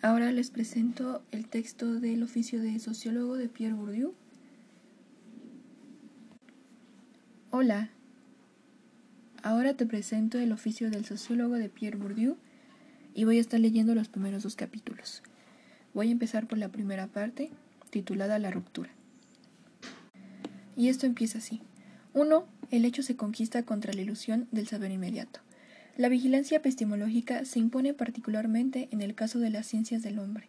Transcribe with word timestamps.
Ahora 0.00 0.30
les 0.30 0.50
presento 0.50 1.22
el 1.32 1.48
texto 1.48 1.98
del 1.98 2.22
oficio 2.22 2.62
de 2.62 2.78
sociólogo 2.78 3.36
de 3.36 3.48
Pierre 3.48 3.74
Bourdieu. 3.74 4.14
Hola, 7.50 7.90
ahora 9.42 9.74
te 9.74 9.86
presento 9.86 10.38
el 10.38 10.52
oficio 10.52 10.88
del 10.88 11.04
sociólogo 11.04 11.56
de 11.56 11.68
Pierre 11.68 11.98
Bourdieu 11.98 12.36
y 13.12 13.24
voy 13.24 13.38
a 13.38 13.40
estar 13.40 13.58
leyendo 13.58 13.96
los 13.96 14.08
primeros 14.08 14.44
dos 14.44 14.54
capítulos. 14.54 15.24
Voy 15.94 16.10
a 16.10 16.12
empezar 16.12 16.46
por 16.46 16.58
la 16.58 16.68
primera 16.68 17.08
parte, 17.08 17.50
titulada 17.90 18.38
La 18.38 18.52
ruptura. 18.52 18.90
Y 20.76 20.90
esto 20.90 21.06
empieza 21.06 21.38
así. 21.38 21.60
1. 22.14 22.46
El 22.70 22.84
hecho 22.84 23.02
se 23.02 23.16
conquista 23.16 23.64
contra 23.64 23.92
la 23.92 24.02
ilusión 24.02 24.46
del 24.52 24.68
saber 24.68 24.92
inmediato. 24.92 25.40
La 25.98 26.08
vigilancia 26.08 26.58
epistemológica 26.58 27.44
se 27.44 27.58
impone 27.58 27.92
particularmente 27.92 28.88
en 28.92 29.02
el 29.02 29.16
caso 29.16 29.40
de 29.40 29.50
las 29.50 29.66
ciencias 29.66 30.00
del 30.00 30.20
hombre, 30.20 30.46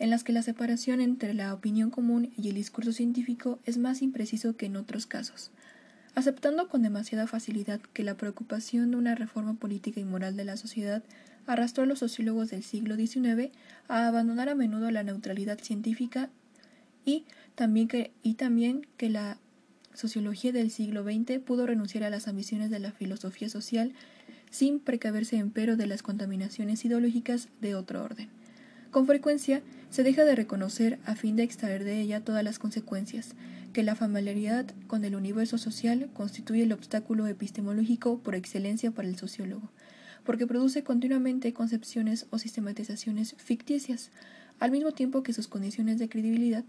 en 0.00 0.10
las 0.10 0.24
que 0.24 0.32
la 0.32 0.42
separación 0.42 1.00
entre 1.00 1.34
la 1.34 1.54
opinión 1.54 1.90
común 1.90 2.32
y 2.36 2.48
el 2.48 2.56
discurso 2.56 2.90
científico 2.90 3.60
es 3.64 3.78
más 3.78 4.02
impreciso 4.02 4.56
que 4.56 4.66
en 4.66 4.74
otros 4.74 5.06
casos. 5.06 5.52
Aceptando 6.16 6.68
con 6.68 6.82
demasiada 6.82 7.28
facilidad 7.28 7.80
que 7.92 8.02
la 8.02 8.16
preocupación 8.16 8.90
de 8.90 8.96
una 8.96 9.14
reforma 9.14 9.54
política 9.54 10.00
y 10.00 10.04
moral 10.04 10.36
de 10.36 10.44
la 10.44 10.56
sociedad 10.56 11.04
arrastró 11.46 11.84
a 11.84 11.86
los 11.86 12.00
sociólogos 12.00 12.50
del 12.50 12.64
siglo 12.64 12.96
XIX 12.96 13.52
a 13.86 14.08
abandonar 14.08 14.48
a 14.48 14.56
menudo 14.56 14.90
la 14.90 15.04
neutralidad 15.04 15.60
científica 15.60 16.28
y 17.04 17.24
también 17.54 17.86
que, 17.86 18.10
y 18.24 18.34
también 18.34 18.84
que 18.96 19.10
la 19.10 19.38
sociología 19.94 20.50
del 20.50 20.72
siglo 20.72 21.04
XX 21.04 21.38
pudo 21.38 21.68
renunciar 21.68 22.02
a 22.02 22.10
las 22.10 22.26
ambiciones 22.26 22.70
de 22.70 22.80
la 22.80 22.90
filosofía 22.90 23.48
social 23.48 23.92
sin 24.50 24.80
precaverse 24.80 25.36
empero 25.36 25.76
de 25.76 25.86
las 25.86 26.02
contaminaciones 26.02 26.84
ideológicas 26.84 27.48
de 27.60 27.74
otro 27.74 28.02
orden. 28.02 28.28
Con 28.90 29.06
frecuencia 29.06 29.62
se 29.90 30.02
deja 30.02 30.24
de 30.24 30.34
reconocer 30.34 30.98
a 31.04 31.14
fin 31.14 31.36
de 31.36 31.42
extraer 31.42 31.84
de 31.84 32.00
ella 32.00 32.24
todas 32.24 32.42
las 32.42 32.58
consecuencias, 32.58 33.34
que 33.72 33.82
la 33.82 33.94
familiaridad 33.94 34.66
con 34.86 35.04
el 35.04 35.14
universo 35.14 35.58
social 35.58 36.08
constituye 36.14 36.62
el 36.62 36.72
obstáculo 36.72 37.26
epistemológico 37.26 38.18
por 38.18 38.34
excelencia 38.34 38.90
para 38.90 39.08
el 39.08 39.16
sociólogo, 39.16 39.70
porque 40.24 40.46
produce 40.46 40.82
continuamente 40.82 41.52
concepciones 41.52 42.26
o 42.30 42.38
sistematizaciones 42.38 43.34
ficticias, 43.38 44.10
al 44.58 44.70
mismo 44.70 44.92
tiempo 44.92 45.22
que 45.22 45.32
sus 45.32 45.48
condiciones 45.48 45.98
de 45.98 46.08
credibilidad. 46.08 46.64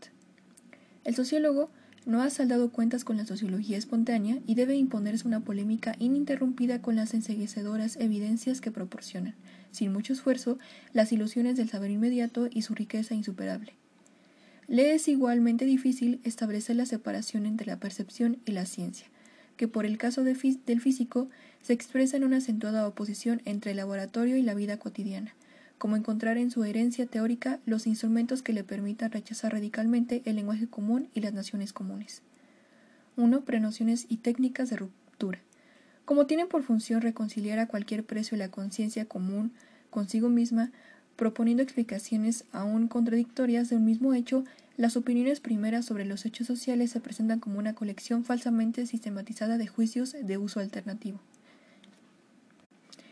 El 1.05 1.15
sociólogo 1.15 1.71
no 2.09 2.23
ha 2.23 2.29
saldado 2.31 2.71
cuentas 2.71 3.03
con 3.03 3.17
la 3.17 3.25
sociología 3.27 3.77
espontánea 3.77 4.39
y 4.47 4.55
debe 4.55 4.75
imponerse 4.75 5.27
una 5.27 5.41
polémica 5.41 5.95
ininterrumpida 5.99 6.81
con 6.81 6.95
las 6.95 7.13
enseguecedoras 7.13 7.97
evidencias 7.97 8.61
que 8.61 8.71
proporcionan, 8.71 9.35
sin 9.71 9.93
mucho 9.93 10.13
esfuerzo, 10.13 10.57
las 10.91 11.11
ilusiones 11.11 11.55
del 11.55 11.69
saber 11.69 11.91
inmediato 11.91 12.49
y 12.49 12.63
su 12.63 12.73
riqueza 12.73 13.13
insuperable. 13.13 13.73
Le 14.67 14.95
es 14.95 15.07
igualmente 15.07 15.65
difícil 15.65 16.19
establecer 16.23 16.77
la 16.77 16.87
separación 16.87 17.45
entre 17.45 17.67
la 17.67 17.79
percepción 17.79 18.39
y 18.43 18.53
la 18.53 18.65
ciencia, 18.65 19.05
que 19.55 19.67
por 19.67 19.85
el 19.85 19.99
caso 19.99 20.23
del 20.23 20.35
físico 20.35 21.29
se 21.61 21.73
expresa 21.73 22.17
en 22.17 22.23
una 22.23 22.37
acentuada 22.37 22.87
oposición 22.87 23.43
entre 23.45 23.71
el 23.71 23.77
laboratorio 23.77 24.35
y 24.35 24.41
la 24.41 24.55
vida 24.55 24.77
cotidiana, 24.77 25.35
como 25.79 25.95
encontrar 25.95 26.37
en 26.37 26.51
su 26.51 26.63
herencia 26.63 27.07
teórica 27.07 27.59
los 27.65 27.87
instrumentos 27.87 28.43
que 28.43 28.53
le 28.53 28.63
permitan 28.63 29.11
rechazar 29.11 29.53
radicalmente 29.53 30.21
el 30.25 30.35
lenguaje 30.35 30.67
común 30.67 31.09
y 31.15 31.21
las 31.21 31.33
naciones 31.33 31.73
comunes. 31.73 32.21
1. 33.15 33.41
Prenociones 33.41 34.05
y 34.09 34.17
técnicas 34.17 34.69
de 34.69 34.75
ruptura. 34.75 35.39
Como 36.05 36.25
tienen 36.25 36.47
por 36.47 36.63
función 36.63 37.01
reconciliar 37.01 37.59
a 37.59 37.67
cualquier 37.67 38.03
precio 38.03 38.37
la 38.37 38.49
conciencia 38.49 39.05
común 39.05 39.51
consigo 39.89 40.29
misma, 40.29 40.71
proponiendo 41.15 41.63
explicaciones 41.63 42.45
aún 42.51 42.87
contradictorias 42.87 43.69
de 43.69 43.77
un 43.77 43.85
mismo 43.85 44.13
hecho, 44.13 44.43
las 44.77 44.95
opiniones 44.97 45.39
primeras 45.39 45.85
sobre 45.85 46.05
los 46.05 46.25
hechos 46.25 46.47
sociales 46.47 46.91
se 46.91 46.99
presentan 46.99 47.39
como 47.39 47.59
una 47.59 47.73
colección 47.73 48.23
falsamente 48.23 48.85
sistematizada 48.85 49.57
de 49.57 49.67
juicios 49.67 50.15
de 50.21 50.37
uso 50.37 50.59
alternativo. 50.59 51.19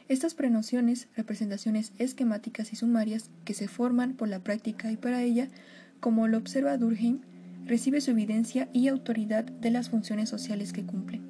Estas 0.09 0.34
prenociones, 0.34 1.07
representaciones 1.16 1.91
esquemáticas 1.97 2.72
y 2.72 2.78
sumarias 2.78 3.29
que 3.44 3.53
se 3.53 3.68
forman 3.68 4.13
por 4.13 4.29
la 4.29 4.40
práctica 4.40 4.91
y 4.91 4.97
para 4.97 5.22
ella, 5.22 5.50
como 6.00 6.28
lo 6.28 6.38
observa 6.38 6.78
Durkheim, 6.78 7.19
recibe 7.66 8.00
su 8.00 8.12
evidencia 8.12 8.69
y 8.72 8.88
autoridad 8.88 9.44
de 9.44 9.72
las 9.72 9.90
funciones 9.90 10.29
sociales 10.29 10.72
que 10.72 10.85
cumplen. 10.85 11.23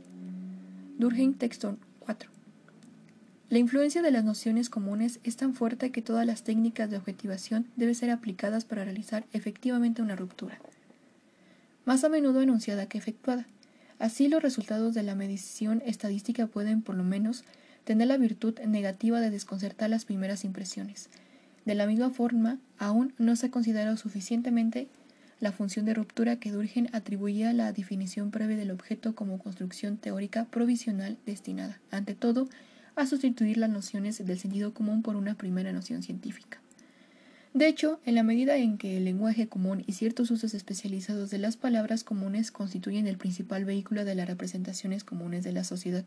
Durkheim, 0.99 1.33
texto 1.33 1.77
4. 1.99 2.29
La 3.49 3.59
influencia 3.59 4.01
de 4.01 4.11
las 4.11 4.25
nociones 4.25 4.69
comunes 4.69 5.19
es 5.23 5.37
tan 5.37 5.55
fuerte 5.55 5.91
que 5.91 6.01
todas 6.01 6.25
las 6.25 6.43
técnicas 6.43 6.89
de 6.89 6.97
objetivación 6.97 7.67
deben 7.77 7.95
ser 7.95 8.11
aplicadas 8.11 8.65
para 8.65 8.83
realizar 8.83 9.25
efectivamente 9.31 10.01
una 10.01 10.15
ruptura. 10.15 10.59
Más 11.85 12.03
a 12.03 12.09
menudo 12.09 12.41
enunciada 12.41 12.87
que 12.87 12.97
efectuada. 12.97 13.47
Así 13.99 14.27
los 14.27 14.43
resultados 14.43 14.93
de 14.93 15.03
la 15.03 15.15
medición 15.15 15.81
estadística 15.85 16.45
pueden, 16.45 16.81
por 16.81 16.95
lo 16.95 17.03
menos, 17.03 17.45
tener 17.87 18.09
la 18.09 18.17
virtud 18.17 18.59
negativa 18.67 19.21
de 19.21 19.29
desconcertar 19.29 19.89
las 19.89 20.03
primeras 20.03 20.43
impresiones. 20.43 21.07
De 21.63 21.73
la 21.73 21.87
misma 21.87 22.09
forma, 22.09 22.59
aún 22.77 23.13
no 23.17 23.37
se 23.37 23.45
ha 23.45 23.51
considerado 23.51 23.95
suficientemente 23.95 24.89
la 25.39 25.53
función 25.53 25.85
de 25.85 25.93
ruptura 25.93 26.35
que 26.35 26.51
Durgen 26.51 26.89
atribuía 26.91 27.51
a 27.51 27.53
la 27.53 27.71
definición 27.71 28.29
previa 28.29 28.57
del 28.57 28.71
objeto 28.71 29.15
como 29.15 29.39
construcción 29.39 29.95
teórica 29.95 30.43
provisional 30.51 31.17
destinada, 31.25 31.79
ante 31.89 32.13
todo, 32.13 32.49
a 32.97 33.07
sustituir 33.07 33.55
las 33.55 33.69
nociones 33.69 34.17
del 34.25 34.37
sentido 34.37 34.73
común 34.73 35.01
por 35.01 35.15
una 35.15 35.35
primera 35.35 35.71
noción 35.71 36.03
científica. 36.03 36.59
De 37.53 37.69
hecho, 37.69 38.01
en 38.05 38.15
la 38.15 38.23
medida 38.23 38.57
en 38.57 38.77
que 38.77 38.97
el 38.97 39.05
lenguaje 39.05 39.47
común 39.47 39.85
y 39.87 39.93
ciertos 39.93 40.29
usos 40.29 40.53
especializados 40.53 41.29
de 41.29 41.37
las 41.37 41.55
palabras 41.55 42.03
comunes 42.03 42.51
constituyen 42.51 43.07
el 43.07 43.17
principal 43.17 43.63
vehículo 43.63 44.03
de 44.03 44.13
las 44.13 44.27
representaciones 44.27 45.05
comunes 45.05 45.45
de 45.45 45.53
la 45.53 45.63
sociedad, 45.63 46.03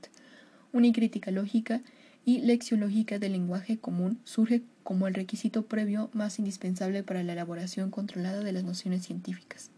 una 0.73 0.93
crítica 0.93 1.31
lógica 1.31 1.83
y 2.25 2.41
lexiológica 2.41 3.19
del 3.19 3.33
lenguaje 3.33 3.79
común 3.79 4.19
surge 4.25 4.63
como 4.83 5.07
el 5.07 5.15
requisito 5.15 5.67
previo 5.67 6.11
más 6.13 6.39
indispensable 6.39 7.03
para 7.03 7.23
la 7.23 7.33
elaboración 7.33 7.91
controlada 7.91 8.43
de 8.43 8.53
las 8.53 8.65
nociones 8.65 9.05
científicas. 9.05 9.71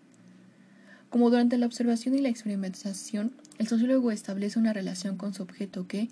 Como 1.10 1.30
durante 1.30 1.58
la 1.58 1.66
observación 1.66 2.14
y 2.14 2.20
la 2.20 2.30
experimentación, 2.30 3.32
el 3.58 3.68
sociólogo 3.68 4.10
establece 4.10 4.58
una 4.58 4.72
relación 4.72 5.16
con 5.16 5.34
su 5.34 5.42
objeto 5.42 5.86
que, 5.86 6.08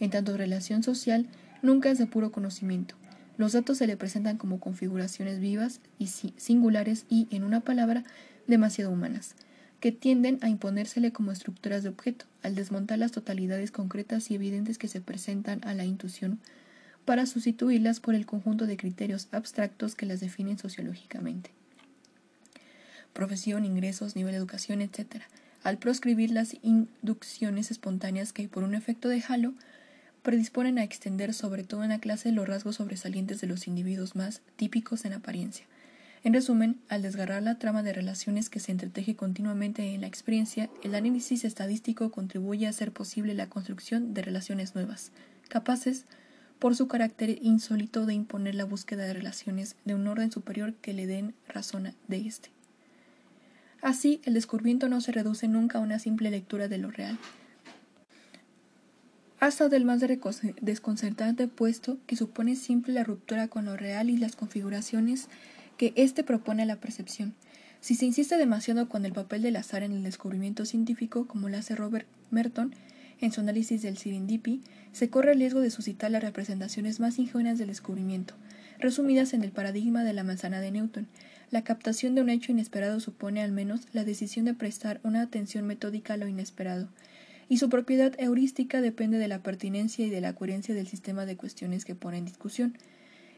en 0.00 0.10
tanto 0.10 0.36
relación 0.36 0.82
social, 0.82 1.26
nunca 1.62 1.90
es 1.90 1.98
de 1.98 2.06
puro 2.06 2.32
conocimiento. 2.32 2.96
Los 3.36 3.52
datos 3.52 3.78
se 3.78 3.86
le 3.86 3.96
presentan 3.96 4.38
como 4.38 4.60
configuraciones 4.60 5.40
vivas 5.40 5.80
y 5.98 6.08
singulares 6.08 7.06
y, 7.08 7.28
en 7.30 7.44
una 7.44 7.60
palabra, 7.60 8.04
demasiado 8.46 8.90
humanas 8.90 9.36
que 9.80 9.92
tienden 9.92 10.38
a 10.42 10.48
imponérsele 10.48 11.12
como 11.12 11.32
estructuras 11.32 11.82
de 11.82 11.88
objeto, 11.88 12.26
al 12.42 12.54
desmontar 12.54 12.98
las 12.98 13.12
totalidades 13.12 13.70
concretas 13.70 14.30
y 14.30 14.34
evidentes 14.34 14.78
que 14.78 14.88
se 14.88 15.00
presentan 15.00 15.60
a 15.64 15.74
la 15.74 15.84
intuición, 15.84 16.38
para 17.04 17.26
sustituirlas 17.26 17.98
por 17.98 18.14
el 18.14 18.26
conjunto 18.26 18.66
de 18.66 18.76
criterios 18.76 19.28
abstractos 19.32 19.94
que 19.94 20.06
las 20.06 20.20
definen 20.20 20.58
sociológicamente. 20.58 21.50
Profesión, 23.12 23.64
ingresos, 23.64 24.16
nivel 24.16 24.32
de 24.32 24.38
educación, 24.38 24.82
etc., 24.82 25.22
al 25.62 25.78
proscribir 25.78 26.30
las 26.30 26.56
inducciones 26.62 27.70
espontáneas 27.70 28.32
que, 28.32 28.48
por 28.48 28.62
un 28.62 28.74
efecto 28.74 29.08
de 29.08 29.22
halo, 29.26 29.54
predisponen 30.22 30.78
a 30.78 30.84
extender 30.84 31.34
sobre 31.34 31.64
toda 31.64 31.86
una 31.86 31.98
clase 31.98 32.32
los 32.32 32.46
rasgos 32.46 32.76
sobresalientes 32.76 33.40
de 33.40 33.46
los 33.46 33.66
individuos 33.66 34.14
más 34.14 34.42
típicos 34.56 35.04
en 35.04 35.14
apariencia, 35.14 35.66
en 36.22 36.34
resumen, 36.34 36.78
al 36.88 37.00
desgarrar 37.00 37.42
la 37.42 37.58
trama 37.58 37.82
de 37.82 37.94
relaciones 37.94 38.50
que 38.50 38.60
se 38.60 38.72
entreteje 38.72 39.16
continuamente 39.16 39.94
en 39.94 40.02
la 40.02 40.06
experiencia, 40.06 40.68
el 40.82 40.94
análisis 40.94 41.44
estadístico 41.44 42.10
contribuye 42.10 42.66
a 42.66 42.70
hacer 42.70 42.92
posible 42.92 43.32
la 43.32 43.48
construcción 43.48 44.12
de 44.12 44.22
relaciones 44.22 44.74
nuevas, 44.74 45.12
capaces, 45.48 46.04
por 46.58 46.76
su 46.76 46.88
carácter 46.88 47.38
insólito, 47.40 48.04
de 48.04 48.12
imponer 48.12 48.54
la 48.54 48.66
búsqueda 48.66 49.06
de 49.06 49.14
relaciones 49.14 49.76
de 49.86 49.94
un 49.94 50.06
orden 50.06 50.30
superior 50.30 50.74
que 50.74 50.92
le 50.92 51.06
den 51.06 51.34
razón 51.48 51.94
de 52.06 52.16
éste. 52.18 52.50
Así, 53.80 54.20
el 54.24 54.34
descubrimiento 54.34 54.90
no 54.90 55.00
se 55.00 55.12
reduce 55.12 55.48
nunca 55.48 55.78
a 55.78 55.80
una 55.80 55.98
simple 55.98 56.30
lectura 56.30 56.68
de 56.68 56.76
lo 56.76 56.90
real, 56.90 57.18
hasta 59.40 59.70
del 59.70 59.86
más 59.86 60.02
desconcertante 60.60 61.48
puesto 61.48 61.96
que 62.06 62.14
supone 62.14 62.56
simple 62.56 62.92
la 62.92 63.04
ruptura 63.04 63.48
con 63.48 63.64
lo 63.64 63.74
real 63.74 64.10
y 64.10 64.18
las 64.18 64.36
configuraciones 64.36 65.28
que 65.80 65.94
éste 65.96 66.24
propone 66.24 66.64
a 66.64 66.66
la 66.66 66.76
percepción. 66.76 67.32
Si 67.80 67.94
se 67.94 68.04
insiste 68.04 68.36
demasiado 68.36 68.86
con 68.90 69.06
el 69.06 69.14
papel 69.14 69.40
del 69.40 69.56
azar 69.56 69.82
en 69.82 69.92
el 69.92 70.02
descubrimiento 70.02 70.66
científico, 70.66 71.26
como 71.26 71.48
lo 71.48 71.56
hace 71.56 71.74
Robert 71.74 72.06
Merton 72.30 72.74
en 73.18 73.32
su 73.32 73.40
análisis 73.40 73.80
del 73.80 73.96
Serendipity, 73.96 74.60
se 74.92 75.08
corre 75.08 75.32
el 75.32 75.38
riesgo 75.38 75.60
de 75.60 75.70
suscitar 75.70 76.10
las 76.10 76.22
representaciones 76.22 77.00
más 77.00 77.18
ingenuas 77.18 77.56
del 77.56 77.68
descubrimiento, 77.68 78.34
resumidas 78.78 79.32
en 79.32 79.42
el 79.42 79.52
paradigma 79.52 80.04
de 80.04 80.12
la 80.12 80.22
manzana 80.22 80.60
de 80.60 80.70
Newton. 80.70 81.06
La 81.50 81.64
captación 81.64 82.14
de 82.14 82.20
un 82.20 82.28
hecho 82.28 82.52
inesperado 82.52 83.00
supone 83.00 83.40
al 83.40 83.50
menos 83.50 83.86
la 83.94 84.04
decisión 84.04 84.44
de 84.44 84.52
prestar 84.52 85.00
una 85.02 85.22
atención 85.22 85.66
metódica 85.66 86.12
a 86.12 86.16
lo 86.18 86.28
inesperado, 86.28 86.88
y 87.48 87.56
su 87.56 87.70
propiedad 87.70 88.12
heurística 88.18 88.82
depende 88.82 89.16
de 89.16 89.28
la 89.28 89.42
pertinencia 89.42 90.04
y 90.04 90.10
de 90.10 90.20
la 90.20 90.34
coherencia 90.34 90.74
del 90.74 90.88
sistema 90.88 91.24
de 91.24 91.38
cuestiones 91.38 91.86
que 91.86 91.94
pone 91.94 92.18
en 92.18 92.26
discusión. 92.26 92.76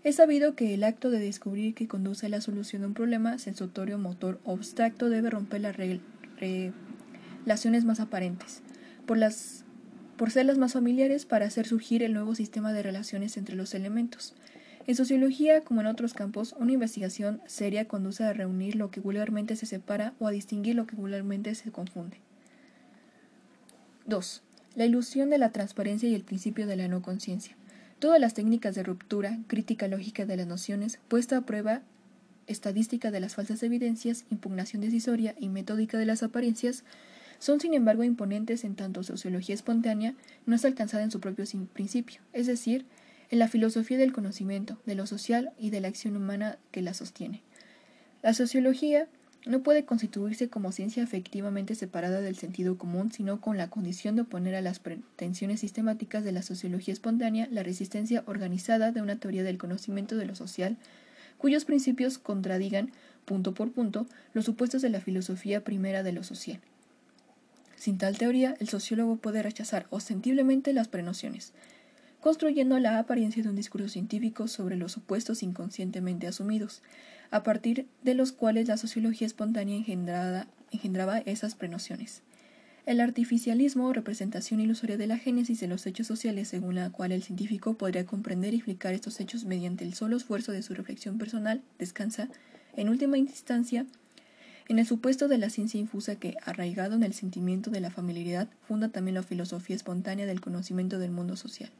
Es 0.05 0.17
sabido 0.17 0.57
que 0.57 0.75
el 0.75 0.83
acto 0.83 1.11
de 1.11 1.21
descubrir 1.21 1.75
que 1.75 1.87
conduce 1.87 2.27
a 2.27 2.29
la 2.29 2.41
solución 2.41 2.83
de 2.83 2.89
un 2.89 2.95
problema 2.95 3.39
sensotorio, 3.39 3.99
motor 3.99 4.41
o 4.45 4.53
abstracto 4.53 5.09
debe 5.09 5.31
romper 5.31 5.61
las 5.61 5.77
relaciones 5.77 7.85
más 7.85 8.01
aparentes, 8.01 8.63
por 9.07 10.31
ser 10.31 10.47
las 10.47 10.59
más 10.59 10.73
familiares 10.73 11.25
para 11.25 11.47
hacer 11.47 11.69
surgir 11.69 12.03
el 12.03 12.15
nuevo 12.15 12.35
sistema 12.35 12.73
de 12.73 12.83
relaciones 12.83 13.37
entre 13.37 13.55
los 13.55 13.75
elementos. 13.75 14.35
En 14.89 14.97
sociología, 14.97 15.61
como 15.61 15.83
en 15.83 15.87
otros 15.87 16.15
campos, 16.15 16.57
una 16.59 16.73
investigación 16.73 17.41
seria 17.47 17.87
conduce 17.87 18.25
a 18.25 18.33
reunir 18.33 18.75
lo 18.75 18.91
que 18.91 18.99
vulgarmente 18.99 19.55
se 19.55 19.67
separa 19.67 20.15
o 20.19 20.27
a 20.27 20.33
distinguir 20.33 20.75
lo 20.75 20.89
que 20.89 20.97
vulgarmente 20.97 21.55
se 21.55 21.71
confunde. 21.71 22.17
2. 24.07 24.43
La 24.75 24.85
ilusión 24.85 25.31
de 25.31 25.39
la 25.39 25.53
transparencia 25.53 26.09
y 26.09 26.17
el 26.17 26.25
principio 26.25 26.67
de 26.67 26.75
la 26.75 26.89
no 26.89 27.03
conciencia. 27.03 27.55
Todas 28.03 28.19
las 28.19 28.35
técnicas 28.35 28.75
de 28.75 28.83
ruptura, 28.83 29.39
crítica 29.47 29.87
lógica 29.87 30.27
de 30.27 30.37
las 30.37 30.49
nociones, 30.49 30.99
puesta 31.07 31.37
a 31.37 31.41
prueba, 31.43 31.83
estadística 32.49 33.13
de 33.13 33.21
las 33.21 33.37
falsas 33.37 33.63
evidencias, 33.63 34.25
impugnación 34.29 34.83
decisoria 34.83 35.37
y 35.39 35.49
metódica 35.49 35.97
de 35.99 36.07
las 36.07 36.25
apariencias, 36.25 36.83
son 37.39 37.61
sin 37.61 37.75
embargo 37.75 38.03
imponentes 38.03 38.65
en 38.65 38.75
tanto 38.75 39.05
sociología 39.05 39.55
espontánea 39.55 40.17
no 40.47 40.57
es 40.57 40.65
alcanzada 40.65 41.05
en 41.05 41.13
su 41.13 41.21
propio 41.21 41.45
principio, 41.73 42.23
es 42.33 42.49
decir, 42.49 42.87
en 43.31 43.39
la 43.39 43.47
filosofía 43.47 43.99
del 43.99 44.13
conocimiento, 44.13 44.81
de 44.85 44.97
lo 44.97 45.07
social 45.07 45.53
y 45.57 45.71
de 45.71 45.81
la 45.81 45.87
acción 45.87 46.17
humana 46.17 46.59
que 46.73 46.83
la 46.83 46.95
sostiene. 46.95 47.41
La 48.21 48.35
sociología 48.35 49.07
no 49.44 49.62
puede 49.62 49.85
constituirse 49.85 50.49
como 50.49 50.73
ciencia 50.73 51.03
efectivamente 51.03 51.75
separada 51.75 52.21
del 52.21 52.37
sentido 52.37 52.79
común, 52.79 53.11
sino 53.11 53.41
con 53.41 53.59
la 53.59 53.69
condición 53.69 54.15
de 54.15 54.23
oponer 54.23 54.55
a 54.55 54.61
las 54.61 54.79
pretensiones 54.79 55.61
sistemáticas 55.61 56.23
de 56.25 56.33
la 56.33 56.43
sociología 56.43 56.94
espontánea 56.94 57.49
la 57.50 57.62
resistencia 57.62 58.23
organizada 58.27 58.93
de 58.93 59.03
una 59.03 59.17
teoría 59.17 59.43
del 59.43 59.59
conocimiento 59.59 60.17
de 60.17 60.27
lo 60.27 60.37
social, 60.37 60.77
cuyos 61.39 61.65
principios 61.65 62.19
contradigan, 62.19 62.93
punto 63.25 63.53
por 63.53 63.73
punto, 63.73 64.06
los 64.33 64.44
supuestos 64.44 64.81
de 64.81 64.91
la 64.91 65.00
filosofía 65.00 65.65
primera 65.65 66.05
de 66.05 66.12
lo 66.12 66.23
social. 66.23 66.61
Sin 67.77 67.99
tal 67.99 68.17
teoría, 68.17 68.55
el 68.61 68.69
sociólogo 68.69 69.17
puede 69.17 69.43
rechazar 69.43 69.87
ostensiblemente 69.91 70.73
las 70.73 70.87
prenociones, 70.87 71.53
construyendo 72.23 72.79
la 72.79 72.99
apariencia 73.01 73.43
de 73.43 73.49
un 73.49 73.57
discurso 73.57 73.89
científico 73.89 74.47
sobre 74.47 74.77
los 74.77 74.93
supuestos 74.93 75.43
inconscientemente 75.43 76.29
asumidos, 76.29 76.81
a 77.33 77.43
partir 77.43 77.89
de 78.05 78.15
los 78.15 78.31
cuales 78.31 78.69
la 78.69 78.77
sociología 78.77 79.27
espontánea 79.27 79.77
engendraba 79.77 81.19
esas 81.27 81.57
prenociones. 81.57 82.23
El 82.87 83.01
artificialismo 83.01 83.93
representación 83.93 84.61
ilusoria 84.61 84.97
de 84.97 85.09
la 85.09 85.19
génesis 85.19 85.59
de 85.59 85.67
los 85.67 85.85
hechos 85.85 86.07
sociales 86.07 86.47
según 86.47 86.77
la 86.77 86.91
cual 86.91 87.11
el 87.11 87.25
científico 87.25 87.75
podría 87.75 88.07
comprender 88.07 88.55
y 88.55 88.59
explicar 88.59 88.95
estos 88.95 89.19
hechos 89.19 89.45
mediante 89.45 89.85
el 89.85 89.95
solo 89.95 90.17
esfuerzo 90.17 90.53
de 90.53 90.63
su 90.63 90.75
reflexión 90.75 91.19
personal 91.19 91.61
descansa, 91.81 92.29
en 92.77 92.89
última 92.89 93.19
instancia, 93.19 93.85
en 94.69 94.79
el 94.79 94.87
supuesto 94.87 95.27
de 95.27 95.39
la 95.39 95.51
ciencia 95.51 95.81
infusa 95.81 96.15
que, 96.15 96.37
arraigado 96.45 96.95
en 96.95 97.03
el 97.03 97.15
sentimiento 97.15 97.71
de 97.71 97.81
la 97.81 97.91
familiaridad, 97.91 98.49
funda 98.69 98.91
también 98.91 99.17
la 99.17 99.25
filosofía 99.25 99.75
espontánea 99.75 100.25
del 100.25 100.41
conocimiento 100.41 101.01
del 101.01 101.11
mundo 101.11 101.35
social. 101.35 101.73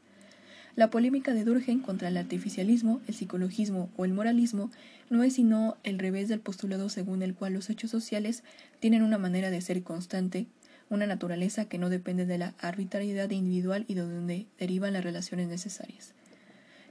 La 0.75 0.89
polémica 0.89 1.33
de 1.33 1.43
Durkheim 1.43 1.81
contra 1.81 2.07
el 2.07 2.17
artificialismo, 2.17 2.99
el 3.07 3.13
psicologismo 3.13 3.91
o 3.95 4.05
el 4.05 4.13
moralismo 4.13 4.71
no 5.11 5.23
es 5.23 5.33
sino 5.33 5.77
el 5.83 5.99
revés 5.99 6.29
del 6.29 6.39
postulado 6.39 6.89
según 6.89 7.21
el 7.21 7.35
cual 7.35 7.53
los 7.53 7.69
hechos 7.69 7.91
sociales 7.91 8.43
tienen 8.79 9.03
una 9.03 9.19
manera 9.19 9.51
de 9.51 9.61
ser 9.61 9.83
constante, 9.83 10.47
una 10.89 11.05
naturaleza 11.05 11.65
que 11.65 11.77
no 11.77 11.89
depende 11.89 12.25
de 12.25 12.39
la 12.39 12.55
arbitrariedad 12.59 13.29
individual 13.29 13.85
y 13.87 13.93
de 13.93 14.01
donde 14.01 14.47
derivan 14.57 14.93
las 14.93 15.03
relaciones 15.03 15.47
necesarias. 15.47 16.15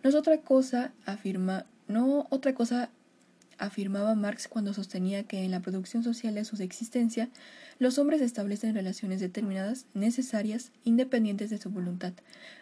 No 0.05 0.11
es 0.11 0.15
otra 0.15 0.39
cosa 0.39 0.93
afirma, 1.05 1.67
no 1.89 2.29
otra 2.31 2.55
cosa 2.55 2.89
afirmaba 3.59 4.15
Marx 4.15 4.47
cuando 4.49 4.75
sostenía 4.75 5.25
que 5.25 5.45
en 5.45 5.51
la 5.51 5.61
producción 5.61 6.05
social 6.05 6.35
de 6.35 6.45
su 6.45 6.61
existencia 6.63 7.29
los 7.81 7.99
hombres 7.99 8.21
establecen 8.21 8.75
relaciones 8.75 9.21
determinadas, 9.21 9.87
necesarias, 9.95 10.71
independientes 10.85 11.51
de 11.51 11.59
su 11.59 11.71
voluntad. 11.71 12.13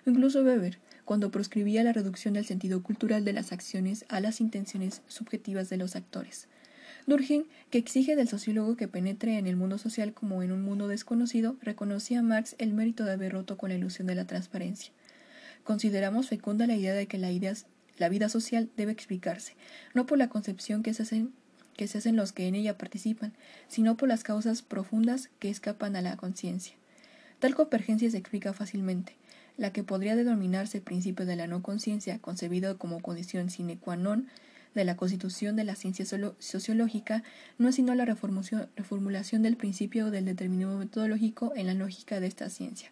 Incluso 0.07 0.43
Weber, 0.43 0.79
cuando 1.05 1.31
proscribía 1.31 1.85
la 1.85 1.93
reducción 1.93 2.35
del 2.35 2.47
sentido 2.47 2.82
cultural 2.82 3.25
de 3.25 3.32
las 3.32 3.52
acciones 3.52 4.05
a 4.08 4.20
las 4.20 4.41
intenciones 4.41 5.02
subjetivas 5.08 5.69
de 5.69 5.76
los 5.76 5.97
actores. 5.97 6.49
Durkheim, 7.06 7.44
que 7.70 7.79
exige 7.79 8.17
del 8.17 8.29
sociólogo 8.29 8.76
que 8.76 8.88
penetre 8.88 9.38
en 9.38 9.47
el 9.47 9.56
mundo 9.56 9.79
social 9.79 10.12
como 10.12 10.43
en 10.43 10.52
un 10.52 10.62
mundo 10.62 10.88
desconocido, 10.88 11.56
reconocía 11.62 12.20
a 12.20 12.23
Marx 12.23 12.55
el 12.58 12.73
mérito 12.73 13.05
de 13.05 13.12
haber 13.12 13.32
roto 13.32 13.56
con 13.56 13.70
la 13.70 13.76
ilusión 13.76 14.06
de 14.06 14.14
la 14.14 14.26
transparencia. 14.26 14.93
Consideramos 15.64 16.29
fecunda 16.29 16.67
la 16.67 16.76
idea 16.76 16.94
de 16.94 17.06
que 17.06 17.19
la, 17.19 18.08
vida 18.08 18.29
social 18.29 18.70
debe 18.76 18.93
explicarse, 18.93 19.55
no 19.94 20.06
por 20.06 20.19
la 20.19 20.29
concepción 20.29 20.82
que 20.82 20.94
se, 20.94 21.02
hacen, 21.02 21.32
que 21.76 21.88
se 21.88 21.99
hacen 21.99 22.17
los 22.17 22.32
que 22.32 22.47
en 22.47 22.55
ella 22.55 22.79
participan, 22.79 23.32
sino 23.69 23.97
por 23.97 24.08
las 24.08 24.23
causas 24.23 24.62
profundas 24.62 25.31
que 25.38 25.50
escapan 25.50 25.97
a 25.97 26.02
la 26.02 26.17
conciencia. 26.17 26.76
Tal 27.38 27.55
convergencia 27.55 28.11
se 28.11 28.19
explica 28.19 28.52
fácilmente 28.52 29.20
la 29.61 29.75
que 29.75 29.85
podría 29.85 30.17
denominarse 30.17 30.81
principio 30.81 31.27
de 31.27 31.37
la 31.37 31.47
no 31.47 31.62
conciencia, 31.62 32.19
concebido 32.19 32.79
como 32.79 33.03
condición 33.03 33.51
sine 33.51 33.77
qua 33.77 33.95
non 33.95 34.27
de 34.75 34.87
la 34.87 34.97
constitución 34.97 35.55
de 35.55 35.65
la 35.65 35.77
ciencia 35.77 36.07
sociológica, 36.39 37.23
no 37.59 37.69
es 37.69 37.75
sino 37.75 37.95
la 37.95 38.07
reformulación 38.07 39.43
del 39.43 39.57
principio 39.59 40.11
del 40.11 40.25
determinismo 40.25 40.79
metodológico 40.79 41.53
en 41.57 41.67
la 41.67 41.75
lógica 41.75 42.21
de 42.21 42.27
esta 42.27 42.49
ciencia, 42.49 42.89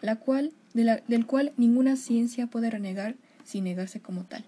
la 0.00 0.14
cual, 0.14 0.52
del 0.74 1.26
cual 1.26 1.52
ninguna 1.56 1.96
ciencia 1.96 2.46
puede 2.46 2.70
renegar 2.70 3.16
sin 3.44 3.64
negarse 3.64 3.98
como 3.98 4.22
tal. 4.22 4.44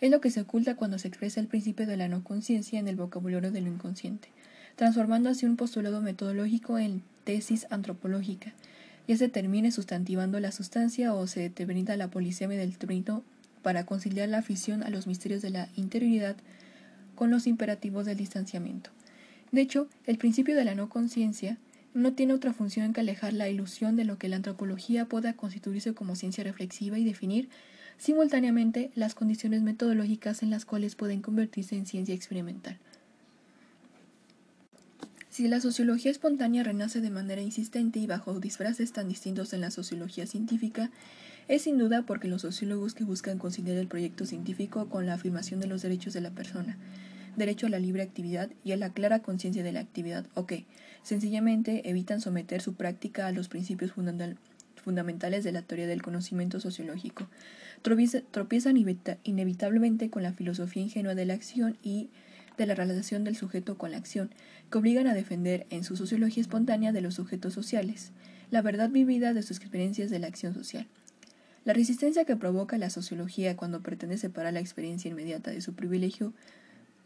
Es 0.00 0.10
lo 0.10 0.20
que 0.20 0.32
se 0.32 0.40
oculta 0.40 0.74
cuando 0.74 0.98
se 0.98 1.06
expresa 1.06 1.38
el 1.38 1.46
principio 1.46 1.86
de 1.86 1.96
la 1.96 2.08
no 2.08 2.24
conciencia 2.24 2.80
en 2.80 2.88
el 2.88 2.96
vocabulario 2.96 3.52
de 3.52 3.60
lo 3.60 3.68
inconsciente, 3.70 4.30
transformando 4.74 5.30
así 5.30 5.46
un 5.46 5.56
postulado 5.56 6.00
metodológico 6.00 6.76
en 6.76 7.04
tesis 7.22 7.68
antropológica, 7.70 8.52
ya 9.08 9.16
se 9.16 9.28
termine 9.28 9.72
sustantivando 9.72 10.38
la 10.40 10.52
sustancia 10.52 11.14
o 11.14 11.26
se 11.26 11.40
determina 11.40 11.96
la 11.96 12.08
polisemia 12.08 12.58
del 12.58 12.78
trino 12.78 13.22
para 13.62 13.86
conciliar 13.86 14.28
la 14.28 14.38
afición 14.38 14.82
a 14.82 14.90
los 14.90 15.06
misterios 15.06 15.42
de 15.42 15.50
la 15.50 15.68
interioridad 15.76 16.36
con 17.14 17.30
los 17.30 17.46
imperativos 17.46 18.06
del 18.06 18.16
distanciamiento. 18.16 18.90
De 19.50 19.60
hecho, 19.60 19.88
el 20.06 20.18
principio 20.18 20.56
de 20.56 20.64
la 20.64 20.74
no 20.74 20.88
conciencia 20.88 21.58
no 21.94 22.14
tiene 22.14 22.32
otra 22.32 22.52
función 22.52 22.92
que 22.92 23.00
alejar 23.00 23.34
la 23.34 23.48
ilusión 23.48 23.96
de 23.96 24.04
lo 24.04 24.18
que 24.18 24.28
la 24.28 24.36
antropología 24.36 25.04
pueda 25.04 25.34
constituirse 25.34 25.92
como 25.92 26.16
ciencia 26.16 26.42
reflexiva 26.42 26.98
y 26.98 27.04
definir 27.04 27.48
simultáneamente 27.98 28.90
las 28.94 29.14
condiciones 29.14 29.62
metodológicas 29.62 30.42
en 30.42 30.50
las 30.50 30.64
cuales 30.64 30.96
pueden 30.96 31.20
convertirse 31.20 31.76
en 31.76 31.86
ciencia 31.86 32.14
experimental. 32.14 32.78
Si 35.32 35.48
la 35.48 35.60
sociología 35.60 36.10
espontánea 36.10 36.62
renace 36.62 37.00
de 37.00 37.08
manera 37.08 37.40
insistente 37.40 37.98
y 37.98 38.06
bajo 38.06 38.38
disfraces 38.38 38.92
tan 38.92 39.08
distintos 39.08 39.54
en 39.54 39.62
la 39.62 39.70
sociología 39.70 40.26
científica, 40.26 40.90
es 41.48 41.62
sin 41.62 41.78
duda 41.78 42.02
porque 42.02 42.28
los 42.28 42.42
sociólogos 42.42 42.92
que 42.92 43.04
buscan 43.04 43.38
conciliar 43.38 43.78
el 43.78 43.86
proyecto 43.86 44.26
científico 44.26 44.90
con 44.90 45.06
la 45.06 45.14
afirmación 45.14 45.58
de 45.58 45.68
los 45.68 45.80
derechos 45.80 46.12
de 46.12 46.20
la 46.20 46.32
persona, 46.32 46.76
derecho 47.34 47.66
a 47.66 47.70
la 47.70 47.78
libre 47.78 48.02
actividad 48.02 48.50
y 48.62 48.72
a 48.72 48.76
la 48.76 48.92
clara 48.92 49.20
conciencia 49.20 49.62
de 49.62 49.72
la 49.72 49.80
actividad, 49.80 50.26
o 50.34 50.44
que, 50.44 50.66
sencillamente, 51.02 51.88
evitan 51.88 52.20
someter 52.20 52.60
su 52.60 52.74
práctica 52.74 53.26
a 53.26 53.32
los 53.32 53.48
principios 53.48 53.94
fundamentales 54.84 55.44
de 55.44 55.52
la 55.52 55.62
teoría 55.62 55.86
del 55.86 56.02
conocimiento 56.02 56.60
sociológico, 56.60 57.26
tropiezan 57.80 58.76
inevitablemente 59.24 60.10
con 60.10 60.24
la 60.24 60.34
filosofía 60.34 60.82
ingenua 60.82 61.14
de 61.14 61.24
la 61.24 61.32
acción 61.32 61.78
y 61.82 62.10
de 62.58 62.66
la 62.66 62.74
relación 62.74 63.24
del 63.24 63.36
sujeto 63.36 63.78
con 63.78 63.92
la 63.92 63.96
acción, 63.96 64.30
que 64.72 64.78
obligan 64.78 65.06
a 65.06 65.14
defender 65.14 65.66
en 65.70 65.84
su 65.84 65.96
sociología 65.96 66.40
espontánea 66.40 66.92
de 66.92 67.02
los 67.02 67.14
sujetos 67.14 67.52
sociales, 67.52 68.10
la 68.50 68.62
verdad 68.62 68.88
vivida 68.88 69.34
de 69.34 69.42
sus 69.42 69.58
experiencias 69.58 70.10
de 70.10 70.18
la 70.18 70.26
acción 70.26 70.54
social. 70.54 70.88
La 71.64 71.74
resistencia 71.74 72.24
que 72.24 72.36
provoca 72.36 72.78
la 72.78 72.88
sociología 72.90 73.54
cuando 73.54 73.82
pretende 73.82 74.16
separar 74.16 74.54
la 74.54 74.60
experiencia 74.60 75.10
inmediata 75.10 75.50
de 75.50 75.60
su 75.60 75.74
privilegio 75.74 76.32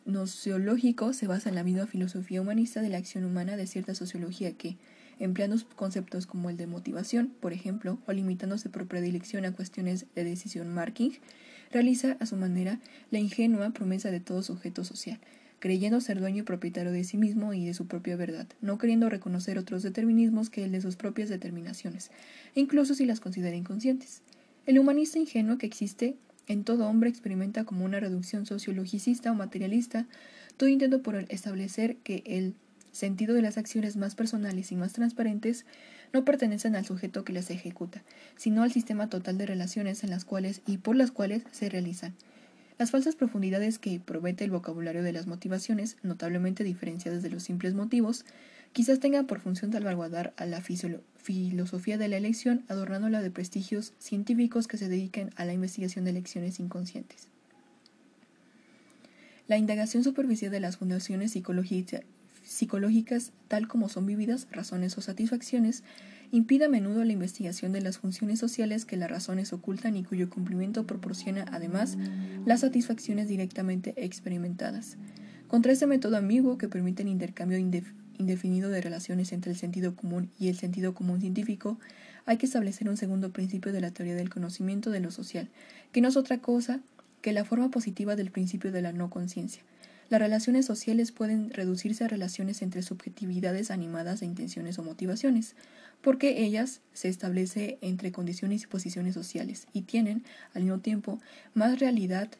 nociológico 0.06 1.12
se 1.12 1.26
basa 1.26 1.48
en 1.48 1.56
la 1.56 1.64
misma 1.64 1.86
filosofía 1.86 2.40
humanista 2.40 2.80
de 2.80 2.88
la 2.88 2.98
acción 2.98 3.24
humana 3.24 3.56
de 3.56 3.66
cierta 3.66 3.96
sociología 3.96 4.52
que, 4.52 4.76
empleando 5.18 5.56
conceptos 5.74 6.26
como 6.26 6.48
el 6.50 6.56
de 6.56 6.68
motivación, 6.68 7.32
por 7.40 7.52
ejemplo, 7.52 7.98
o 8.06 8.12
limitándose 8.12 8.70
por 8.70 8.86
predilección 8.86 9.44
a 9.44 9.52
cuestiones 9.52 10.06
de 10.14 10.22
decisión 10.22 10.72
marking, 10.72 11.18
realiza 11.72 12.16
a 12.20 12.26
su 12.26 12.36
manera 12.36 12.78
la 13.10 13.18
ingenua 13.18 13.70
promesa 13.70 14.12
de 14.12 14.20
todo 14.20 14.44
sujeto 14.44 14.84
social, 14.84 15.18
creyendo 15.58 16.00
ser 16.00 16.20
dueño 16.20 16.40
y 16.40 16.46
propietario 16.46 16.92
de 16.92 17.04
sí 17.04 17.16
mismo 17.16 17.54
y 17.54 17.66
de 17.66 17.74
su 17.74 17.86
propia 17.86 18.16
verdad, 18.16 18.46
no 18.60 18.78
queriendo 18.78 19.08
reconocer 19.08 19.58
otros 19.58 19.82
determinismos 19.82 20.50
que 20.50 20.64
el 20.64 20.72
de 20.72 20.80
sus 20.80 20.96
propias 20.96 21.28
determinaciones, 21.28 22.10
incluso 22.54 22.94
si 22.94 23.06
las 23.06 23.20
considera 23.20 23.56
inconscientes. 23.56 24.22
El 24.66 24.78
humanista 24.78 25.18
ingenuo 25.18 25.58
que 25.58 25.66
existe 25.66 26.16
en 26.48 26.64
todo 26.64 26.88
hombre 26.88 27.10
experimenta 27.10 27.64
como 27.64 27.84
una 27.84 28.00
reducción 28.00 28.46
sociologicista 28.46 29.32
o 29.32 29.34
materialista 29.34 30.06
todo 30.56 30.68
intento 30.68 31.02
por 31.02 31.16
establecer 31.28 31.96
que 31.98 32.22
el 32.24 32.54
sentido 32.92 33.34
de 33.34 33.42
las 33.42 33.58
acciones 33.58 33.96
más 33.96 34.14
personales 34.14 34.72
y 34.72 34.76
más 34.76 34.92
transparentes 34.92 35.66
no 36.12 36.24
pertenecen 36.24 36.76
al 36.76 36.86
sujeto 36.86 37.24
que 37.24 37.32
las 37.32 37.50
ejecuta, 37.50 38.02
sino 38.36 38.62
al 38.62 38.72
sistema 38.72 39.08
total 39.08 39.36
de 39.38 39.46
relaciones 39.46 40.02
en 40.02 40.10
las 40.10 40.24
cuales 40.24 40.62
y 40.66 40.78
por 40.78 40.96
las 40.96 41.10
cuales 41.10 41.42
se 41.52 41.68
realizan. 41.68 42.14
Las 42.78 42.90
falsas 42.90 43.16
profundidades 43.16 43.78
que 43.78 43.98
promete 44.00 44.44
el 44.44 44.50
vocabulario 44.50 45.02
de 45.02 45.12
las 45.12 45.26
motivaciones, 45.26 45.96
notablemente 46.02 46.62
diferenciadas 46.62 47.22
de 47.22 47.30
los 47.30 47.42
simples 47.42 47.72
motivos, 47.72 48.26
quizás 48.74 49.00
tengan 49.00 49.26
por 49.26 49.40
función 49.40 49.72
salvaguardar 49.72 50.34
a 50.36 50.44
la 50.44 50.60
filosofía 50.60 51.96
de 51.96 52.08
la 52.08 52.18
elección, 52.18 52.64
adornándola 52.68 53.22
de 53.22 53.30
prestigios 53.30 53.94
científicos 53.98 54.68
que 54.68 54.76
se 54.76 54.90
dediquen 54.90 55.30
a 55.36 55.46
la 55.46 55.54
investigación 55.54 56.04
de 56.04 56.10
elecciones 56.10 56.60
inconscientes. 56.60 57.28
La 59.48 59.56
indagación 59.56 60.04
superficial 60.04 60.50
de 60.50 60.60
las 60.60 60.76
fundaciones 60.76 61.34
psicológicas, 62.44 63.32
tal 63.48 63.68
como 63.68 63.88
son 63.88 64.04
vividas, 64.04 64.48
razones 64.50 64.98
o 64.98 65.00
satisfacciones, 65.00 65.82
impide 66.30 66.66
a 66.66 66.68
menudo 66.68 67.04
la 67.04 67.12
investigación 67.12 67.72
de 67.72 67.80
las 67.80 67.98
funciones 67.98 68.38
sociales 68.38 68.84
que 68.84 68.96
las 68.96 69.10
razones 69.10 69.52
ocultan 69.52 69.96
y 69.96 70.04
cuyo 70.04 70.30
cumplimiento 70.30 70.86
proporciona, 70.86 71.44
además, 71.50 71.96
las 72.44 72.60
satisfacciones 72.60 73.28
directamente 73.28 73.94
experimentadas. 73.96 74.96
Contra 75.48 75.72
este 75.72 75.86
método 75.86 76.16
ambiguo 76.16 76.58
que 76.58 76.68
permite 76.68 77.02
el 77.02 77.08
intercambio 77.08 77.58
indefinido 77.58 78.70
de 78.70 78.80
relaciones 78.80 79.32
entre 79.32 79.52
el 79.52 79.58
sentido 79.58 79.94
común 79.94 80.30
y 80.38 80.48
el 80.48 80.56
sentido 80.56 80.94
común 80.94 81.20
científico, 81.20 81.78
hay 82.24 82.38
que 82.38 82.46
establecer 82.46 82.88
un 82.88 82.96
segundo 82.96 83.30
principio 83.30 83.72
de 83.72 83.80
la 83.80 83.92
teoría 83.92 84.16
del 84.16 84.30
conocimiento 84.30 84.90
de 84.90 85.00
lo 85.00 85.10
social, 85.10 85.48
que 85.92 86.00
no 86.00 86.08
es 86.08 86.16
otra 86.16 86.38
cosa 86.38 86.80
que 87.22 87.32
la 87.32 87.44
forma 87.44 87.70
positiva 87.70 88.16
del 88.16 88.30
principio 88.30 88.72
de 88.72 88.82
la 88.82 88.92
no 88.92 89.10
conciencia. 89.10 89.62
Las 90.08 90.20
relaciones 90.20 90.66
sociales 90.66 91.10
pueden 91.10 91.50
reducirse 91.50 92.04
a 92.04 92.08
relaciones 92.08 92.62
entre 92.62 92.82
subjetividades 92.82 93.72
animadas 93.72 94.20
de 94.20 94.26
intenciones 94.26 94.78
o 94.78 94.84
motivaciones, 94.84 95.56
porque 96.00 96.44
ellas 96.44 96.80
se 96.92 97.08
establecen 97.08 97.76
entre 97.80 98.12
condiciones 98.12 98.62
y 98.62 98.66
posiciones 98.66 99.14
sociales 99.14 99.66
y 99.72 99.82
tienen, 99.82 100.22
al 100.54 100.62
mismo 100.62 100.78
tiempo, 100.78 101.20
más 101.54 101.80
realidad 101.80 102.30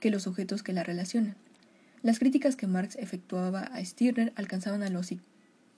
que 0.00 0.10
los 0.10 0.24
sujetos 0.24 0.64
que 0.64 0.72
la 0.72 0.82
relacionan. 0.82 1.36
Las 2.02 2.18
críticas 2.18 2.56
que 2.56 2.66
Marx 2.66 2.96
efectuaba 2.96 3.60
a 3.60 3.84
Stirner 3.84 4.32
alcanzaban 4.34 4.82
a 4.82 4.90
los 4.90 5.12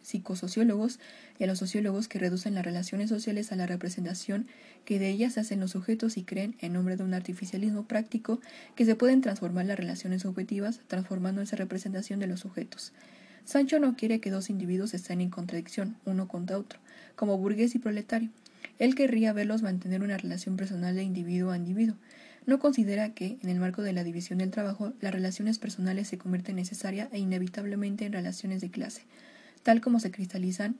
psicosociólogos 0.04 1.00
y 1.38 1.44
a 1.44 1.46
los 1.48 1.58
sociólogos 1.58 2.06
que 2.06 2.20
reducen 2.20 2.54
las 2.54 2.64
relaciones 2.64 3.08
sociales 3.08 3.50
a 3.50 3.56
la 3.56 3.66
representación 3.66 4.46
que 4.84 5.00
de 5.00 5.08
ellas 5.08 5.38
hacen 5.38 5.58
los 5.58 5.72
sujetos 5.72 6.16
y 6.16 6.22
creen, 6.22 6.54
en 6.60 6.74
nombre 6.74 6.96
de 6.96 7.02
un 7.02 7.14
artificialismo 7.14 7.88
práctico, 7.88 8.40
que 8.76 8.84
se 8.84 8.94
pueden 8.94 9.22
transformar 9.22 9.66
las 9.66 9.78
relaciones 9.78 10.22
subjetivas 10.22 10.80
transformando 10.86 11.42
esa 11.42 11.56
representación 11.56 12.20
de 12.20 12.28
los 12.28 12.40
sujetos. 12.40 12.92
Sancho 13.44 13.78
no 13.78 13.96
quiere 13.96 14.20
que 14.20 14.30
dos 14.30 14.48
individuos 14.48 14.94
estén 14.94 15.20
en 15.20 15.30
contradicción, 15.30 15.96
uno 16.04 16.28
contra 16.28 16.58
otro, 16.58 16.78
como 17.16 17.36
burgués 17.36 17.74
y 17.74 17.78
proletario. 17.78 18.30
Él 18.78 18.94
querría 18.94 19.32
verlos 19.32 19.62
mantener 19.62 20.02
una 20.02 20.16
relación 20.16 20.56
personal 20.56 20.94
de 20.94 21.02
individuo 21.02 21.50
a 21.50 21.56
individuo. 21.56 21.96
No 22.46 22.58
considera 22.58 23.14
que, 23.14 23.38
en 23.42 23.48
el 23.48 23.60
marco 23.60 23.82
de 23.82 23.92
la 23.92 24.04
división 24.04 24.38
del 24.38 24.50
trabajo, 24.50 24.92
las 25.00 25.14
relaciones 25.14 25.58
personales 25.58 26.08
se 26.08 26.18
convierten 26.18 26.56
necesaria 26.56 27.08
e 27.12 27.18
inevitablemente 27.18 28.04
en 28.04 28.12
relaciones 28.12 28.60
de 28.60 28.70
clase, 28.70 29.02
tal 29.64 29.80
como 29.80 29.98
se 29.98 30.12
cristalizan. 30.12 30.76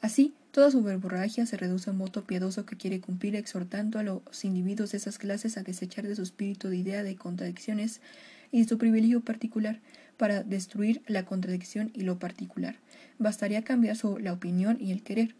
Así, 0.00 0.32
toda 0.52 0.70
su 0.70 0.82
verborragia 0.82 1.44
se 1.44 1.58
reduce 1.58 1.90
a 1.90 1.92
un 1.92 1.98
voto 1.98 2.24
piadoso 2.24 2.64
que 2.64 2.76
quiere 2.76 3.00
cumplir 3.00 3.36
exhortando 3.36 3.98
a 3.98 4.02
los 4.02 4.44
individuos 4.44 4.92
de 4.92 4.98
esas 4.98 5.18
clases 5.18 5.58
a 5.58 5.62
desechar 5.62 6.06
de 6.06 6.16
su 6.16 6.22
espíritu 6.22 6.68
de 6.68 6.78
idea 6.78 7.02
de 7.02 7.16
contradicciones 7.16 8.00
y 8.50 8.64
su 8.64 8.78
privilegio 8.78 9.20
particular 9.20 9.78
para 10.16 10.42
destruir 10.42 11.02
la 11.06 11.24
contradicción 11.24 11.90
y 11.94 12.02
lo 12.02 12.18
particular. 12.18 12.76
Bastaría 13.18 13.62
cambiar 13.62 13.96
su, 13.96 14.18
la 14.18 14.32
opinión 14.32 14.78
y 14.80 14.92
el 14.92 15.02
querer. 15.02 15.34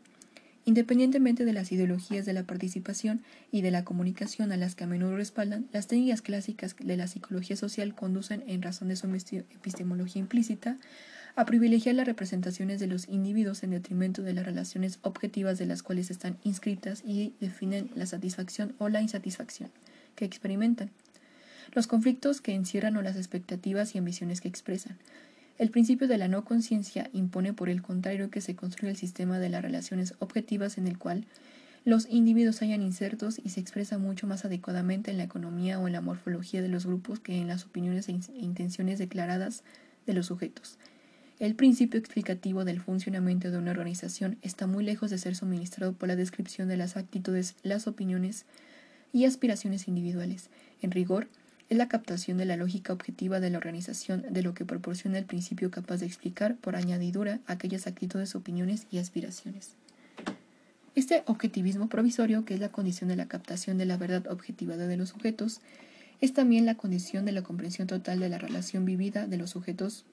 Independientemente 0.67 1.45
de 1.45 1.55
las 1.55 1.73
ideologías 1.73 2.27
de 2.27 2.35
la 2.35 2.45
participación 2.45 3.23
y 3.51 3.63
de 3.63 3.71
la 3.71 3.85
comunicación 3.85 4.53
a 4.53 4.57
las 4.57 4.75
que 4.75 4.85
a 4.85 4.87
menudo 4.87 5.17
respaldan, 5.17 5.67
las 5.73 5.87
técnicas 5.87 6.21
clásicas 6.21 6.77
de 6.79 6.97
la 6.97 7.09
psicología 7.09 7.57
social 7.57 7.95
conducen, 7.95 8.45
en 8.47 8.61
razón 8.61 8.89
de 8.89 8.97
su 8.97 9.07
epistemología 9.07 10.21
implícita, 10.21 10.77
a 11.41 11.47
privilegiar 11.47 11.95
las 11.95 12.05
representaciones 12.05 12.81
de 12.81 12.87
los 12.87 13.09
individuos 13.09 13.63
en 13.63 13.71
detrimento 13.71 14.21
de 14.21 14.35
las 14.35 14.45
relaciones 14.45 14.99
objetivas 15.01 15.57
de 15.57 15.65
las 15.65 15.83
cuales 15.83 16.11
están 16.11 16.37
inscritas 16.45 17.03
y 17.03 17.33
definen 17.41 17.91
la 17.95 18.05
satisfacción 18.05 18.75
o 18.77 18.91
la 18.91 19.01
insatisfacción 19.01 19.71
que 20.17 20.27
experimentan, 20.27 20.91
los 21.73 21.87
conflictos 21.87 22.43
que 22.43 22.53
encierran 22.53 22.95
o 22.99 23.01
las 23.01 23.17
expectativas 23.17 23.95
y 23.95 23.99
ambiciones 23.99 24.43
que 24.43 24.49
expresan. 24.49 24.99
El 25.57 25.71
principio 25.71 26.09
de 26.09 26.19
la 26.19 26.29
no 26.29 26.45
conciencia 26.45 27.09
impone, 27.15 27.55
por 27.55 27.71
el 27.71 27.81
contrario, 27.81 28.31
que 28.31 28.43
se 28.43 28.55
construya 28.55 28.91
el 28.91 28.99
sistema 28.99 29.39
de 29.39 29.49
las 29.49 29.63
relaciones 29.63 30.17
objetivas 30.19 30.77
en 30.77 30.87
el 30.87 30.99
cual 30.99 31.25
los 31.87 32.07
individuos 32.11 32.61
hayan 32.61 32.83
insertos 32.83 33.41
y 33.43 33.49
se 33.49 33.61
expresa 33.61 33.97
mucho 33.97 34.27
más 34.27 34.45
adecuadamente 34.45 35.11
en 35.11 35.17
la 35.17 35.25
economía 35.25 35.79
o 35.79 35.87
en 35.87 35.95
la 35.95 36.03
morfología 36.03 36.61
de 36.61 36.69
los 36.69 36.85
grupos 36.85 37.19
que 37.19 37.39
en 37.39 37.49
las 37.49 37.65
opiniones 37.65 38.11
e 38.11 38.21
intenciones 38.37 38.99
declaradas 38.99 39.63
de 40.07 40.13
los 40.13 40.27
sujetos. 40.27 40.77
El 41.41 41.55
principio 41.55 41.99
explicativo 41.99 42.67
del 42.67 42.83
funcionamiento 42.83 43.51
de 43.51 43.57
una 43.57 43.71
organización 43.71 44.37
está 44.43 44.67
muy 44.67 44.85
lejos 44.85 45.11
de 45.11 45.17
ser 45.17 45.35
suministrado 45.35 45.95
por 45.95 46.07
la 46.07 46.15
descripción 46.15 46.69
de 46.69 46.77
las 46.77 46.99
actitudes, 46.99 47.55
las 47.63 47.87
opiniones 47.87 48.45
y 49.15 49.25
aspiraciones 49.25 49.89
individuales. 49.89 50.51
En 50.83 50.91
rigor, 50.91 51.29
es 51.71 51.79
la 51.79 51.89
captación 51.89 52.37
de 52.37 52.45
la 52.45 52.59
lógica 52.59 52.93
objetiva 52.93 53.41
de 53.41 53.49
la 53.49 53.57
organización 53.57 54.27
de 54.29 54.43
lo 54.43 54.53
que 54.53 54.67
proporciona 54.67 55.17
el 55.17 55.25
principio 55.25 55.71
capaz 55.71 55.97
de 56.01 56.07
explicar, 56.07 56.57
por 56.57 56.77
añadidura, 56.77 57.41
aquellas 57.47 57.87
actitudes, 57.87 58.35
opiniones 58.35 58.87
y 58.91 58.99
aspiraciones. 58.99 59.77
Este 60.95 61.23
objetivismo 61.25 61.89
provisorio, 61.89 62.45
que 62.45 62.53
es 62.53 62.61
la 62.61 62.71
condición 62.71 63.09
de 63.09 63.17
la 63.17 63.29
captación 63.29 63.79
de 63.79 63.87
la 63.87 63.97
verdad 63.97 64.27
objetivada 64.27 64.87
de 64.87 64.99
los 64.99 65.09
sujetos, 65.09 65.63
es 66.21 66.35
también 66.35 66.67
la 66.67 66.75
condición 66.75 67.25
de 67.25 67.33
la 67.33 67.43
comprensión 67.43 67.89
total 67.89 68.21
de 68.21 68.29
la 68.29 68.37
relación 68.37 68.85
vivida 68.85 69.27
de 69.27 69.39
los 69.39 69.49
sujetos 69.49 70.05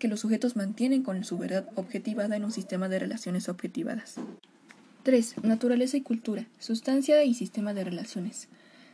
que 0.00 0.08
los 0.08 0.18
sujetos 0.18 0.56
mantienen 0.56 1.04
con 1.04 1.22
su 1.22 1.38
verdad 1.38 1.68
objetivada 1.76 2.34
en 2.34 2.44
un 2.44 2.50
sistema 2.50 2.88
de 2.88 2.98
relaciones 2.98 3.48
objetivadas. 3.48 4.16
3. 5.04 5.36
Naturaleza 5.44 5.96
y 5.96 6.00
cultura, 6.00 6.46
sustancia 6.58 7.22
y 7.22 7.34
sistema 7.34 7.72
de 7.72 7.84
relaciones. 7.84 8.48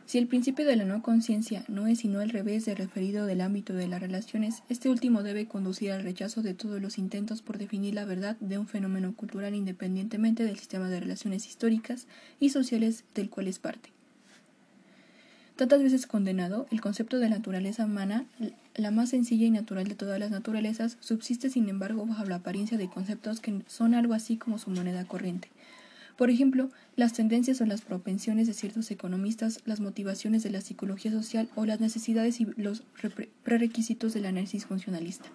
Si 0.05 0.17
el 0.17 0.27
principio 0.27 0.65
de 0.65 0.75
la 0.75 0.85
no 0.85 1.01
conciencia 1.01 1.65
no 1.67 1.87
es 1.87 1.99
sino 1.99 2.21
el 2.21 2.29
revés 2.29 2.63
de 2.65 2.75
referido 2.75 3.25
del 3.25 3.41
ámbito 3.41 3.73
de 3.73 3.87
las 3.87 3.99
relaciones, 3.99 4.63
este 4.69 4.89
último 4.89 5.23
debe 5.23 5.47
conducir 5.47 5.91
al 5.91 6.03
rechazo 6.03 6.41
de 6.41 6.53
todos 6.53 6.81
los 6.81 6.97
intentos 6.97 7.41
por 7.41 7.57
definir 7.57 7.95
la 7.95 8.05
verdad 8.05 8.37
de 8.39 8.57
un 8.57 8.67
fenómeno 8.67 9.15
cultural 9.15 9.55
independientemente 9.55 10.43
del 10.43 10.59
sistema 10.59 10.87
de 10.89 10.99
relaciones 10.99 11.47
históricas 11.47 12.07
y 12.39 12.49
sociales 12.51 13.03
del 13.15 13.29
cual 13.29 13.47
es 13.47 13.59
parte. 13.59 13.96
Tantas 15.57 15.81
veces 15.81 16.05
condenado, 16.05 16.67
el 16.69 16.81
concepto 16.81 17.17
de 17.17 17.29
naturaleza 17.29 17.85
humana, 17.85 18.25
la 18.75 18.91
más 18.91 19.09
sencilla 19.09 19.47
y 19.47 19.49
natural 19.49 19.87
de 19.87 19.95
todas 19.95 20.19
las 20.19 20.29
naturalezas, 20.29 20.97
subsiste 20.99 21.49
sin 21.49 21.67
embargo 21.67 22.05
bajo 22.05 22.25
la 22.25 22.35
apariencia 22.35 22.77
de 22.77 22.87
conceptos 22.87 23.39
que 23.39 23.63
son 23.65 23.95
algo 23.95 24.13
así 24.13 24.37
como 24.37 24.59
su 24.59 24.69
moneda 24.69 25.03
corriente. 25.05 25.49
Por 26.15 26.29
ejemplo, 26.29 26.69
las 26.95 27.13
tendencias 27.13 27.59
o 27.59 27.65
las 27.65 27.81
propensiones 27.81 28.45
de 28.45 28.53
ciertos 28.53 28.91
economistas, 28.91 29.61
las 29.65 29.79
motivaciones 29.79 30.43
de 30.43 30.51
la 30.51 30.61
psicología 30.61 31.11
social 31.11 31.49
o 31.55 31.65
las 31.65 31.79
necesidades 31.79 32.39
y 32.39 32.45
los 32.55 32.83
prerequisitos 33.43 34.13
del 34.13 34.27
análisis 34.27 34.67
funcionalista. 34.67 35.25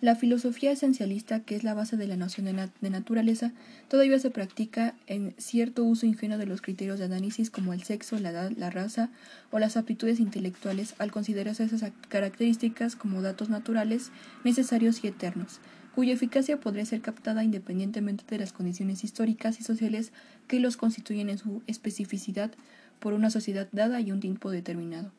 La 0.00 0.14
filosofía 0.14 0.70
esencialista, 0.70 1.40
que 1.40 1.56
es 1.56 1.64
la 1.64 1.74
base 1.74 1.96
de 1.96 2.06
la 2.06 2.16
noción 2.16 2.46
de, 2.46 2.90
naturaleza, 2.90 3.50
todavía 3.88 4.20
se 4.20 4.30
practica 4.30 4.94
en 5.08 5.34
cierto 5.38 5.82
uso 5.82 6.06
ingenuo 6.06 6.38
de 6.38 6.46
los 6.46 6.62
criterios 6.62 7.00
de 7.00 7.06
análisis 7.06 7.50
como 7.50 7.72
el 7.72 7.82
sexo, 7.82 8.16
la 8.20 8.30
edad, 8.30 8.52
la 8.56 8.70
raza 8.70 9.10
o 9.50 9.58
las 9.58 9.76
aptitudes 9.76 10.20
intelectuales 10.20 10.94
al 10.98 11.10
considerarse 11.10 11.64
esas 11.64 11.90
características 12.08 12.94
como 12.94 13.22
datos 13.22 13.48
naturales, 13.48 14.12
necesarios 14.44 15.02
y 15.02 15.08
eternos, 15.08 15.58
cuya 15.96 16.12
eficacia 16.12 16.60
podría 16.60 16.86
ser 16.86 17.00
captada 17.00 17.42
independientemente 17.42 18.22
de 18.28 18.38
las 18.38 18.52
condiciones 18.52 19.02
históricas 19.02 19.58
y 19.58 19.64
sociales 19.64 20.12
que 20.46 20.60
los 20.60 20.76
constituyen 20.76 21.28
en 21.28 21.38
su 21.38 21.60
especificidad 21.66 22.52
por 23.00 23.14
una 23.14 23.30
sociedad 23.30 23.66
dada 23.72 24.00
y 24.00 24.12
un 24.12 24.20
tiempo 24.20 24.52
determinado. 24.52 25.10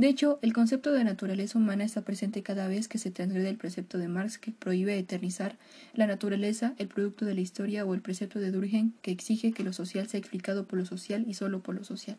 De 0.00 0.08
hecho, 0.08 0.38
el 0.40 0.54
concepto 0.54 0.92
de 0.92 1.04
naturaleza 1.04 1.58
humana 1.58 1.84
está 1.84 2.00
presente 2.00 2.42
cada 2.42 2.68
vez 2.68 2.88
que 2.88 2.96
se 2.96 3.10
transgrede 3.10 3.50
el 3.50 3.58
precepto 3.58 3.98
de 3.98 4.08
Marx 4.08 4.38
que 4.38 4.50
prohíbe 4.50 4.98
eternizar 4.98 5.58
la 5.92 6.06
naturaleza, 6.06 6.72
el 6.78 6.88
producto 6.88 7.26
de 7.26 7.34
la 7.34 7.42
historia, 7.42 7.84
o 7.84 7.92
el 7.92 8.00
precepto 8.00 8.38
de 8.38 8.50
Durkheim 8.50 8.92
que 9.02 9.10
exige 9.10 9.52
que 9.52 9.62
lo 9.62 9.74
social 9.74 10.08
sea 10.08 10.18
explicado 10.18 10.64
por 10.64 10.78
lo 10.78 10.86
social 10.86 11.26
y 11.28 11.34
solo 11.34 11.60
por 11.60 11.74
lo 11.74 11.84
social. 11.84 12.16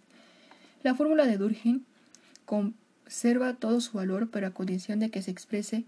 La 0.84 0.94
fórmula 0.94 1.26
de 1.26 1.40
Durkheim 1.40 1.82
conserva 2.46 3.56
todo 3.56 3.82
su 3.82 3.98
valor, 3.98 4.30
pero 4.30 4.46
a 4.46 4.52
condición 4.52 5.00
de 5.00 5.10
que 5.10 5.24
se 5.24 5.32
exprese 5.32 5.84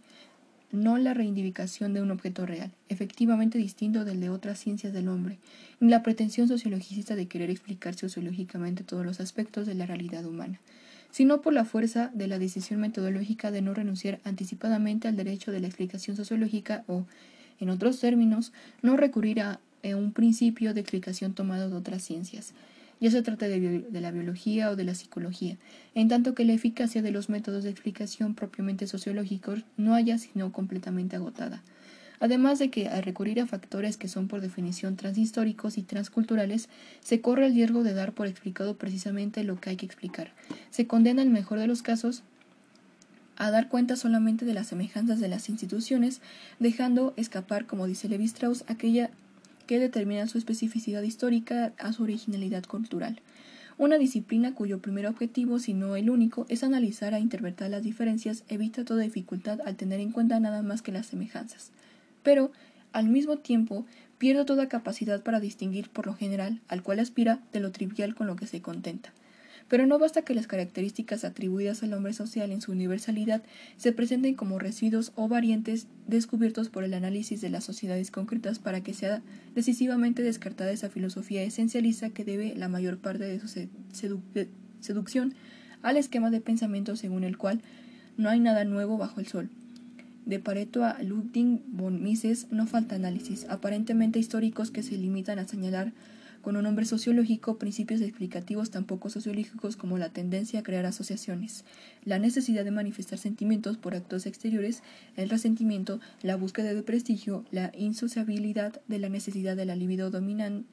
no 0.71 0.97
la 0.97 1.13
reivindicación 1.13 1.93
de 1.93 2.01
un 2.01 2.09
objeto 2.09 2.47
real, 2.47 2.71
efectivamente 2.89 3.59
distinto 3.59 4.03
del 4.03 4.19
de 4.19 4.31
otras 4.31 4.57
ciencias 4.57 4.93
del 4.93 5.09
hombre, 5.09 5.38
ni 5.79 5.89
la 5.89 6.01
pretensión 6.01 6.47
sociologicista 6.47 7.15
de 7.15 7.27
querer 7.27 7.51
explicar 7.51 7.93
sociológicamente 7.93 8.83
todos 8.83 9.05
los 9.05 9.19
aspectos 9.19 9.67
de 9.67 9.75
la 9.75 9.85
realidad 9.85 10.25
humana 10.25 10.59
sino 11.13 11.41
por 11.41 11.53
la 11.53 11.63
fuerza 11.63 12.10
de 12.15 12.25
la 12.25 12.39
decisión 12.39 12.79
metodológica 12.82 13.51
de 13.51 13.62
no 13.62 13.75
renunciar 13.75 14.20
anticipadamente 14.24 15.08
al 15.08 15.15
derecho 15.15 15.51
de 15.51 15.60
la 15.60 15.67
explicación 15.67 16.17
sociológica 16.17 16.84
o, 16.88 17.05
en 17.60 17.70
otros 17.70 18.00
términos, 18.00 18.51
no 18.82 18.98
recurrir 18.98 19.39
a 19.39 19.60
un 19.84 20.12
principio 20.12 20.74
de 20.74 20.82
explicación 20.82 21.36
tomado 21.36 21.70
de 21.70 21.75
otras 21.75 22.01
ciencias. 22.01 22.55
ya 23.00 23.12
se 23.12 23.22
trata 23.22 23.48
de, 23.48 23.86
la 23.91 24.10
biología 24.12 24.72
o 24.72 24.75
de 24.75 24.86
la 24.86 24.96
psicología, 24.96 25.58
en 25.93 26.08
tanto 26.08 26.34
que 26.34 26.46
la 26.46 26.53
eficacia 26.53 27.03
de 27.03 27.12
los 27.12 27.29
métodos 27.29 27.63
de 27.63 27.70
explicación 27.70 28.34
propiamente 28.34 28.88
sociológicos 28.88 29.65
no 29.77 29.93
haya 29.93 30.17
sido 30.17 30.51
completamente 30.51 31.15
agotada. 31.15 31.62
Además 32.23 32.57
de 32.57 32.69
que 32.69 32.87
al 32.87 33.03
recurrir 33.03 33.41
a 33.41 33.47
factores 33.47 33.97
que 33.97 34.07
son 34.07 34.29
por 34.29 34.39
definición 34.39 34.95
transhistóricos 34.95 35.77
y 35.77 35.81
transculturales, 35.81 36.69
se 37.01 37.19
corre 37.19 37.47
el 37.47 37.53
riesgo 37.53 37.83
de 37.83 37.93
dar 37.93 38.13
por 38.13 38.27
explicado 38.27 38.77
precisamente 38.77 39.43
lo 39.43 39.59
que 39.59 39.71
hay 39.71 39.75
que 39.75 39.85
explicar. 39.85 40.31
Se 40.69 40.87
condena 40.87 41.21
en 41.21 41.27
el 41.27 41.33
mejor 41.33 41.59
de 41.59 41.67
los 41.67 41.81
casos 41.81 42.23
a 43.35 43.51
dar 43.51 43.67
cuenta 43.67 43.97
solamente 43.97 44.45
de 44.45 44.53
las 44.53 44.67
semejanzas 44.67 45.19
de 45.19 45.27
las 45.27 45.49
instituciones, 45.49 46.21
dejando 46.59 47.13
escapar, 47.17 47.65
como 47.65 47.87
dice 47.87 48.07
Levi 48.07 48.23
Strauss, 48.23 48.63
aquella 48.67 49.09
que 49.67 49.79
determina 49.79 50.25
su 50.27 50.37
especificidad 50.37 51.01
histórica 51.01 51.73
a 51.77 51.91
su 51.91 52.03
originalidad 52.03 52.63
cultural. 52.63 53.19
Una 53.77 53.97
disciplina 53.97 54.55
cuyo 54.55 54.79
primer 54.79 55.07
objetivo, 55.07 55.59
si 55.59 55.73
no 55.73 55.97
el 55.97 56.09
único, 56.09 56.45
es 56.47 56.63
analizar 56.63 57.13
e 57.13 57.19
interpretar 57.19 57.69
las 57.69 57.83
diferencias, 57.83 58.45
evita 58.47 58.85
toda 58.85 59.03
dificultad 59.03 59.59
al 59.65 59.75
tener 59.75 59.99
en 59.99 60.13
cuenta 60.13 60.39
nada 60.39 60.61
más 60.61 60.81
que 60.81 60.93
las 60.93 61.07
semejanzas. 61.07 61.71
Pero, 62.23 62.51
al 62.91 63.09
mismo 63.09 63.37
tiempo, 63.37 63.85
pierde 64.17 64.45
toda 64.45 64.69
capacidad 64.69 65.21
para 65.21 65.39
distinguir 65.39 65.89
por 65.89 66.07
lo 66.07 66.13
general, 66.13 66.61
al 66.67 66.81
cual 66.81 66.99
aspira, 66.99 67.41
de 67.51 67.59
lo 67.59 67.71
trivial 67.71 68.15
con 68.15 68.27
lo 68.27 68.35
que 68.35 68.47
se 68.47 68.61
contenta. 68.61 69.13
Pero 69.67 69.87
no 69.87 69.97
basta 69.97 70.23
que 70.23 70.35
las 70.35 70.47
características 70.47 71.23
atribuidas 71.23 71.83
al 71.83 71.93
hombre 71.93 72.13
social 72.13 72.51
en 72.51 72.61
su 72.61 72.71
universalidad 72.71 73.43
se 73.77 73.91
presenten 73.91 74.35
como 74.35 74.59
residuos 74.59 75.11
o 75.15 75.27
variantes 75.27 75.87
descubiertos 76.07 76.69
por 76.69 76.83
el 76.83 76.93
análisis 76.93 77.41
de 77.41 77.49
las 77.49 77.63
sociedades 77.63 78.11
concretas 78.11 78.59
para 78.59 78.81
que 78.81 78.93
sea 78.93 79.21
decisivamente 79.55 80.21
descartada 80.21 80.71
esa 80.71 80.89
filosofía 80.89 81.43
esencialista 81.43 82.09
que 82.09 82.25
debe 82.25 82.55
la 82.55 82.67
mayor 82.67 82.97
parte 82.97 83.23
de 83.23 83.39
su 83.39 83.67
seducción 84.81 85.33
al 85.81 85.97
esquema 85.97 86.29
de 86.29 86.41
pensamiento 86.41 86.95
según 86.95 87.23
el 87.23 87.37
cual 87.37 87.61
no 88.17 88.29
hay 88.29 88.39
nada 88.39 88.65
nuevo 88.65 88.97
bajo 88.97 89.19
el 89.19 89.27
sol. 89.27 89.49
De 90.25 90.39
Pareto 90.39 90.85
a 90.85 91.01
Ludwig 91.03 91.61
von 91.67 92.01
Mises 92.01 92.47
no 92.49 92.65
falta 92.65 92.95
análisis, 92.95 93.45
aparentemente 93.49 94.19
históricos 94.19 94.71
que 94.71 94.83
se 94.83 94.97
limitan 94.97 95.37
a 95.37 95.47
señalar 95.47 95.91
con 96.41 96.57
un 96.57 96.63
nombre 96.63 96.85
sociológico 96.85 97.57
principios 97.57 98.01
explicativos 98.01 98.69
tan 98.69 98.83
poco 98.83 99.09
sociológicos 99.09 99.77
como 99.77 99.97
la 99.97 100.09
tendencia 100.09 100.59
a 100.59 100.63
crear 100.63 100.85
asociaciones, 100.85 101.63
la 102.03 102.19
necesidad 102.19 102.65
de 102.65 102.71
manifestar 102.71 103.17
sentimientos 103.17 103.77
por 103.77 103.95
actos 103.95 104.25
exteriores, 104.25 104.83
el 105.15 105.29
resentimiento, 105.29 106.01
la 106.21 106.35
búsqueda 106.35 106.73
de 106.73 106.83
prestigio, 106.83 107.45
la 107.51 107.71
insociabilidad 107.77 108.81
de 108.89 108.99
la 108.99 109.09
necesidad 109.09 109.55
de 109.55 109.65
la 109.65 109.75
libido 109.75 110.11
dominante, 110.11 110.65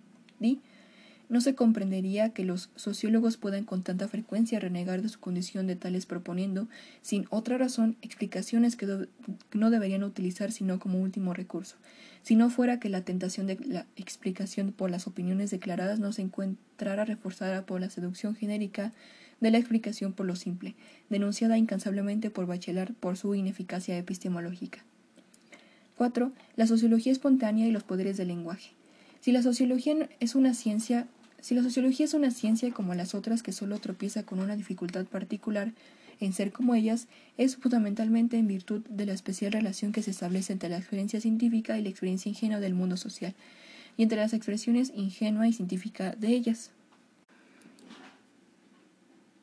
no 1.31 1.41
se 1.41 1.55
comprendería 1.55 2.31
que 2.31 2.45
los 2.45 2.71
sociólogos 2.75 3.37
puedan 3.37 3.65
con 3.65 3.83
tanta 3.83 4.09
frecuencia 4.09 4.59
renegar 4.59 5.01
de 5.01 5.09
su 5.09 5.21
condición 5.21 5.69
de 5.69 5.77
tales 5.77 6.05
proponiendo, 6.05 6.69
sin 7.03 7.27
otra 7.31 7.57
razón, 7.57 7.97
explicaciones 8.03 8.77
que 8.77 9.07
no 9.53 9.71
deberían 9.71 10.03
utilizar 10.03 10.51
sino 10.51 10.81
como 10.81 11.01
último 11.01 11.33
recurso, 11.33 11.77
si 12.23 12.35
no 12.35 12.51
fuera 12.51 12.81
que 12.81 12.89
la 12.89 13.03
tentación 13.03 13.47
de 13.47 13.59
la 13.65 13.87
explicación 13.97 14.73
por 14.73 14.91
las 14.91 15.07
opiniones 15.07 15.51
declaradas 15.51 16.01
no 16.01 16.13
se 16.13 16.23
encontrara 16.23 17.05
reforzada 17.05 17.65
por 17.65 17.81
la 17.81 17.91
seducción 17.91 18.35
genérica 18.35 18.93
de 19.41 19.53
la 19.53 19.59
explicación 19.59 20.13
por 20.13 20.27
lo 20.27 20.35
simple, 20.37 20.75
denunciada 21.09 21.57
incansablemente 21.57 22.29
por 22.31 22.47
Bachelard 22.47 22.93
por 22.95 23.17
su 23.17 23.35
ineficacia 23.35 23.97
epistemológica. 23.97 24.85
4. 25.97 26.33
La 26.57 26.67
sociología 26.67 27.13
espontánea 27.13 27.67
y 27.67 27.71
los 27.71 27.85
poderes 27.85 28.17
del 28.17 28.29
lenguaje. 28.29 28.73
Si 29.21 29.33
la 29.33 29.43
sociología 29.43 30.09
es 30.19 30.35
una 30.35 30.55
ciencia, 30.55 31.07
si 31.43 31.55
la 31.55 31.63
sociología 31.63 32.07
es 32.07 32.15
una 32.15 32.31
ciencia 32.31 32.73
como 32.73 32.95
las 32.95 33.15
otras 33.15 33.43
que 33.43 33.53
solo 33.53 33.79
tropieza 33.79 34.25
con 34.25 34.41
una 34.41 34.57
dificultad 34.57 35.07
particular 35.07 35.73
en 36.21 36.33
ser 36.33 36.53
como 36.53 36.75
ellas, 36.75 37.09
es 37.39 37.57
fundamentalmente 37.57 38.37
en 38.37 38.47
virtud 38.47 38.83
de 38.89 39.07
la 39.07 39.15
especial 39.15 39.53
relación 39.53 39.93
que 39.93 40.03
se 40.03 40.11
establece 40.11 40.53
entre 40.53 40.69
la 40.69 40.77
experiencia 40.77 41.21
científica 41.21 41.79
y 41.79 41.83
la 41.83 41.89
experiencia 41.89 42.29
ingenua 42.29 42.61
del 42.61 42.75
mundo 42.75 42.97
social, 42.97 43.35
y 43.97 44.03
entre 44.03 44.19
las 44.19 44.35
expresiones 44.35 44.93
ingenua 44.95 45.49
y 45.49 45.53
científica 45.53 46.15
de 46.17 46.29
ellas. 46.29 46.71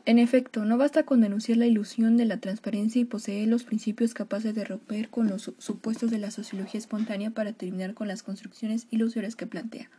En 0.06 0.20
efecto, 0.20 0.64
no 0.64 0.78
basta 0.78 1.04
con 1.04 1.20
denunciar 1.20 1.58
la 1.58 1.66
ilusión 1.66 2.16
de 2.16 2.24
la 2.24 2.38
transparencia 2.38 3.02
y 3.02 3.06
poseer 3.06 3.50
los 3.50 3.66
principios 3.66 4.14
capaces 4.14 4.56
de 4.56 4.64
romper 4.64 5.10
con 5.10 5.28
los 5.28 5.52
supuestos 5.58 6.12
de 6.12 6.18
la 6.18 6.32
sociología 6.32 6.80
espontánea 6.80 7.32
para 7.32 7.52
terminar 7.52 7.94
con 7.94 8.08
las 8.08 8.24
construcciones 8.24 8.88
ilusorias 8.90 9.36
que 9.36 9.48
plantea. 9.48 9.90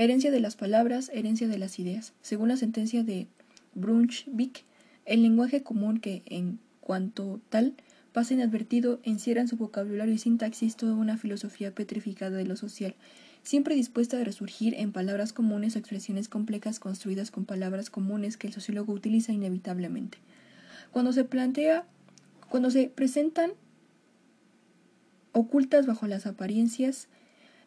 Herencia 0.00 0.30
de 0.30 0.40
las 0.40 0.56
palabras, 0.56 1.10
herencia 1.12 1.46
de 1.46 1.58
las 1.58 1.78
ideas. 1.78 2.14
Según 2.22 2.48
la 2.48 2.56
sentencia 2.56 3.04
de 3.04 3.26
Brunswick, 3.74 4.64
el 5.04 5.20
lenguaje 5.20 5.62
común 5.62 6.00
que, 6.00 6.22
en 6.24 6.58
cuanto 6.80 7.38
tal, 7.50 7.74
pasa 8.14 8.32
inadvertido, 8.32 9.00
encierra 9.02 9.42
en 9.42 9.48
su 9.48 9.58
vocabulario 9.58 10.14
y 10.14 10.16
sintaxis 10.16 10.76
toda 10.76 10.94
una 10.94 11.18
filosofía 11.18 11.74
petrificada 11.74 12.38
de 12.38 12.46
lo 12.46 12.56
social, 12.56 12.94
siempre 13.42 13.74
dispuesta 13.74 14.18
a 14.18 14.24
resurgir 14.24 14.72
en 14.72 14.90
palabras 14.90 15.34
comunes 15.34 15.76
o 15.76 15.78
expresiones 15.78 16.30
complejas 16.30 16.80
construidas 16.80 17.30
con 17.30 17.44
palabras 17.44 17.90
comunes 17.90 18.38
que 18.38 18.46
el 18.46 18.54
sociólogo 18.54 18.94
utiliza 18.94 19.34
inevitablemente. 19.34 20.16
Cuando 20.92 21.12
se 21.12 21.24
plantea, 21.24 21.84
cuando 22.48 22.70
se 22.70 22.88
presentan 22.88 23.50
ocultas 25.32 25.84
bajo 25.84 26.06
las 26.06 26.24
apariencias 26.24 27.08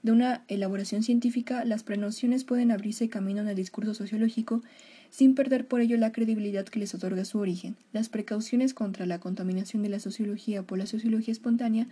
de 0.04 0.12
una 0.12 0.44
elaboración 0.50 1.02
científica, 1.02 1.66
las 1.66 1.84
prenociones 1.84 2.44
pueden 2.44 2.72
abrirse 2.72 3.10
camino 3.10 3.42
en 3.42 3.48
el 3.48 3.56
discurso 3.56 3.94
sociológico 3.94 4.62
sin 5.10 5.36
perder 5.36 5.68
por 5.68 5.80
ello 5.80 5.96
la 5.96 6.12
credibilidad 6.12 6.66
que 6.66 6.80
les 6.80 6.96
otorga 6.96 7.24
su 7.24 7.38
origen. 7.38 7.76
Las 7.94 8.10
precauciones 8.10 8.74
contra 8.74 9.06
la 9.06 9.20
contaminación 9.20 9.84
de 9.84 9.90
la 9.90 10.00
sociología 10.00 10.64
por 10.64 10.80
la 10.80 10.88
sociología 10.88 11.32
espontánea 11.32 11.88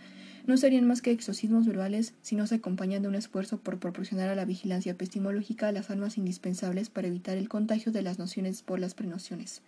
no 0.47 0.58
serían 0.58 0.88
más 0.88 1.04
que 1.04 1.12
exorcismos 1.12 1.67
verbales 1.67 2.13
si 2.24 2.36
no 2.36 2.47
se 2.47 2.56
acompañan 2.56 3.04
de 3.04 3.08
un 3.08 3.15
esfuerzo 3.15 3.60
por 3.60 3.78
proporcionar 3.78 4.30
a 4.30 4.36
la 4.36 4.45
vigilancia 4.45 4.93
epistemológica 4.93 5.71
las 5.71 5.91
armas 5.91 6.17
indispensables 6.17 6.89
para 6.89 7.10
evitar 7.10 7.38
el 7.38 7.47
contagio 7.47 7.91
de 7.91 8.02
las 8.02 8.17
nociones 8.17 8.63
por 8.63 8.80
las 8.80 8.95
prenociones. 8.95 9.62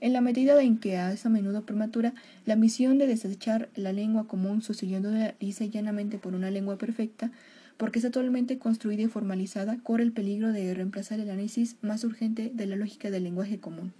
En 0.00 0.12
la 0.12 0.20
medida 0.20 0.60
en 0.62 0.78
que 0.78 0.94
es 0.94 1.26
a 1.26 1.28
menudo 1.28 1.62
prematura, 1.62 2.14
la 2.46 2.54
misión 2.54 2.98
de 2.98 3.08
desechar 3.08 3.68
la 3.74 3.92
lengua 3.92 4.28
común 4.28 4.62
sustituyéndola 4.62 5.34
lisa 5.40 5.64
y 5.64 5.70
llanamente 5.70 6.18
por 6.18 6.34
una 6.34 6.52
lengua 6.52 6.78
perfecta, 6.78 7.32
porque 7.76 7.98
es 7.98 8.04
totalmente 8.04 8.58
construida 8.58 9.02
y 9.02 9.08
formalizada, 9.08 9.78
corre 9.82 10.04
el 10.04 10.12
peligro 10.12 10.52
de 10.52 10.72
reemplazar 10.72 11.18
el 11.18 11.30
análisis 11.30 11.76
más 11.82 12.04
urgente 12.04 12.50
de 12.54 12.66
la 12.66 12.76
lógica 12.76 13.10
del 13.10 13.24
lenguaje 13.24 13.58
común. 13.58 13.92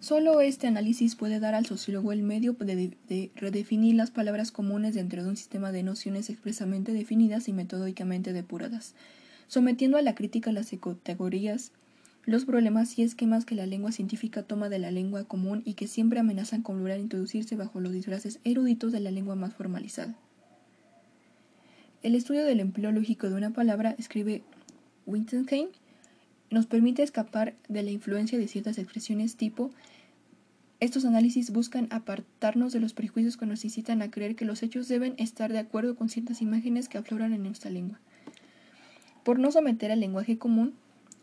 Solo 0.00 0.40
este 0.40 0.66
análisis 0.66 1.14
puede 1.14 1.38
dar 1.38 1.54
al 1.54 1.64
sociólogo 1.64 2.10
el 2.10 2.24
medio 2.24 2.54
de, 2.54 2.96
de, 3.08 3.30
redefinir 3.36 3.94
las 3.94 4.10
palabras 4.10 4.50
comunes 4.50 4.96
dentro 4.96 5.22
de 5.22 5.28
un 5.28 5.36
sistema 5.36 5.70
de 5.70 5.84
nociones 5.84 6.28
expresamente 6.28 6.92
definidas 6.92 7.46
y 7.46 7.52
metódicamente 7.52 8.32
depuradas, 8.32 8.96
sometiendo 9.46 9.98
a 9.98 10.02
la 10.02 10.16
crítica 10.16 10.50
las 10.50 10.70
categorías 10.70 11.70
los 12.24 12.44
problemas 12.44 12.98
y 12.98 13.02
esquemas 13.02 13.44
que 13.44 13.54
la 13.54 13.66
lengua 13.66 13.92
científica 13.92 14.42
toma 14.42 14.68
de 14.68 14.78
la 14.78 14.90
lengua 14.90 15.24
común 15.24 15.62
y 15.64 15.74
que 15.74 15.88
siempre 15.88 16.20
amenazan 16.20 16.62
con 16.62 16.78
lograr 16.78 17.00
introducirse 17.00 17.56
bajo 17.56 17.80
los 17.80 17.92
disfraces 17.92 18.38
eruditos 18.44 18.92
de 18.92 19.00
la 19.00 19.10
lengua 19.10 19.34
más 19.34 19.54
formalizada. 19.54 20.14
El 22.02 22.14
estudio 22.14 22.44
del 22.44 22.60
empleo 22.60 22.92
lógico 22.92 23.28
de 23.28 23.36
una 23.36 23.50
palabra, 23.50 23.94
escribe 23.98 24.42
Wittgenstein, 25.06 25.68
nos 26.50 26.66
permite 26.66 27.02
escapar 27.02 27.54
de 27.68 27.82
la 27.82 27.90
influencia 27.90 28.38
de 28.38 28.48
ciertas 28.48 28.78
expresiones 28.78 29.36
tipo 29.36 29.70
estos 30.82 31.04
análisis 31.04 31.52
buscan 31.52 31.86
apartarnos 31.90 32.72
de 32.72 32.80
los 32.80 32.92
prejuicios 32.92 33.36
que 33.36 33.46
nos 33.46 33.64
incitan 33.64 34.02
a 34.02 34.10
creer 34.10 34.34
que 34.34 34.44
los 34.44 34.64
hechos 34.64 34.88
deben 34.88 35.14
estar 35.16 35.52
de 35.52 35.60
acuerdo 35.60 35.94
con 35.94 36.08
ciertas 36.08 36.42
imágenes 36.42 36.88
que 36.88 36.98
afloran 36.98 37.32
en 37.32 37.44
nuestra 37.44 37.70
lengua. 37.70 38.00
Por 39.22 39.38
no 39.38 39.52
someter 39.52 39.92
al 39.92 40.00
lenguaje 40.00 40.38
común, 40.38 40.74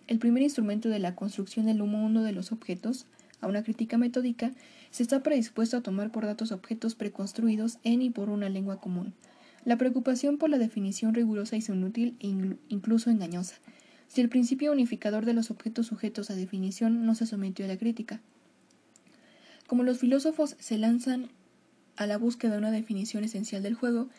el 0.10 0.17
primer 0.17 0.41
instrumento 0.41 0.89
de 0.89 0.98
la 0.98 1.13
construcción 1.13 1.67
del 1.67 1.78
mundo 1.78 2.24
de 2.24 2.32
los 2.32 2.52
objetos, 2.52 3.06
a 3.41 3.48
una 3.48 3.63
crítica 3.63 4.00
metódica, 4.00 4.52
se 4.89 5.04
está 5.04 5.22
predispuesto 5.22 5.78
a 5.78 5.82
tomar 5.82 6.12
por 6.12 6.26
datos 6.26 6.52
objetos 6.52 6.95
preconstruidos 6.95 7.78
en 7.84 8.02
y 8.02 8.10
por 8.10 8.32
una 8.32 8.50
lengua 8.50 8.82
común. 8.82 9.13
La 9.65 9.78
preocupación 9.78 10.39
por 10.39 10.50
la 10.50 10.58
definición 10.58 11.13
rigurosa 11.13 11.58
es 11.58 11.69
inútil 11.69 12.17
e 12.22 12.28
incluso 12.69 13.12
engañosa, 13.12 13.58
si 14.08 14.22
el 14.22 14.30
principio 14.30 14.72
unificador 14.72 15.26
de 15.26 15.34
los 15.34 15.52
objetos 15.52 15.86
sujetos 15.86 16.32
a 16.32 16.36
definición 16.36 17.06
no 17.06 17.13
se 17.13 17.28
sometió 17.28 17.65
a 17.65 17.67
la 17.67 17.78
crítica. 17.78 18.19
Como 19.67 19.84
los 19.84 20.00
filósofos 20.00 20.56
se 20.58 20.80
lanzan 20.80 21.30
a 21.98 22.08
la 22.08 22.17
búsqueda 22.17 22.54
de 22.54 22.58
una 22.58 22.72
definición 22.72 23.24
esencial 23.24 23.62
del 23.62 23.76
juego, 23.76 24.10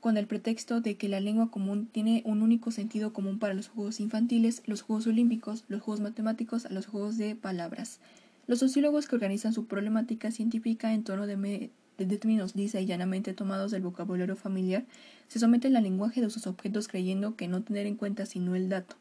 con 0.00 0.16
el 0.16 0.26
pretexto 0.26 0.80
de 0.80 0.96
que 0.96 1.08
la 1.08 1.20
lengua 1.20 1.50
común 1.50 1.86
tiene 1.86 2.22
un 2.24 2.42
único 2.42 2.70
sentido 2.70 3.12
común 3.12 3.38
para 3.38 3.54
los 3.54 3.68
juegos 3.68 4.00
infantiles, 4.00 4.62
los 4.66 4.82
juegos 4.82 5.06
olímpicos, 5.06 5.64
los 5.68 5.82
juegos 5.82 6.00
matemáticos, 6.00 6.70
los 6.70 6.86
juegos 6.86 7.18
de 7.18 7.36
palabras. 7.36 8.00
Los 8.46 8.58
sociólogos 8.58 9.06
que 9.06 9.14
organizan 9.14 9.52
su 9.52 9.66
problemática 9.66 10.30
científica 10.30 10.92
en 10.92 11.04
torno 11.04 11.26
de, 11.26 11.70
términos 11.96 12.56
lisa 12.56 12.80
y 12.80 12.86
llanamente 12.86 13.34
tomados 13.34 13.70
del 13.70 13.82
vocabulario 13.82 14.34
familiar 14.34 14.84
se 15.28 15.38
someten 15.38 15.76
al 15.76 15.82
lenguaje 15.82 16.22
de 16.22 16.30
sus 16.30 16.46
objetos 16.46 16.88
creyendo 16.88 17.36
que 17.36 17.46
no 17.46 17.62
tener 17.62 17.86
en 17.86 17.96
cuenta 17.96 18.24
sino 18.26 18.56
el 18.56 18.68
dato. 18.70 18.96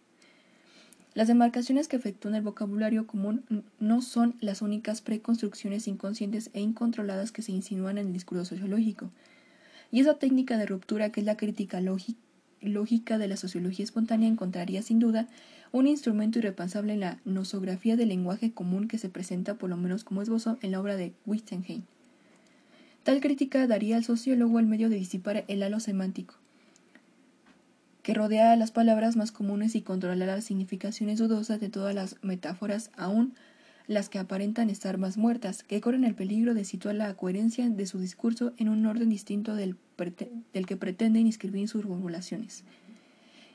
Las 1.15 1.27
demarcaciones 1.27 1.87
que 1.87 1.95
efectúan 1.95 2.35
el 2.35 2.43
vocabulario 2.43 3.07
común 3.07 3.43
no 3.79 4.01
son 4.01 4.35
las 4.41 4.61
únicas 4.61 5.01
preconstrucciones 5.01 5.87
inconscientes 5.87 6.51
e 6.53 6.59
incontroladas 6.61 7.31
que 7.31 7.41
se 7.41 7.51
insinúan 7.51 7.97
en 7.97 8.07
el 8.07 8.13
discurso 8.13 8.45
sociológico. 8.45 9.09
Y 9.91 10.01
esa 10.01 10.15
técnica 10.15 10.57
de 10.57 10.65
ruptura 10.65 11.11
que 11.11 11.21
es 11.21 11.25
la 11.25 11.37
crítica 11.37 11.81
lógica 11.81 13.17
de 13.17 13.27
la 13.27 13.37
sociología 13.37 13.83
espontánea 13.83 14.27
encontraría 14.27 14.81
sin 14.81 14.99
duda 14.99 15.27
un 15.71 15.87
instrumento 15.87 16.39
irrepensable 16.39 16.93
en 16.93 16.99
la 16.99 17.19
nosografía 17.25 17.95
del 17.95 18.09
lenguaje 18.09 18.51
común 18.51 18.87
que 18.87 18.97
se 18.97 19.09
presenta 19.09 19.55
por 19.55 19.69
lo 19.69 19.77
menos 19.77 20.03
como 20.03 20.21
esbozo 20.21 20.57
en 20.61 20.71
la 20.71 20.79
obra 20.79 20.95
de 20.95 21.13
Wittgenstein. 21.25 21.83
Tal 23.03 23.21
crítica 23.21 23.65
daría 23.65 23.95
al 23.95 24.03
sociólogo 24.03 24.59
el 24.59 24.65
medio 24.65 24.89
de 24.89 24.97
disipar 24.97 25.45
el 25.47 25.63
halo 25.63 25.79
semántico, 25.79 26.35
que 28.03 28.13
rodea 28.13 28.55
las 28.55 28.71
palabras 28.71 29.15
más 29.15 29.31
comunes 29.31 29.75
y 29.75 29.81
controlar 29.81 30.27
las 30.27 30.43
significaciones 30.43 31.19
dudosas 31.19 31.59
de 31.59 31.69
todas 31.69 31.95
las 31.95 32.17
metáforas, 32.23 32.91
aun 32.97 33.33
las 33.89 34.07
que 34.07 34.19
aparentan 34.19 34.69
estar 34.69 34.99
más 34.99 35.17
muertas, 35.17 35.63
que 35.63 35.81
corren 35.81 36.03
el 36.03 36.13
peligro 36.13 36.53
de 36.53 36.63
situar 36.63 36.93
la 36.93 37.11
coherencia 37.15 37.67
de 37.67 37.85
su 37.87 37.97
discurso 37.99 38.53
en 38.57 38.69
un 38.69 38.85
orden 38.85 39.09
distinto 39.09 39.55
del, 39.55 39.77
del 40.53 40.65
que 40.67 40.77
pretenden 40.77 41.25
inscribir 41.25 41.67
sus 41.67 41.85
formulaciones. 41.85 42.63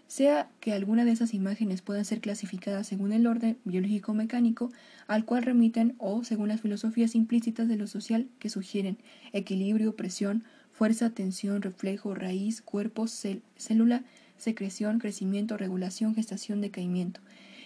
Sea 0.09 0.51
que 0.59 0.73
alguna 0.73 1.05
de 1.05 1.12
esas 1.12 1.35
imágenes 1.35 1.83
puedan 1.83 2.05
ser 2.05 2.20
clasificadas 2.20 2.88
según 2.88 3.12
el 3.12 3.29
orden 3.29 3.59
biológico-mecánico 3.64 4.73
al 5.07 5.25
cual 5.25 5.44
remiten 5.44 5.94
o 5.99 6.25
según 6.25 6.49
las 6.49 6.61
filosofías 6.61 7.14
implícitas 7.14 7.68
de 7.68 7.77
lo 7.77 7.87
social 7.87 8.27
que 8.40 8.51
sugieren 8.51 8.99
equilibrio, 9.33 9.94
presión, 9.94 10.42
fuerza, 10.73 11.11
tensión, 11.11 11.62
reflejo, 11.62 12.12
raíz, 12.16 12.61
cuerpo, 12.61 13.07
célula, 13.07 14.03
secreción, 14.37 14.99
crecimiento, 14.99 15.57
regulación, 15.57 16.16
gestación, 16.16 16.61
decaimiento. 16.61 17.20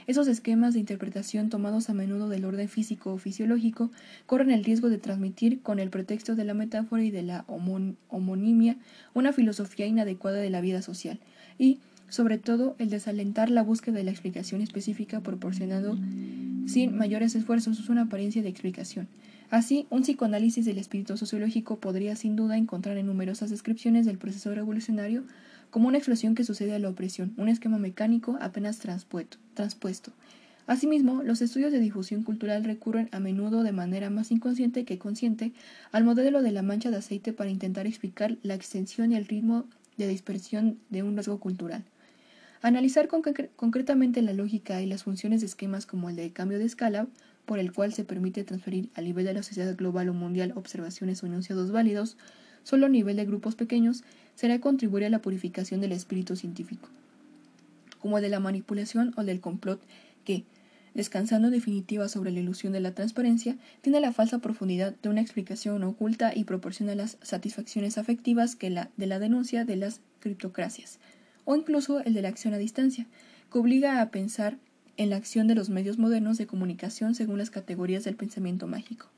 Esos 0.08 0.26
esquemas 0.26 0.72
de 0.72 0.80
interpretación 0.80 1.50
tomados 1.50 1.90
a 1.90 1.94
menudo 1.94 2.30
del 2.30 2.46
orden 2.46 2.70
físico 2.70 3.12
o 3.12 3.18
fisiológico 3.18 3.90
corren 4.24 4.50
el 4.50 4.64
riesgo 4.64 4.88
de 4.88 4.96
transmitir, 4.96 5.60
con 5.60 5.78
el 5.78 5.90
pretexto 5.90 6.34
de 6.34 6.46
la 6.46 6.54
metáfora 6.54 7.04
y 7.04 7.10
de 7.10 7.22
la 7.22 7.44
homonimia, 7.46 8.78
una 9.12 9.34
filosofía 9.34 9.84
inadecuada 9.84 10.38
de 10.38 10.48
la 10.48 10.62
vida 10.62 10.80
social, 10.80 11.20
y, 11.58 11.78
sobre 12.08 12.38
todo, 12.38 12.74
el 12.78 12.88
desalentar 12.88 13.50
la 13.50 13.62
búsqueda 13.62 13.98
de 13.98 14.04
la 14.04 14.10
explicación 14.10 14.62
específica 14.62 15.20
proporcionando 15.20 15.98
sin 16.66 16.96
mayores 16.96 17.34
esfuerzos 17.34 17.86
una 17.90 18.02
apariencia 18.04 18.40
de 18.40 18.48
explicación. 18.48 19.08
Así, 19.50 19.86
un 19.90 20.04
psicoanálisis 20.04 20.64
del 20.64 20.78
espíritu 20.78 21.18
sociológico 21.18 21.80
podría 21.80 22.16
sin 22.16 22.34
duda 22.34 22.56
encontrar 22.56 22.96
en 22.96 23.06
numerosas 23.06 23.50
descripciones 23.50 24.06
del 24.06 24.16
proceso 24.16 24.54
revolucionario 24.54 25.24
como 25.70 25.88
una 25.88 25.98
explosión 25.98 26.34
que 26.34 26.44
sucede 26.44 26.74
a 26.74 26.78
la 26.78 26.88
opresión, 26.88 27.34
un 27.36 27.48
esquema 27.48 27.78
mecánico 27.78 28.38
apenas 28.40 28.78
transpuesto. 28.78 30.12
Asimismo, 30.66 31.22
los 31.22 31.40
estudios 31.40 31.72
de 31.72 31.80
difusión 31.80 32.22
cultural 32.22 32.62
recurren 32.62 33.08
a 33.12 33.20
menudo 33.20 33.62
de 33.62 33.72
manera 33.72 34.10
más 34.10 34.30
inconsciente 34.30 34.84
que 34.84 34.98
consciente 34.98 35.52
al 35.92 36.04
modelo 36.04 36.42
de 36.42 36.52
la 36.52 36.62
mancha 36.62 36.90
de 36.90 36.98
aceite 36.98 37.32
para 37.32 37.48
intentar 37.48 37.86
explicar 37.86 38.36
la 38.42 38.54
extensión 38.54 39.12
y 39.12 39.16
el 39.16 39.26
ritmo 39.26 39.64
de 39.96 40.08
dispersión 40.08 40.78
de 40.90 41.02
un 41.02 41.16
rasgo 41.16 41.40
cultural. 41.40 41.84
Analizar 42.60 43.08
concretamente 43.08 44.20
la 44.20 44.32
lógica 44.32 44.82
y 44.82 44.86
las 44.86 45.04
funciones 45.04 45.40
de 45.40 45.46
esquemas 45.46 45.86
como 45.86 46.10
el 46.10 46.16
de 46.16 46.32
cambio 46.32 46.58
de 46.58 46.64
escala, 46.64 47.06
por 47.46 47.58
el 47.58 47.72
cual 47.72 47.94
se 47.94 48.04
permite 48.04 48.44
transferir 48.44 48.90
a 48.94 49.00
nivel 49.00 49.24
de 49.24 49.32
la 49.32 49.42
sociedad 49.42 49.74
global 49.74 50.08
o 50.10 50.12
mundial 50.12 50.52
observaciones 50.54 51.22
o 51.22 51.26
enunciados 51.26 51.70
válidos, 51.70 52.18
solo 52.62 52.86
a 52.86 52.88
nivel 52.90 53.16
de 53.16 53.24
grupos 53.24 53.54
pequeños, 53.54 54.04
será 54.38 54.60
contribuir 54.60 55.04
a 55.04 55.10
la 55.10 55.20
purificación 55.20 55.80
del 55.80 55.90
espíritu 55.90 56.36
científico, 56.36 56.88
como 57.98 58.20
de 58.20 58.28
la 58.28 58.38
manipulación 58.38 59.12
o 59.16 59.24
del 59.24 59.40
complot 59.40 59.80
que, 60.24 60.44
descansando 60.94 61.50
definitiva 61.50 62.08
sobre 62.08 62.30
la 62.30 62.38
ilusión 62.38 62.72
de 62.72 62.78
la 62.78 62.94
transparencia, 62.94 63.56
tiene 63.82 64.00
la 64.00 64.12
falsa 64.12 64.38
profundidad 64.38 64.94
de 65.02 65.08
una 65.08 65.22
explicación 65.22 65.82
oculta 65.82 66.30
y 66.32 66.44
proporciona 66.44 66.94
las 66.94 67.18
satisfacciones 67.20 67.98
afectivas 67.98 68.54
que 68.54 68.70
la 68.70 68.90
de 68.96 69.08
la 69.08 69.18
denuncia 69.18 69.64
de 69.64 69.74
las 69.74 70.02
criptocracias, 70.20 71.00
o 71.44 71.56
incluso 71.56 71.98
el 71.98 72.14
de 72.14 72.22
la 72.22 72.28
acción 72.28 72.54
a 72.54 72.58
distancia, 72.58 73.08
que 73.50 73.58
obliga 73.58 74.00
a 74.00 74.10
pensar 74.12 74.56
en 74.98 75.10
la 75.10 75.16
acción 75.16 75.48
de 75.48 75.56
los 75.56 75.68
medios 75.68 75.98
modernos 75.98 76.38
de 76.38 76.46
comunicación 76.46 77.16
según 77.16 77.38
las 77.38 77.50
categorías 77.50 78.04
del 78.04 78.14
pensamiento 78.14 78.68
mágico. 78.68 79.08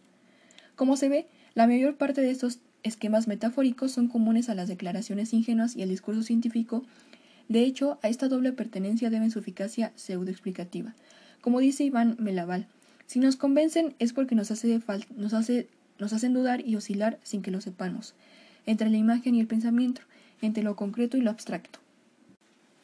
Como 0.77 0.97
se 0.97 1.11
ve, 1.11 1.27
la 1.53 1.67
mayor 1.67 1.97
parte 1.97 2.23
de 2.23 2.31
estos 2.31 2.61
esquemas 2.83 3.29
metafóricos 3.29 3.93
son 3.93 4.09
comunes 4.09 4.49
a 4.49 4.55
las 4.55 4.69
declaraciones 4.69 5.33
ingenuas 5.33 5.77
y 5.77 5.83
al 5.83 5.89
discurso 5.89 6.23
científico. 6.23 6.85
De 7.49 7.63
hecho, 7.63 7.99
a 8.03 8.09
esta 8.09 8.29
doble 8.29 8.53
pertenencia 8.53 9.11
deben 9.11 9.31
su 9.31 9.39
eficacia 9.39 9.93
pseudoexplicativa. 9.97 10.95
Como 11.41 11.61
dice 11.61 11.85
Iván 11.85 12.17
Melaval, 12.19 12.67
si 13.07 13.19
nos 13.19 13.37
convencen 13.37 13.95
es 13.99 14.13
porque 14.13 14.35
nos, 14.35 14.51
hace 14.51 14.81
nos, 15.17 15.35
hace, 15.35 15.69
nos 15.99 16.13
hacen 16.13 16.33
dudar 16.33 16.67
y 16.67 16.77
oscilar 16.77 17.19
sin 17.23 17.43
que 17.43 17.51
lo 17.51 17.61
sepamos, 17.61 18.15
entre 18.67 18.89
la 18.89 18.99
imagen 18.99 19.35
y 19.35 19.41
el 19.41 19.47
pensamiento, 19.47 20.03
entre 20.43 20.63
lo 20.63 20.77
concreto 20.77 21.17
y 21.17 21.23
lo 21.23 21.31
abstracto. 21.31 21.81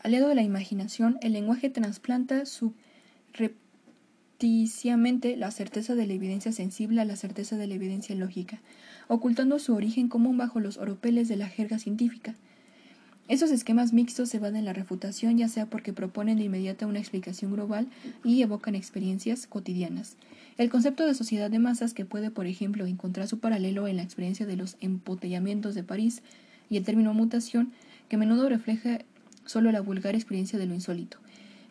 Aliado 0.00 0.28
de 0.28 0.34
la 0.34 0.42
imaginación, 0.42 1.18
el 1.20 1.32
lenguaje 1.32 1.70
trasplanta 1.70 2.44
la 4.38 5.50
certeza 5.50 5.94
de 5.94 6.06
la 6.06 6.12
evidencia 6.12 6.52
sensible 6.52 7.00
a 7.00 7.04
la 7.04 7.16
certeza 7.16 7.56
de 7.56 7.66
la 7.66 7.74
evidencia 7.74 8.14
lógica, 8.14 8.60
ocultando 9.08 9.58
su 9.58 9.74
origen 9.74 10.08
común 10.08 10.36
bajo 10.36 10.60
los 10.60 10.76
oropeles 10.76 11.28
de 11.28 11.36
la 11.36 11.48
jerga 11.48 11.78
científica. 11.78 12.34
Esos 13.28 13.50
esquemas 13.50 13.92
mixtos 13.92 14.28
se 14.28 14.38
van 14.38 14.54
en 14.54 14.64
la 14.64 14.72
refutación 14.72 15.36
ya 15.36 15.48
sea 15.48 15.66
porque 15.66 15.92
proponen 15.92 16.38
de 16.38 16.44
inmediato 16.44 16.86
una 16.86 17.00
explicación 17.00 17.52
global 17.52 17.88
y 18.22 18.40
evocan 18.42 18.76
experiencias 18.76 19.48
cotidianas. 19.48 20.16
El 20.58 20.70
concepto 20.70 21.04
de 21.04 21.14
sociedad 21.14 21.50
de 21.50 21.58
masas 21.58 21.92
que 21.92 22.04
puede, 22.04 22.30
por 22.30 22.46
ejemplo, 22.46 22.86
encontrar 22.86 23.26
su 23.26 23.40
paralelo 23.40 23.88
en 23.88 23.96
la 23.96 24.02
experiencia 24.02 24.46
de 24.46 24.56
los 24.56 24.76
embotellamientos 24.80 25.74
de 25.74 25.82
París 25.82 26.22
y 26.70 26.76
el 26.76 26.84
término 26.84 27.14
mutación, 27.14 27.72
que 28.08 28.16
a 28.16 28.18
menudo 28.18 28.48
refleja 28.48 29.00
solo 29.44 29.72
la 29.72 29.80
vulgar 29.80 30.14
experiencia 30.14 30.58
de 30.58 30.66
lo 30.66 30.74
insólito, 30.74 31.18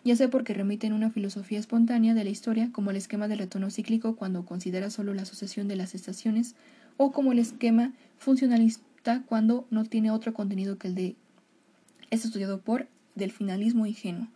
ya 0.06 0.16
sea 0.16 0.30
porque 0.30 0.54
remiten 0.54 0.94
una 0.94 1.10
filosofía 1.10 1.60
espontánea 1.60 2.14
de 2.14 2.24
la 2.24 2.30
historia, 2.30 2.70
como 2.72 2.92
el 2.92 2.96
esquema 2.96 3.28
del 3.28 3.40
retorno 3.40 3.72
cíclico 3.72 4.16
cuando 4.16 4.46
considera 4.46 4.92
solo 4.92 5.16
la 5.16 5.24
asociación 5.24 5.68
de 5.68 5.76
las 5.76 5.96
estaciones, 5.96 6.56
o 6.96 7.12
como 7.12 7.32
el 7.32 7.40
esquema 7.40 7.92
funcionalista 8.18 9.24
cuando 9.24 9.66
no 9.72 9.84
tiene 9.84 10.12
otro 10.12 10.34
contenido 10.34 10.78
que 10.78 10.90
el 10.90 10.96
de 10.96 11.16
es 12.12 12.24
estudiado 12.24 12.62
por 12.62 12.88
del 13.16 13.32
finalismo 13.32 13.88
ingenuo, 13.88 14.28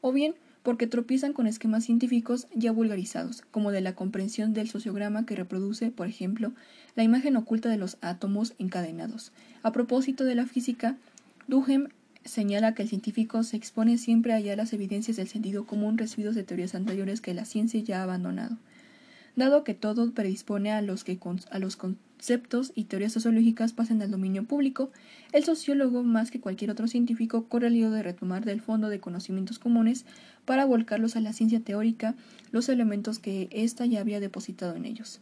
o 0.00 0.12
bien 0.12 0.36
porque 0.62 0.86
tropiezan 0.86 1.32
con 1.32 1.48
esquemas 1.48 1.84
científicos 1.84 2.46
ya 2.54 2.70
vulgarizados, 2.70 3.42
como 3.50 3.72
de 3.72 3.80
la 3.80 3.96
comprensión 3.96 4.54
del 4.54 4.70
sociograma 4.70 5.26
que 5.26 5.34
reproduce, 5.34 5.90
por 5.90 6.06
ejemplo, 6.06 6.52
la 6.94 7.02
imagen 7.02 7.36
oculta 7.36 7.68
de 7.68 7.76
los 7.78 7.98
átomos 8.00 8.54
encadenados. 8.58 9.32
A 9.62 9.72
propósito 9.72 10.24
de 10.24 10.36
la 10.36 10.46
física, 10.46 10.96
Duhem 11.48 11.88
señala 12.24 12.74
que 12.74 12.82
el 12.82 12.88
científico 12.88 13.42
se 13.42 13.56
expone 13.56 13.98
siempre 13.98 14.32
allá 14.32 14.56
las 14.56 14.72
evidencias 14.72 15.16
del 15.16 15.28
sentido 15.28 15.64
común 15.66 15.98
recibidos 15.98 16.34
de 16.34 16.44
teorías 16.44 16.74
anteriores 16.74 17.20
que 17.20 17.34
la 17.34 17.44
ciencia 17.44 17.80
ya 17.80 18.00
ha 18.00 18.04
abandonado. 18.04 18.56
Dado 19.36 19.64
que 19.64 19.74
todo 19.74 20.12
predispone 20.12 20.70
a 20.70 20.80
los 20.80 21.02
que 21.02 21.18
a 21.50 21.58
los 21.58 21.76
conceptos 21.76 22.72
y 22.76 22.84
teorías 22.84 23.12
sociológicas 23.12 23.72
pasen 23.72 24.00
al 24.00 24.10
dominio 24.10 24.44
público, 24.44 24.90
el 25.32 25.44
sociólogo, 25.44 26.04
más 26.04 26.30
que 26.30 26.40
cualquier 26.40 26.70
otro 26.70 26.86
científico, 26.86 27.44
corre 27.48 27.66
el 27.66 27.74
lío 27.74 27.90
de 27.90 28.04
retomar 28.04 28.44
del 28.44 28.60
fondo 28.60 28.88
de 28.88 29.00
conocimientos 29.00 29.58
comunes 29.58 30.06
para 30.44 30.64
volcarlos 30.64 31.16
a 31.16 31.20
la 31.20 31.32
ciencia 31.32 31.60
teórica 31.60 32.14
los 32.52 32.68
elementos 32.68 33.18
que 33.18 33.48
ésta 33.50 33.86
ya 33.86 34.00
había 34.00 34.20
depositado 34.20 34.76
en 34.76 34.84
ellos. 34.84 35.20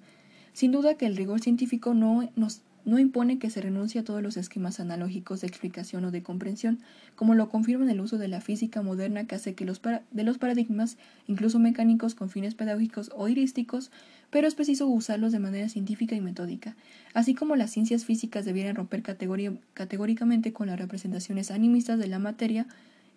Sin 0.53 0.73
duda 0.73 0.97
que 0.97 1.07
el 1.07 1.17
rigor 1.17 1.41
científico 1.41 1.95
no 1.95 2.31
nos 2.37 2.61
no 2.85 2.99
impone 2.99 3.39
que 3.39 3.51
se 3.51 3.61
renuncie 3.61 4.01
a 4.01 4.05
todos 4.05 4.23
los 4.23 4.37
esquemas 4.37 4.81
analógicos 4.81 5.41
de 5.41 5.47
explicación 5.47 6.05
o 6.05 6.11
de 6.11 6.23
comprensión, 6.23 6.79
como 7.17 7.35
lo 7.35 7.49
confirma 7.49 7.91
el 7.91 8.01
uso 8.01 8.19
de 8.19 8.29
la 8.29 8.41
física 8.41 8.83
moderna 8.83 9.25
que 9.27 9.35
hace 9.35 9.55
que 9.55 9.65
los 9.65 9.81
de 10.11 10.23
los 10.25 10.39
paradigmas, 10.39 10.97
incluso 11.27 11.59
mecánicos 11.59 12.15
con 12.15 12.31
fines 12.31 12.55
pedagógicos 12.55 13.11
o 13.15 13.29
heurísticos, 13.29 13.91
pero 14.31 14.49
es 14.49 14.55
preciso 14.55 14.87
usarlos 14.87 15.33
de 15.33 15.39
manera 15.39 15.69
científica 15.69 16.15
y 16.15 16.21
metódica, 16.21 16.75
así 17.15 17.35
como 17.35 17.57
las 17.57 17.71
ciencias 17.71 18.05
físicas 18.05 18.45
debieran 18.45 18.77
romper 18.77 19.03
categóricamente 19.03 20.53
con 20.53 20.69
las 20.69 20.79
representaciones 20.79 21.51
animistas 21.51 21.99
de 21.99 22.09
la 22.09 22.19
materia 22.19 22.67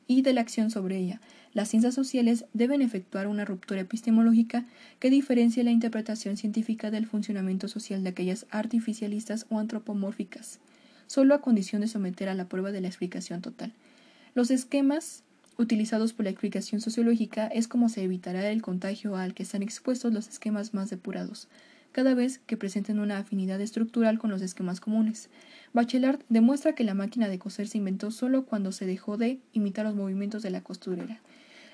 y 0.07 0.21
de 0.21 0.33
la 0.33 0.41
acción 0.41 0.71
sobre 0.71 0.97
ella. 0.97 1.21
Las 1.53 1.69
ciencias 1.69 1.95
sociales 1.95 2.45
deben 2.53 2.81
efectuar 2.81 3.27
una 3.27 3.45
ruptura 3.45 3.81
epistemológica 3.81 4.65
que 4.99 5.09
diferencie 5.09 5.63
la 5.63 5.71
interpretación 5.71 6.37
científica 6.37 6.91
del 6.91 7.07
funcionamiento 7.07 7.67
social 7.67 8.03
de 8.03 8.09
aquellas 8.09 8.45
artificialistas 8.49 9.45
o 9.49 9.59
antropomórficas, 9.59 10.59
solo 11.07 11.33
a 11.33 11.41
condición 11.41 11.81
de 11.81 11.87
someter 11.87 12.29
a 12.29 12.33
la 12.33 12.49
prueba 12.49 12.71
de 12.71 12.81
la 12.81 12.87
explicación 12.87 13.41
total. 13.41 13.73
Los 14.33 14.51
esquemas 14.51 15.23
utilizados 15.57 16.13
por 16.13 16.25
la 16.25 16.31
explicación 16.31 16.81
sociológica 16.81 17.47
es 17.47 17.67
como 17.67 17.87
se 17.87 18.03
evitará 18.03 18.49
el 18.49 18.61
contagio 18.61 19.15
al 19.15 19.33
que 19.33 19.43
están 19.43 19.63
expuestos 19.63 20.13
los 20.13 20.27
esquemas 20.27 20.73
más 20.73 20.89
depurados, 20.89 21.47
cada 21.95 22.13
vez 22.13 22.39
que 22.39 22.57
presenten 22.57 22.99
una 22.99 23.19
afinidad 23.19 23.61
estructural 23.61 24.19
con 24.19 24.29
los 24.29 24.41
esquemas 24.41 24.81
comunes. 24.81 25.29
Bachelard 25.71 26.19
demuestra 26.27 26.75
que 26.75 26.83
la 26.83 26.93
máquina 26.93 27.29
de 27.29 27.39
coser 27.39 27.69
se 27.69 27.77
inventó 27.77 28.11
solo 28.11 28.43
cuando 28.43 28.73
se 28.73 28.85
dejó 28.85 29.15
de 29.15 29.39
imitar 29.53 29.85
los 29.85 29.95
movimientos 29.95 30.43
de 30.43 30.49
la 30.49 30.59
costurera. 30.59 31.21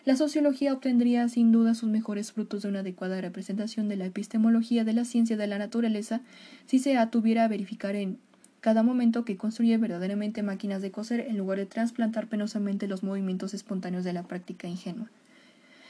la 0.06 0.16
sociología 0.16 0.74
obtendría 0.74 1.28
sin 1.28 1.52
duda 1.52 1.74
sus 1.74 1.90
mejores 1.90 2.34
frutos 2.34 2.62
de 2.62 2.70
una 2.70 2.82
adecuada 2.82 3.20
representación 3.20 3.90
de 3.90 3.96
la 3.96 4.06
epistemología 4.06 4.84
de 4.84 4.94
la 4.94 5.06
ciencia 5.06 5.38
de 5.38 5.48
la 5.48 5.58
naturaleza 5.58 6.22
si 6.68 6.78
se 6.78 6.98
atuviera 6.98 7.46
a 7.46 7.48
verificar 7.48 7.96
en 7.96 8.20
cada 8.60 8.84
momento 8.84 9.26
que 9.26 9.38
construye 9.38 9.76
verdaderamente 9.78 10.44
máquinas 10.44 10.84
de 10.84 10.92
coser 10.92 11.22
en 11.22 11.36
lugar 11.36 11.58
de 11.58 11.66
trasplantar 11.66 12.28
penosamente 12.28 12.88
los 12.88 13.02
movimientos 13.02 13.56
espontáneos 13.56 14.04
de 14.04 14.14
la 14.14 14.22
práctica 14.22 14.68
ingenua. 14.68 15.10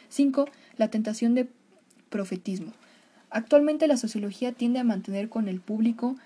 5. 0.08 0.46
La 0.78 0.88
tentación 0.88 1.36
de 1.36 1.50
profetismo. 2.10 2.72
Actualmente 3.32 3.88
la 3.88 3.96
sociología 3.96 4.52
tiende 4.52 4.80
a 4.80 4.84
mantener 4.84 5.30
con 5.30 5.48
el 5.48 5.62
público 5.62 6.18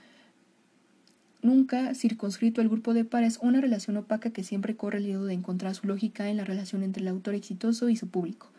nunca 1.43 1.93
circunscrito 1.93 2.61
el 2.61 2.69
grupo 2.69 2.95
de 2.95 3.05
pares 3.05 3.37
una 3.41 3.61
relación 3.61 3.95
opaca 3.97 4.31
que 4.31 4.43
siempre 4.43 4.75
corre 4.75 4.97
el 4.97 5.05
riesgo 5.05 5.25
de 5.25 5.35
encontrar 5.35 5.75
su 5.75 5.85
lógica 5.85 6.27
en 6.29 6.37
la 6.37 6.43
relación 6.43 6.81
entre 6.81 7.03
el 7.03 7.07
autor 7.07 7.35
exitoso 7.35 7.89
y 7.89 7.95
su 7.95 8.07
público, 8.07 8.49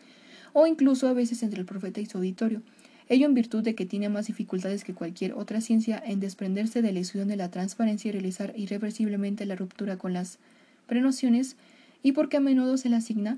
o 0.53 0.65
incluso 0.65 1.09
a 1.09 1.13
veces 1.13 1.43
entre 1.43 1.59
el 1.59 1.65
profeta 1.65 1.99
y 1.99 2.05
su 2.05 2.17
auditorio, 2.17 2.61
ello 3.09 3.25
en 3.25 3.33
virtud 3.33 3.61
de 3.63 3.75
que 3.75 3.85
tiene 3.85 4.07
más 4.07 4.27
dificultades 4.27 4.85
que 4.85 4.93
cualquier 4.93 5.33
otra 5.33 5.59
ciencia 5.59 6.01
en 6.05 6.21
desprenderse 6.21 6.81
de 6.81 6.93
la 6.93 6.99
ilusión 6.99 7.27
de 7.27 7.35
la 7.35 7.51
transparencia 7.51 8.07
y 8.07 8.11
realizar 8.13 8.53
irreversiblemente 8.55 9.45
la 9.45 9.57
ruptura 9.57 9.97
con 9.97 10.13
las 10.13 10.39
prenociones, 10.87 11.57
y 12.03 12.13
porque 12.13 12.37
a 12.37 12.39
menudo 12.39 12.77
se 12.77 12.87
le 12.87 12.95
asigna 12.95 13.37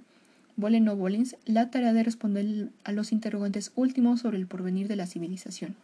Bolen 0.59 0.87
o 0.89 0.95
Bolins, 0.95 1.37
la 1.45 1.71
tarea 1.71 1.93
de 1.93 2.03
responder 2.03 2.69
a 2.83 2.91
los 2.91 3.11
interrogantes 3.11 3.71
últimos 3.75 4.19
sobre 4.21 4.37
el 4.37 4.47
porvenir 4.47 4.87
de 4.87 4.97
la 4.97 5.07
civilización. 5.07 5.75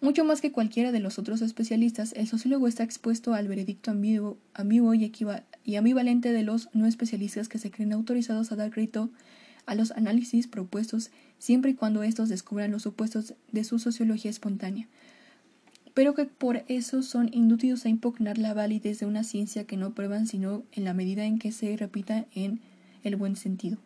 Mucho 0.00 0.24
más 0.24 0.40
que 0.40 0.52
cualquiera 0.52 0.92
de 0.92 1.00
los 1.00 1.18
otros 1.18 1.40
especialistas, 1.42 2.12
el 2.12 2.28
sociólogo 2.28 2.68
está 2.68 2.84
expuesto 2.84 3.34
al 3.34 3.48
veredicto 3.48 3.90
ambiguo, 3.90 4.38
y, 4.94 5.12
y, 5.64 5.76
ambivalente 5.76 6.32
de 6.32 6.42
los 6.42 6.68
no 6.72 6.86
especialistas 6.86 7.48
que 7.48 7.58
se 7.58 7.70
creen 7.70 7.92
autorizados 7.92 8.52
a 8.52 8.56
dar 8.56 8.70
crédito 8.70 9.10
a 9.66 9.74
los 9.74 9.90
análisis 9.92 10.46
propuestos 10.46 11.10
siempre 11.38 11.72
y 11.72 11.74
cuando 11.74 12.02
estos 12.02 12.28
descubran 12.28 12.70
los 12.70 12.82
supuestos 12.82 13.34
de 13.52 13.64
su 13.64 13.78
sociología 13.78 14.30
espontánea, 14.30 14.88
pero 15.94 16.14
que 16.14 16.24
por 16.24 16.64
eso 16.68 17.02
son 17.02 17.28
inducidos 17.32 17.84
a 17.84 17.88
impugnar 17.88 18.38
la 18.38 18.54
validez 18.54 19.00
de 19.00 19.06
una 19.06 19.24
ciencia 19.24 19.64
que 19.64 19.76
no 19.76 19.94
prueban 19.94 20.26
sino 20.26 20.62
en 20.72 20.84
la 20.84 20.94
medida 20.94 21.24
en 21.24 21.38
que 21.38 21.50
se 21.50 21.76
repita 21.76 22.24
en 22.34 22.60
el 23.08 23.16
buen 23.16 23.36
sentido. 23.36 23.78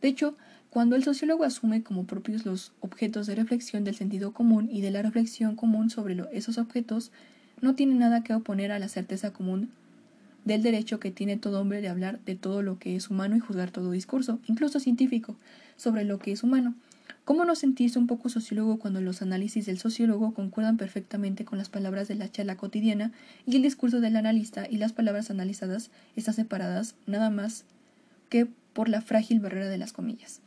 De 0.00 0.08
hecho, 0.08 0.36
cuando 0.70 0.94
el 0.96 1.04
sociólogo 1.04 1.44
asume 1.44 1.82
como 1.82 2.04
propios 2.04 2.44
los 2.44 2.72
objetos 2.80 3.26
de 3.26 3.34
reflexión 3.34 3.84
del 3.84 3.94
sentido 3.94 4.32
común 4.32 4.68
y 4.70 4.82
de 4.82 4.90
la 4.90 5.02
reflexión 5.02 5.56
común 5.56 5.90
sobre 5.90 6.22
esos 6.32 6.58
objetos, 6.58 7.12
no 7.60 7.74
tiene 7.74 7.94
nada 7.94 8.22
que 8.22 8.34
oponer 8.34 8.72
a 8.72 8.78
la 8.78 8.88
certeza 8.88 9.32
común 9.32 9.70
del 10.44 10.62
derecho 10.62 11.00
que 11.00 11.10
tiene 11.10 11.36
todo 11.36 11.60
hombre 11.60 11.80
de 11.80 11.88
hablar 11.88 12.20
de 12.24 12.36
todo 12.36 12.62
lo 12.62 12.78
que 12.78 12.94
es 12.94 13.10
humano 13.10 13.36
y 13.36 13.40
juzgar 13.40 13.70
todo 13.70 13.90
discurso, 13.90 14.38
incluso 14.46 14.78
científico, 14.78 15.36
sobre 15.76 16.04
lo 16.04 16.18
que 16.18 16.32
es 16.32 16.42
humano. 16.42 16.74
¿Cómo 17.24 17.44
no 17.44 17.56
sentirse 17.56 17.98
un 17.98 18.06
poco 18.06 18.28
sociólogo 18.28 18.78
cuando 18.78 19.00
los 19.00 19.22
análisis 19.22 19.66
del 19.66 19.78
sociólogo 19.78 20.34
concuerdan 20.34 20.76
perfectamente 20.76 21.44
con 21.44 21.58
las 21.58 21.68
palabras 21.68 22.06
de 22.06 22.14
la 22.14 22.30
charla 22.30 22.56
cotidiana 22.56 23.10
y 23.46 23.56
el 23.56 23.62
discurso 23.62 24.00
del 24.00 24.14
analista 24.14 24.68
y 24.70 24.76
las 24.76 24.92
palabras 24.92 25.30
analizadas 25.30 25.90
están 26.14 26.34
separadas 26.34 26.94
nada 27.06 27.30
más 27.30 27.64
que 28.28 28.46
por 28.76 28.90
la 28.90 29.00
frágil 29.00 29.40
barrera 29.40 29.68
de 29.68 29.78
las 29.78 29.94
comillas. 29.94 30.42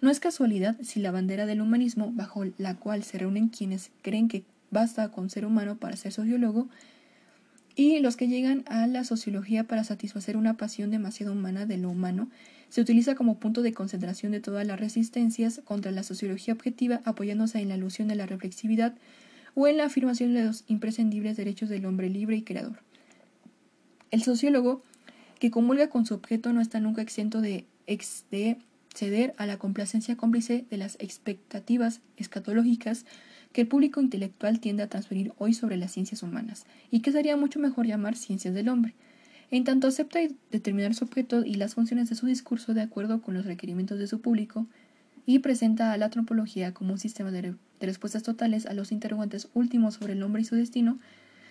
No 0.00 0.10
es 0.10 0.18
casualidad 0.18 0.76
si 0.82 0.98
la 0.98 1.12
bandera 1.12 1.46
del 1.46 1.60
humanismo, 1.60 2.10
bajo 2.12 2.44
la 2.58 2.74
cual 2.74 3.04
se 3.04 3.18
reúnen 3.18 3.50
quienes 3.50 3.92
creen 4.02 4.26
que 4.26 4.42
basta 4.72 5.12
con 5.12 5.30
ser 5.30 5.46
humano 5.46 5.76
para 5.76 5.96
ser 5.96 6.12
sociólogo, 6.12 6.68
y 7.76 8.00
los 8.00 8.16
que 8.16 8.26
llegan 8.26 8.64
a 8.66 8.88
la 8.88 9.04
sociología 9.04 9.62
para 9.62 9.84
satisfacer 9.84 10.36
una 10.36 10.56
pasión 10.56 10.90
demasiado 10.90 11.32
humana 11.32 11.66
de 11.66 11.78
lo 11.78 11.88
humano, 11.88 12.28
se 12.68 12.80
utiliza 12.80 13.14
como 13.14 13.38
punto 13.38 13.62
de 13.62 13.72
concentración 13.72 14.32
de 14.32 14.40
todas 14.40 14.66
las 14.66 14.80
resistencias 14.80 15.60
contra 15.64 15.92
la 15.92 16.02
sociología 16.02 16.54
objetiva 16.54 17.00
apoyándose 17.04 17.60
en 17.60 17.68
la 17.68 17.74
alusión 17.74 18.08
de 18.08 18.16
la 18.16 18.26
reflexividad 18.26 18.94
o 19.54 19.68
en 19.68 19.76
la 19.76 19.84
afirmación 19.84 20.34
de 20.34 20.46
los 20.46 20.64
imprescindibles 20.66 21.36
derechos 21.36 21.68
del 21.68 21.86
hombre 21.86 22.10
libre 22.10 22.34
y 22.34 22.42
creador. 22.42 22.80
El 24.10 24.24
sociólogo 24.24 24.82
que 25.38 25.50
comulga 25.50 25.88
con 25.88 26.04
su 26.04 26.14
objeto 26.14 26.52
no 26.52 26.60
está 26.60 26.80
nunca 26.80 27.02
exento 27.02 27.40
de, 27.40 27.64
ceder 28.94 29.34
a 29.36 29.46
la 29.46 29.58
complacencia 29.58 30.16
cómplice 30.16 30.66
de 30.70 30.76
las 30.76 30.96
expectativas 31.00 32.00
escatológicas 32.16 33.06
que 33.52 33.62
el 33.62 33.68
público 33.68 34.00
intelectual 34.00 34.60
tiende 34.60 34.82
a 34.82 34.88
transferir 34.88 35.32
hoy 35.38 35.54
sobre 35.54 35.76
las 35.76 35.92
ciencias 35.92 36.22
humanas, 36.22 36.66
y 36.90 37.00
que 37.00 37.12
sería 37.12 37.36
mucho 37.36 37.58
mejor 37.60 37.86
llamar 37.86 38.16
ciencias 38.16 38.54
del 38.54 38.68
hombre. 38.68 38.94
En 39.50 39.64
tanto 39.64 39.88
acepta 39.88 40.18
determinar 40.50 40.94
su 40.94 41.04
objeto 41.04 41.44
y 41.44 41.54
las 41.54 41.74
funciones 41.74 42.10
de 42.10 42.16
su 42.16 42.26
discurso 42.26 42.74
de 42.74 42.82
acuerdo 42.82 43.22
con 43.22 43.34
los 43.34 43.46
requerimientos 43.46 43.98
de 43.98 44.06
su 44.06 44.20
público, 44.20 44.66
y 45.24 45.40
presenta 45.40 45.92
a 45.92 45.98
la 45.98 46.06
antropología 46.06 46.72
como 46.72 46.92
un 46.92 46.98
sistema 46.98 47.30
de, 47.30 47.42
de 47.42 47.86
respuestas 47.86 48.22
totales 48.22 48.66
a 48.66 48.74
los 48.74 48.92
interrogantes 48.92 49.48
últimos 49.54 49.94
sobre 49.94 50.14
el 50.14 50.22
hombre 50.22 50.42
y 50.42 50.44
su 50.44 50.56
destino, 50.56 50.98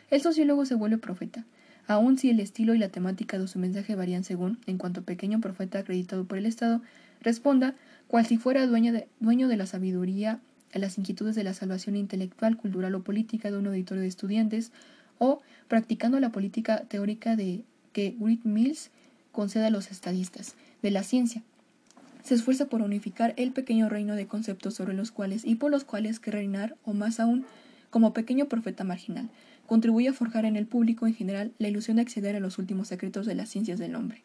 el 0.10 0.21
sociólogo 0.21 0.65
se 0.65 0.76
vuelve 0.76 0.97
profeta, 0.97 1.45
Aun 1.88 2.17
si 2.17 2.30
el 2.30 2.41
estilo 2.41 2.76
y 2.76 2.78
la 2.78 2.89
temática 2.89 3.39
de 3.39 3.47
su 3.47 3.60
mensaje 3.60 3.95
varían 3.95 4.26
según, 4.26 4.60
en 4.67 4.78
cuanto 4.78 5.04
pequeño 5.04 5.39
profeta 5.39 5.80
acreditado 5.80 6.26
por 6.26 6.38
el 6.38 6.45
Estado, 6.45 6.82
responda 7.21 7.76
cual 8.08 8.26
si 8.26 8.38
fuera 8.38 8.67
dueño 8.67 8.91
de, 8.91 9.58
la 9.58 9.65
sabiduría 9.65 10.39
a 10.73 10.80
las 10.80 10.97
inquietudes 10.97 11.36
de 11.36 11.45
la 11.45 11.54
salvación 11.54 11.95
intelectual, 11.95 12.58
cultural 12.58 12.93
o 12.95 13.04
política 13.04 13.52
de 13.52 13.58
un 13.58 13.67
auditorio 13.67 14.02
de 14.02 14.10
estudiantes, 14.10 14.71
o 15.17 15.41
practicando 15.69 16.19
la 16.19 16.32
política 16.32 16.84
teórica 16.89 17.36
de 17.36 17.63
que 17.93 18.15
Whit 18.19 18.43
Mills 18.43 18.91
concede 19.32 19.67
a 19.67 19.71
los 19.71 19.89
estadistas 19.89 20.56
de 20.82 20.91
la 20.91 21.04
ciencia. 21.04 21.41
Se 22.21 22.36
esfuerza 22.36 22.65
por 22.65 22.82
unificar 22.82 23.34
el 23.38 23.52
pequeño 23.52 23.88
reino 23.88 24.15
de 24.15 24.28
conceptos 24.28 24.73
sobre 24.73 24.93
los 24.93 25.12
cuales 25.12 25.45
y 25.45 25.56
por 25.56 25.71
los 25.71 25.86
cuales 25.86 26.19
que 26.19 26.32
reinar, 26.32 26.76
o 26.84 26.93
más 26.93 27.21
aún, 27.21 27.45
como 27.89 28.13
pequeño 28.13 28.47
profeta 28.47 28.84
marginal, 28.84 29.30
contribuye 29.67 30.08
a 30.08 30.13
forjar 30.13 30.45
en 30.45 30.56
el 30.56 30.65
público 30.65 31.06
en 31.06 31.13
general 31.13 31.53
la 31.60 31.67
ilusión 31.67 31.97
de 31.97 32.01
acceder 32.01 32.36
a 32.36 32.39
los 32.39 32.58
últimos 32.58 32.88
secretos 32.88 33.27
de 33.27 33.36
las 33.36 33.49
ciencias 33.49 33.77
del 33.77 33.95
hombre. 33.95 34.23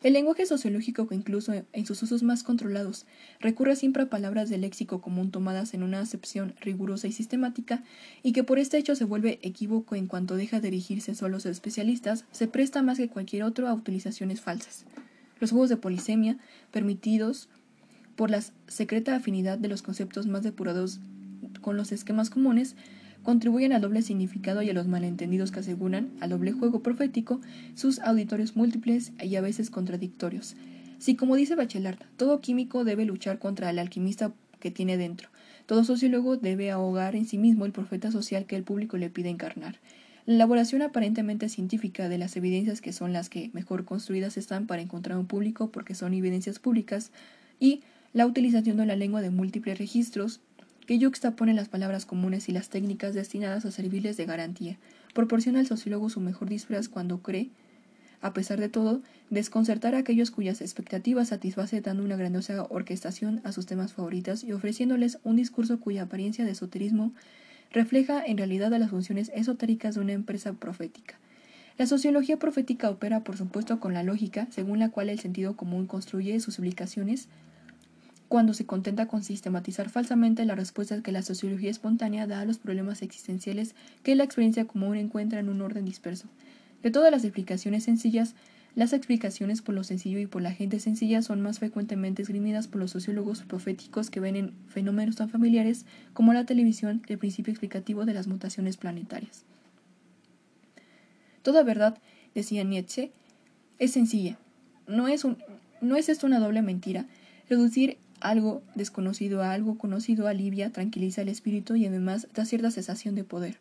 El 0.00 0.12
lenguaje 0.12 0.46
sociológico, 0.46 1.08
que 1.08 1.16
incluso 1.16 1.52
en 1.72 1.86
sus 1.86 2.00
usos 2.04 2.22
más 2.22 2.44
controlados 2.44 3.04
recurre 3.40 3.74
siempre 3.74 4.04
a 4.04 4.10
palabras 4.10 4.48
del 4.48 4.60
léxico 4.60 5.00
común 5.00 5.32
tomadas 5.32 5.74
en 5.74 5.82
una 5.82 5.98
acepción 5.98 6.54
rigurosa 6.60 7.08
y 7.08 7.12
sistemática, 7.12 7.82
y 8.22 8.32
que 8.32 8.44
por 8.44 8.60
este 8.60 8.78
hecho 8.78 8.94
se 8.94 9.04
vuelve 9.04 9.40
equívoco 9.42 9.96
en 9.96 10.06
cuanto 10.06 10.36
deja 10.36 10.60
de 10.60 10.70
dirigirse 10.70 11.16
solo 11.16 11.34
a 11.34 11.38
los 11.38 11.46
especialistas, 11.46 12.24
se 12.30 12.46
presta 12.46 12.80
más 12.82 12.98
que 12.98 13.08
cualquier 13.08 13.42
otro 13.42 13.66
a 13.66 13.74
utilizaciones 13.74 14.40
falsas. 14.40 14.84
Los 15.40 15.50
juegos 15.50 15.68
de 15.68 15.76
polisemia, 15.76 16.38
permitidos 16.70 17.48
por 18.14 18.30
la 18.30 18.42
secreta 18.68 19.16
afinidad 19.16 19.58
de 19.58 19.68
los 19.68 19.82
conceptos 19.82 20.28
más 20.28 20.44
depurados 20.44 21.00
con 21.60 21.76
los 21.76 21.90
esquemas 21.90 22.30
comunes, 22.30 22.76
contribuyen 23.28 23.74
al 23.74 23.82
doble 23.82 24.00
significado 24.00 24.62
y 24.62 24.70
a 24.70 24.72
los 24.72 24.88
malentendidos 24.88 25.52
que 25.52 25.60
aseguran, 25.60 26.08
al 26.20 26.30
doble 26.30 26.52
juego 26.52 26.82
profético, 26.82 27.42
sus 27.74 27.98
auditorios 27.98 28.56
múltiples 28.56 29.12
y 29.22 29.36
a 29.36 29.42
veces 29.42 29.68
contradictorios. 29.68 30.56
Si, 30.98 31.14
como 31.14 31.36
dice 31.36 31.54
Bachelard, 31.54 31.98
todo 32.16 32.40
químico 32.40 32.84
debe 32.84 33.04
luchar 33.04 33.38
contra 33.38 33.68
el 33.68 33.80
alquimista 33.80 34.32
que 34.60 34.70
tiene 34.70 34.96
dentro, 34.96 35.28
todo 35.66 35.84
sociólogo 35.84 36.38
debe 36.38 36.70
ahogar 36.70 37.14
en 37.16 37.26
sí 37.26 37.36
mismo 37.36 37.66
el 37.66 37.72
profeta 37.72 38.10
social 38.10 38.46
que 38.46 38.56
el 38.56 38.62
público 38.62 38.96
le 38.96 39.10
pide 39.10 39.28
encarnar. 39.28 39.76
La 40.24 40.36
elaboración 40.36 40.80
aparentemente 40.80 41.50
científica 41.50 42.08
de 42.08 42.16
las 42.16 42.34
evidencias 42.34 42.80
que 42.80 42.94
son 42.94 43.12
las 43.12 43.28
que 43.28 43.50
mejor 43.52 43.84
construidas 43.84 44.38
están 44.38 44.66
para 44.66 44.80
encontrar 44.80 45.18
un 45.18 45.26
público 45.26 45.70
porque 45.70 45.94
son 45.94 46.14
evidencias 46.14 46.58
públicas 46.58 47.10
y 47.60 47.82
la 48.14 48.24
utilización 48.24 48.78
de 48.78 48.86
la 48.86 48.96
lengua 48.96 49.20
de 49.20 49.28
múltiples 49.28 49.78
registros 49.78 50.40
que 50.88 50.98
yuxtapone 50.98 51.52
las 51.52 51.68
palabras 51.68 52.06
comunes 52.06 52.48
y 52.48 52.52
las 52.52 52.70
técnicas 52.70 53.12
destinadas 53.12 53.66
a 53.66 53.70
servirles 53.70 54.16
de 54.16 54.24
garantía. 54.24 54.78
Proporciona 55.12 55.60
al 55.60 55.66
sociólogo 55.66 56.08
su 56.08 56.18
mejor 56.18 56.48
disfraz 56.48 56.88
cuando 56.88 57.18
cree, 57.20 57.50
a 58.22 58.32
pesar 58.32 58.58
de 58.58 58.70
todo, 58.70 59.02
desconcertar 59.28 59.94
a 59.94 59.98
aquellos 59.98 60.30
cuyas 60.30 60.62
expectativas 60.62 61.28
satisface 61.28 61.82
dando 61.82 62.04
una 62.04 62.16
grandiosa 62.16 62.66
orquestación 62.70 63.42
a 63.44 63.52
sus 63.52 63.66
temas 63.66 63.92
favoritos 63.92 64.42
y 64.44 64.52
ofreciéndoles 64.52 65.18
un 65.24 65.36
discurso 65.36 65.78
cuya 65.78 66.04
apariencia 66.04 66.46
de 66.46 66.52
esoterismo 66.52 67.12
refleja 67.70 68.24
en 68.24 68.38
realidad 68.38 68.70
las 68.70 68.88
funciones 68.88 69.30
esotéricas 69.34 69.96
de 69.96 70.00
una 70.00 70.14
empresa 70.14 70.54
profética. 70.54 71.18
La 71.76 71.86
sociología 71.86 72.38
profética 72.38 72.88
opera, 72.88 73.24
por 73.24 73.36
supuesto, 73.36 73.78
con 73.78 73.92
la 73.92 74.04
lógica, 74.04 74.48
según 74.52 74.78
la 74.78 74.88
cual 74.88 75.10
el 75.10 75.20
sentido 75.20 75.54
común 75.54 75.86
construye 75.86 76.40
sus 76.40 76.54
explicaciones, 76.54 77.28
cuando 78.28 78.52
se 78.52 78.66
contenta 78.66 79.06
con 79.06 79.22
sistematizar 79.22 79.88
falsamente 79.88 80.44
las 80.44 80.56
respuestas 80.56 81.02
que 81.02 81.12
la 81.12 81.22
sociología 81.22 81.70
espontánea 81.70 82.26
da 82.26 82.40
a 82.40 82.44
los 82.44 82.58
problemas 82.58 83.02
existenciales 83.02 83.74
que 84.02 84.14
la 84.14 84.24
experiencia 84.24 84.66
común 84.66 84.96
encuentra 84.96 85.40
en 85.40 85.48
un 85.48 85.62
orden 85.62 85.84
disperso. 85.84 86.28
De 86.82 86.90
todas 86.90 87.10
las 87.10 87.24
explicaciones 87.24 87.84
sencillas, 87.84 88.34
las 88.74 88.92
explicaciones 88.92 89.62
por 89.62 89.74
lo 89.74 89.82
sencillo 89.82 90.18
y 90.18 90.26
por 90.26 90.42
la 90.42 90.52
gente 90.52 90.78
sencilla 90.78 91.22
son 91.22 91.40
más 91.40 91.58
frecuentemente 91.58 92.22
esgrimidas 92.22 92.68
por 92.68 92.80
los 92.80 92.90
sociólogos 92.90 93.42
proféticos 93.42 94.10
que 94.10 94.20
ven 94.20 94.36
en 94.36 94.52
fenómenos 94.68 95.16
tan 95.16 95.30
familiares 95.30 95.86
como 96.12 96.32
la 96.32 96.44
televisión 96.44 97.02
el 97.08 97.18
principio 97.18 97.50
explicativo 97.50 98.04
de 98.04 98.14
las 98.14 98.28
mutaciones 98.28 98.76
planetarias. 98.76 99.44
Toda 101.42 101.62
verdad, 101.62 101.98
decía 102.34 102.62
Nietzsche, 102.62 103.10
es 103.78 103.92
sencilla. 103.92 104.38
No 104.86 105.08
es 105.08 105.24
¿No 105.80 105.96
es 105.96 106.08
esto 106.08 106.26
una 106.26 106.40
doble 106.40 106.62
mentira? 106.62 107.06
Reducir 107.48 107.98
algo 108.20 108.62
desconocido 108.74 109.42
a 109.42 109.52
algo 109.52 109.78
conocido 109.78 110.26
alivia, 110.26 110.70
tranquiliza 110.70 111.22
el 111.22 111.28
espíritu 111.28 111.76
y 111.76 111.86
además 111.86 112.28
da 112.34 112.44
cierta 112.44 112.70
sensación 112.70 113.14
de 113.14 113.24
poder. 113.24 113.58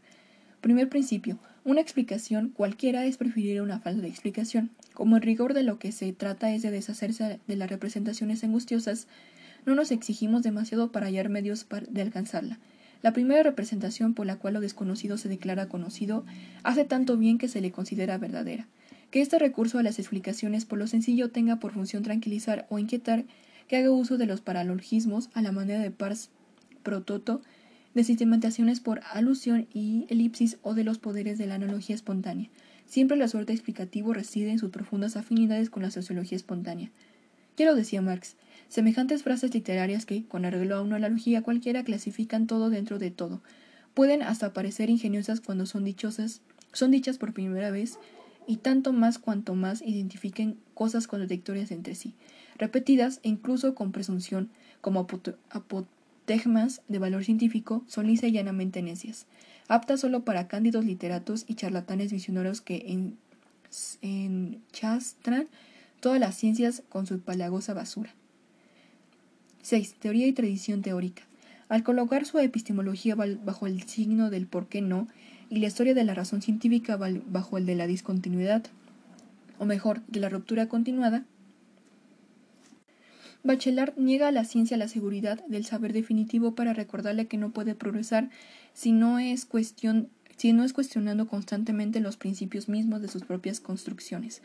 Primer 0.62 0.90
principio. 0.90 1.38
Una 1.64 1.82
explicación 1.82 2.50
cualquiera 2.50 3.06
es 3.06 3.18
preferir 3.18 3.62
una 3.62 3.80
falta 3.80 4.02
de 4.02 4.08
explicación. 4.08 4.70
Como 4.94 5.18
el 5.18 5.22
rigor 5.22 5.54
de 5.54 5.64
lo 5.64 5.80
que 5.80 5.92
se 5.92 6.12
trata 6.14 6.52
es 6.52 6.62
de 6.62 6.72
deshacerse 6.72 7.40
de 7.46 7.56
las 7.56 7.70
representaciones 7.70 8.44
angustiosas, 8.44 9.08
no 9.66 9.76
nos 9.76 9.92
exigimos 9.92 10.44
demasiado 10.44 10.92
para 10.92 11.08
hallar 11.08 11.30
medios 11.30 11.68
de 11.90 12.02
alcanzarla. 12.02 12.58
La 13.04 13.14
primera 13.14 13.44
representación 13.44 14.14
por 14.14 14.26
la 14.26 14.38
cual 14.38 14.56
lo 14.56 14.62
desconocido 14.62 15.18
se 15.18 15.30
declara 15.30 15.68
conocido 15.68 16.26
hace 16.64 16.86
tanto 16.86 17.18
bien 17.18 17.38
que 17.38 17.48
se 17.48 17.62
le 17.62 17.72
considera 17.72 18.18
verdadera. 18.18 18.68
Que 19.12 19.22
este 19.22 19.38
recurso 19.40 19.78
a 19.78 19.84
las 19.84 20.00
explicaciones 20.00 20.66
por 20.66 20.80
lo 20.80 20.88
sencillo 20.88 21.30
tenga 21.30 21.58
por 21.58 21.74
función 21.74 22.04
tranquilizar 22.04 22.66
o 22.70 22.80
inquietar, 22.80 23.26
que 23.68 23.78
haga 23.78 23.92
uso 23.92 24.18
de 24.18 24.26
los 24.26 24.42
paralogismos 24.42 25.30
a 25.34 25.42
la 25.42 25.52
manera 25.52 25.80
de 25.80 25.92
pars 25.92 26.30
prototo, 26.84 27.42
de 27.94 28.04
sistematizaciones 28.04 28.80
por 28.80 29.02
alusión 29.12 29.68
y 29.74 30.06
elipsis 30.10 30.58
o 30.62 30.74
de 30.74 30.84
los 30.84 31.00
poderes 31.00 31.38
de 31.38 31.48
la 31.48 31.56
analogía 31.56 31.96
espontánea. 31.96 32.50
Siempre 32.86 33.18
la 33.18 33.28
suerte 33.28 33.54
explicativo 33.54 34.14
reside 34.14 34.52
en 34.52 34.60
sus 34.60 34.70
profundas 34.70 35.18
afinidades 35.18 35.70
con 35.70 35.84
la 35.84 35.92
sociología 35.92 36.38
espontánea. 36.38 36.92
Ya 37.58 37.66
lo 37.66 37.76
decía 37.76 38.02
Marx, 38.02 38.36
semejantes 38.70 39.24
frases 39.24 39.54
literarias 39.54 40.06
que, 40.06 40.26
con 40.26 40.46
arreglo 40.46 40.76
a 40.76 40.82
una 40.82 40.96
analogía 40.98 41.42
cualquiera, 41.42 41.84
clasifican 41.84 42.48
todo 42.48 42.70
dentro 42.70 43.00
de 43.00 43.12
todo, 43.12 43.42
pueden 43.94 44.22
hasta 44.22 44.54
parecer 44.54 44.90
ingeniosas 44.90 45.42
cuando 45.42 45.66
son 45.66 45.84
dichosas, 45.84 46.42
son 46.72 46.92
dichas 46.92 47.18
por 47.18 47.34
primera 47.34 47.72
vez, 47.72 47.98
y 48.46 48.58
tanto 48.58 48.94
más 48.94 49.20
cuanto 49.20 49.56
más 49.56 49.82
identifiquen 49.82 50.58
cosas 50.74 51.08
contradictorias 51.08 51.72
entre 51.72 51.96
sí, 51.96 52.14
repetidas 52.58 53.20
e 53.24 53.30
incluso 53.30 53.76
con 53.76 53.92
presunción, 53.92 54.50
como 54.82 55.08
apotegmas 55.50 56.82
de 56.88 57.00
valor 57.00 57.24
científico, 57.24 57.84
son 57.88 58.08
lisa 58.08 58.28
y 58.28 58.32
llanamente 58.32 58.82
necias, 58.82 59.26
aptas 59.68 60.02
solo 60.02 60.24
para 60.24 60.48
cándidos 60.48 60.86
literatos 60.86 61.46
y 61.48 61.56
charlatanes 61.56 62.12
visionarios 62.12 62.62
que 62.62 62.86
en, 62.88 63.18
enchastran 64.02 65.48
todas 66.00 66.20
las 66.20 66.36
ciencias 66.36 66.84
con 66.90 67.06
su 67.06 67.20
palagosa 67.20 67.74
basura. 67.74 68.14
6. 69.64 69.96
Teoría 69.96 70.28
y 70.28 70.34
tradición 70.34 70.82
teórica. 70.82 71.24
Al 71.70 71.84
colocar 71.84 72.26
su 72.26 72.40
epistemología 72.40 73.16
bajo 73.16 73.68
el 73.68 73.84
signo 73.84 74.30
del 74.30 74.48
por 74.48 74.68
qué 74.68 74.82
no, 74.82 75.08
y 75.50 75.60
la 75.60 75.68
historia 75.68 75.94
de 75.94 76.04
la 76.04 76.14
razón 76.14 76.42
científica 76.42 76.98
bajo 76.98 77.58
el 77.58 77.66
de 77.66 77.76
la 77.76 77.88
discontinuidad, 77.88 78.66
o 79.60 79.66
mejor, 79.66 80.02
de 80.08 80.20
la 80.20 80.30
ruptura 80.30 80.68
continuada, 80.68 81.26
Bachelard 83.48 83.94
niega 83.96 84.28
a 84.28 84.32
la 84.34 84.44
ciencia 84.44 84.76
la 84.76 84.90
seguridad 84.90 85.42
del 85.48 85.64
saber 85.64 85.94
definitivo 85.94 86.54
para 86.54 86.74
recordarle 86.74 87.28
que 87.28 87.38
no 87.38 87.52
puede 87.52 87.76
progresar 87.76 88.30
si 88.74 88.92
no 88.92 89.20
es 89.20 89.46
cuestionando 89.46 91.28
constantemente 91.28 92.02
los 92.02 92.18
principios 92.18 92.68
mismos 92.68 93.02
de 93.02 93.08
sus 93.08 93.24
propias 93.24 93.62
construcciones. 93.62 94.42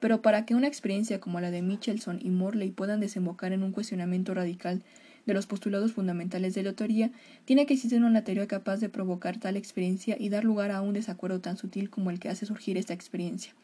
Pero 0.00 0.20
para 0.20 0.44
que 0.44 0.54
una 0.54 0.66
experiencia 0.66 1.18
como 1.18 1.40
la 1.40 1.50
de 1.50 1.62
Michelson 1.62 2.18
y 2.22 2.28
Morley 2.28 2.72
puedan 2.72 3.00
desembocar 3.00 3.54
en 3.54 3.62
un 3.62 3.72
cuestionamiento 3.72 4.34
radical 4.34 4.82
de 5.24 5.32
los 5.32 5.46
postulados 5.46 5.92
fundamentales 5.92 6.52
de 6.52 6.62
la 6.62 6.74
teoría, 6.74 7.10
tiene 7.46 7.64
que 7.64 7.72
existir 7.72 8.04
una 8.04 8.22
teoría 8.22 8.48
capaz 8.48 8.80
de 8.80 8.90
provocar 8.90 9.38
tal 9.38 9.56
experiencia 9.56 10.14
y 10.18 10.28
dar 10.28 10.44
lugar 10.44 10.72
a 10.72 10.82
un 10.82 10.92
desacuerdo 10.92 11.40
tan 11.40 11.56
sutil 11.56 11.88
como 11.88 12.10
el 12.10 12.20
que 12.20 12.28
hace 12.28 12.44
surgir 12.44 12.76
esta 12.76 12.92
experiencia. 12.92 13.54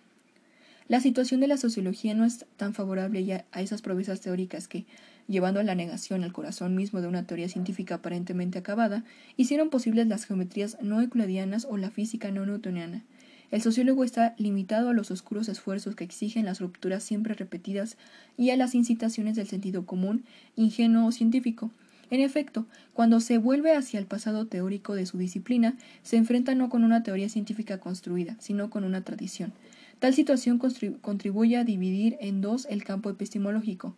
La 0.89 1.01
situación 1.01 1.41
de 1.41 1.49
la 1.49 1.59
sociología 1.59 2.15
no 2.15 2.25
es 2.25 2.47
tan 2.57 2.73
favorable 2.73 3.23
ya 3.23 3.45
a 3.53 3.61
esas 3.61 3.83
proezas 3.83 4.23
teóricas 4.23 4.69
que, 4.69 4.87
llevando 5.27 5.61
a 5.61 5.63
la 5.63 5.75
negación 5.75 6.25
al 6.25 6.33
corazón 6.33 6.75
mismo 6.75 7.03
de 7.03 7.09
una 7.09 7.27
teoría 7.27 7.51
científica 7.51 7.97
aparentemente 7.97 8.59
acabada, 8.59 9.05
hicieron 9.37 9.69
posibles 9.69 10.07
las 10.07 10.25
geometrías 10.25 10.79
no 10.81 11.03
euclidianas 11.03 11.67
o 11.69 11.77
la 11.77 11.91
física 11.91 12.31
no 12.31 12.47
newtoniana. 12.47 13.05
El 13.51 13.61
sociólogo 13.61 14.03
está 14.03 14.35
limitado 14.39 14.89
a 14.89 14.95
los 14.95 15.11
oscuros 15.11 15.51
esfuerzos 15.51 15.95
que 15.95 16.05
exigen 16.05 16.47
las 16.47 16.59
rupturas 16.61 17.03
siempre 17.03 17.35
repetidas 17.35 17.99
y 18.39 18.49
a 18.49 18.57
las 18.57 18.75
incitaciones 18.75 19.37
del 19.37 19.47
sentido 19.47 19.85
común, 19.85 20.25
ingenuo 20.57 21.07
o 21.07 21.13
científico. 21.13 21.71
En 22.11 22.21
efecto, 22.21 22.65
cuando 22.95 23.21
se 23.21 23.37
vuelve 23.37 23.77
hacia 23.77 24.01
el 24.01 24.07
pasado 24.07 24.47
teórico 24.47 24.95
de 24.95 25.05
su 25.05 25.19
disciplina, 25.19 25.77
se 26.03 26.17
enfrenta 26.17 26.55
no 26.55 26.71
con 26.71 26.83
una 26.83 27.03
teoría 27.03 27.29
científica 27.29 27.77
construida, 27.77 28.37
sino 28.39 28.71
con 28.71 28.85
una 28.85 29.03
tradición. 29.03 29.53
Tal 29.99 30.15
situación 30.15 30.59
contribuye 31.01 31.57
a 31.57 31.65
dividir 31.65 32.17
en 32.21 32.41
dos 32.41 32.67
el 32.71 32.85
campo 32.85 33.11
epistemológico, 33.11 33.95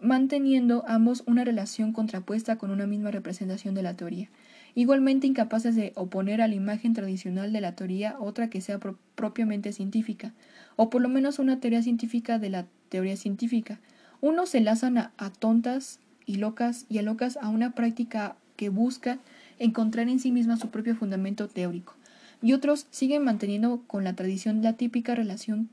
manteniendo 0.00 0.84
ambos 0.86 1.22
una 1.26 1.44
relación 1.44 1.92
contrapuesta 1.92 2.56
con 2.56 2.70
una 2.70 2.86
misma 2.86 3.10
representación 3.10 3.74
de 3.74 3.82
la 3.82 3.94
teoría 3.94 4.28
igualmente 4.76 5.26
incapaces 5.26 5.74
de 5.74 5.92
oponer 5.96 6.42
a 6.42 6.48
la 6.48 6.54
imagen 6.54 6.92
tradicional 6.92 7.50
de 7.52 7.62
la 7.62 7.74
teoría 7.74 8.16
otra 8.20 8.50
que 8.50 8.60
sea 8.60 8.78
propiamente 9.14 9.72
científica, 9.72 10.32
o 10.76 10.90
por 10.90 11.00
lo 11.00 11.08
menos 11.08 11.38
una 11.38 11.58
teoría 11.58 11.82
científica 11.82 12.38
de 12.38 12.50
la 12.50 12.66
teoría 12.90 13.16
científica. 13.16 13.80
Unos 14.20 14.50
se 14.50 14.60
lazan 14.60 14.98
a, 14.98 15.12
tontas 15.38 15.98
y 16.26 16.36
locas 16.36 16.84
y 16.90 16.98
a 16.98 17.02
locas 17.02 17.38
a 17.38 17.48
una 17.48 17.72
práctica 17.72 18.36
que 18.56 18.68
busca 18.68 19.18
encontrar 19.58 20.10
en 20.10 20.20
sí 20.20 20.30
misma 20.30 20.58
su 20.58 20.68
propio 20.68 20.94
fundamento 20.94 21.48
teórico, 21.48 21.95
y 22.42 22.52
otros 22.52 22.86
siguen 22.90 23.24
manteniendo 23.24 23.82
con 23.86 24.04
la 24.04 24.14
tradición 24.14 24.62
la 24.62 24.74
típica 24.74 25.14
relación 25.14 25.68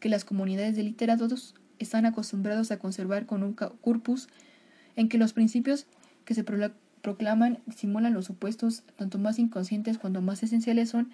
que 0.00 0.08
las 0.08 0.24
comunidades 0.24 0.76
de 0.76 0.82
literatos 0.82 1.54
están 1.78 2.06
acostumbrados 2.06 2.70
a 2.70 2.78
conservar 2.78 3.26
con 3.26 3.42
un 3.42 3.54
corpus 3.54 4.28
en 4.94 5.08
que 5.08 5.18
los 5.18 5.32
principios 5.32 5.86
que 6.24 6.34
se 6.34 6.44
proclaman 6.44 7.58
simulan 7.74 8.14
los 8.14 8.26
supuestos 8.26 8.82
tanto 8.96 9.18
más 9.18 9.38
inconscientes 9.38 9.98
cuanto 9.98 10.22
más 10.22 10.42
esenciales 10.42 10.90
son, 10.90 11.10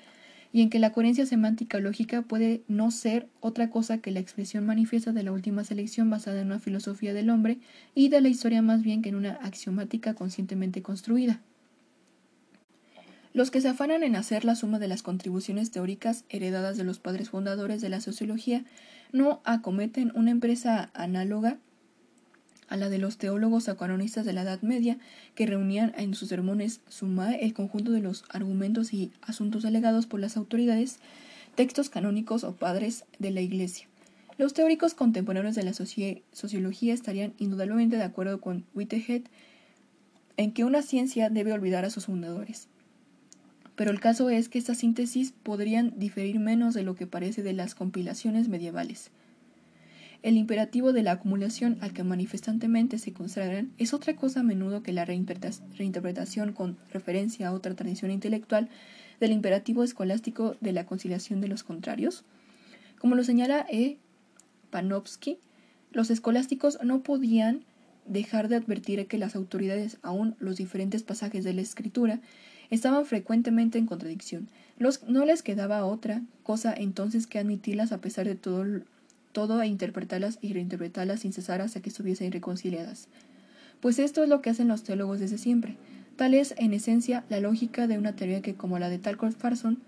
y 0.52 0.60
en 0.60 0.68
que 0.68 0.78
la 0.78 0.92
coherencia 0.92 1.24
semántica 1.24 1.80
lógica 1.80 2.22
puede 2.22 2.62
no 2.68 2.90
ser 2.90 3.28
otra 3.40 3.70
cosa 3.70 3.98
que 3.98 4.10
la 4.10 4.20
expresión 4.20 4.66
manifiesta 4.66 5.12
de 5.12 5.22
la 5.22 5.32
última 5.32 5.64
selección 5.64 6.10
basada 6.10 6.42
en 6.42 6.48
una 6.48 6.58
filosofía 6.58 7.14
del 7.14 7.30
hombre 7.30 7.58
y 7.94 8.10
de 8.10 8.20
la 8.20 8.28
historia 8.28 8.60
más 8.60 8.82
bien 8.82 9.00
que 9.00 9.08
en 9.08 9.14
una 9.14 9.32
axiomática 9.36 10.14
conscientemente 10.14 10.82
construida. 10.82 11.40
Los 13.34 13.50
que 13.50 13.60
se 13.62 13.68
afanan 13.68 14.02
en 14.02 14.14
hacer 14.14 14.44
la 14.44 14.54
suma 14.54 14.78
de 14.78 14.88
las 14.88 15.02
contribuciones 15.02 15.70
teóricas 15.70 16.24
heredadas 16.28 16.76
de 16.76 16.84
los 16.84 16.98
padres 16.98 17.30
fundadores 17.30 17.80
de 17.80 17.88
la 17.88 18.00
sociología 18.00 18.64
no 19.10 19.40
acometen 19.44 20.12
una 20.14 20.30
empresa 20.30 20.90
análoga 20.92 21.58
a 22.68 22.76
la 22.76 22.88
de 22.88 22.98
los 22.98 23.18
teólogos 23.18 23.68
acanonistas 23.68 24.24
de 24.24 24.32
la 24.32 24.42
Edad 24.42 24.62
Media, 24.62 24.98
que 25.34 25.46
reunían 25.46 25.92
en 25.96 26.14
sus 26.14 26.30
sermones 26.30 26.80
sumae 26.88 27.44
el 27.44 27.52
conjunto 27.52 27.90
de 27.92 28.00
los 28.00 28.24
argumentos 28.30 28.94
y 28.94 29.12
asuntos 29.20 29.66
alegados 29.66 30.06
por 30.06 30.20
las 30.20 30.38
autoridades, 30.38 30.98
textos 31.54 31.90
canónicos 31.90 32.44
o 32.44 32.54
padres 32.54 33.04
de 33.18 33.30
la 33.30 33.42
Iglesia. 33.42 33.88
Los 34.38 34.54
teóricos 34.54 34.94
contemporáneos 34.94 35.54
de 35.54 35.64
la 35.64 35.74
sociología 35.74 36.94
estarían 36.94 37.34
indudablemente 37.38 37.96
de 37.96 38.04
acuerdo 38.04 38.40
con 38.40 38.64
Whitehead 38.74 39.22
en 40.38 40.52
que 40.52 40.64
una 40.64 40.80
ciencia 40.80 41.28
debe 41.28 41.52
olvidar 41.52 41.84
a 41.84 41.90
sus 41.90 42.06
fundadores. 42.06 42.68
Pero 43.82 43.90
el 43.90 43.98
caso 43.98 44.30
es 44.30 44.48
que 44.48 44.60
estas 44.60 44.78
síntesis 44.78 45.32
podrían 45.32 45.94
diferir 45.98 46.38
menos 46.38 46.72
de 46.72 46.84
lo 46.84 46.94
que 46.94 47.08
parece 47.08 47.42
de 47.42 47.52
las 47.52 47.74
compilaciones 47.74 48.48
medievales. 48.48 49.10
El 50.22 50.36
imperativo 50.36 50.92
de 50.92 51.02
la 51.02 51.10
acumulación 51.10 51.78
al 51.80 51.92
que 51.92 52.04
manifestantemente 52.04 52.98
se 52.98 53.12
consagran 53.12 53.72
es 53.78 53.92
otra 53.92 54.14
cosa 54.14 54.38
a 54.38 54.42
menudo 54.44 54.84
que 54.84 54.92
la 54.92 55.04
reinterpretación 55.04 56.52
con 56.52 56.76
referencia 56.92 57.48
a 57.48 57.52
otra 57.52 57.74
tradición 57.74 58.12
intelectual 58.12 58.68
del 59.18 59.32
imperativo 59.32 59.82
escolástico 59.82 60.54
de 60.60 60.70
la 60.70 60.86
conciliación 60.86 61.40
de 61.40 61.48
los 61.48 61.64
contrarios. 61.64 62.22
Como 63.00 63.16
lo 63.16 63.24
señala 63.24 63.66
E. 63.68 63.98
Panofsky, 64.70 65.38
los 65.90 66.08
escolásticos 66.10 66.78
no 66.84 67.02
podían 67.02 67.64
dejar 68.06 68.46
de 68.46 68.54
advertir 68.54 69.08
que 69.08 69.18
las 69.18 69.34
autoridades, 69.34 69.98
aun 70.02 70.36
los 70.38 70.56
diferentes 70.56 71.02
pasajes 71.02 71.42
de 71.42 71.54
la 71.54 71.62
escritura, 71.62 72.20
estaban 72.74 73.04
frecuentemente 73.04 73.78
en 73.78 73.86
contradicción. 73.86 74.48
no 75.06 75.24
les 75.24 75.42
quedaba 75.42 75.84
otra 75.84 76.22
cosa 76.42 76.74
entonces 76.74 77.26
que 77.26 77.38
admitirlas 77.38 77.92
a 77.92 78.00
pesar 78.00 78.26
de 78.26 78.34
todo 78.34 78.82
todo 79.32 79.62
e 79.62 79.66
interpretarlas 79.66 80.38
y 80.42 80.52
reinterpretarlas 80.52 81.20
sin 81.20 81.32
cesar 81.32 81.62
hasta 81.62 81.80
que 81.80 81.88
estuviesen 81.88 82.32
reconciliadas. 82.32 83.08
Pues 83.80 83.98
esto 83.98 84.22
es 84.22 84.28
lo 84.28 84.42
que 84.42 84.50
hacen 84.50 84.68
los 84.68 84.84
teólogos 84.84 85.20
desde 85.20 85.38
siempre. 85.38 85.76
Tal 86.16 86.34
es, 86.34 86.54
en 86.58 86.74
esencia, 86.74 87.24
la 87.30 87.40
lógica 87.40 87.86
de 87.86 87.98
una 87.98 88.14
teoría 88.14 88.42
que, 88.42 88.54
como 88.54 88.78
la 88.78 88.90
de 88.90 88.98
Talcott 88.98 89.32
Farson, 89.32 89.78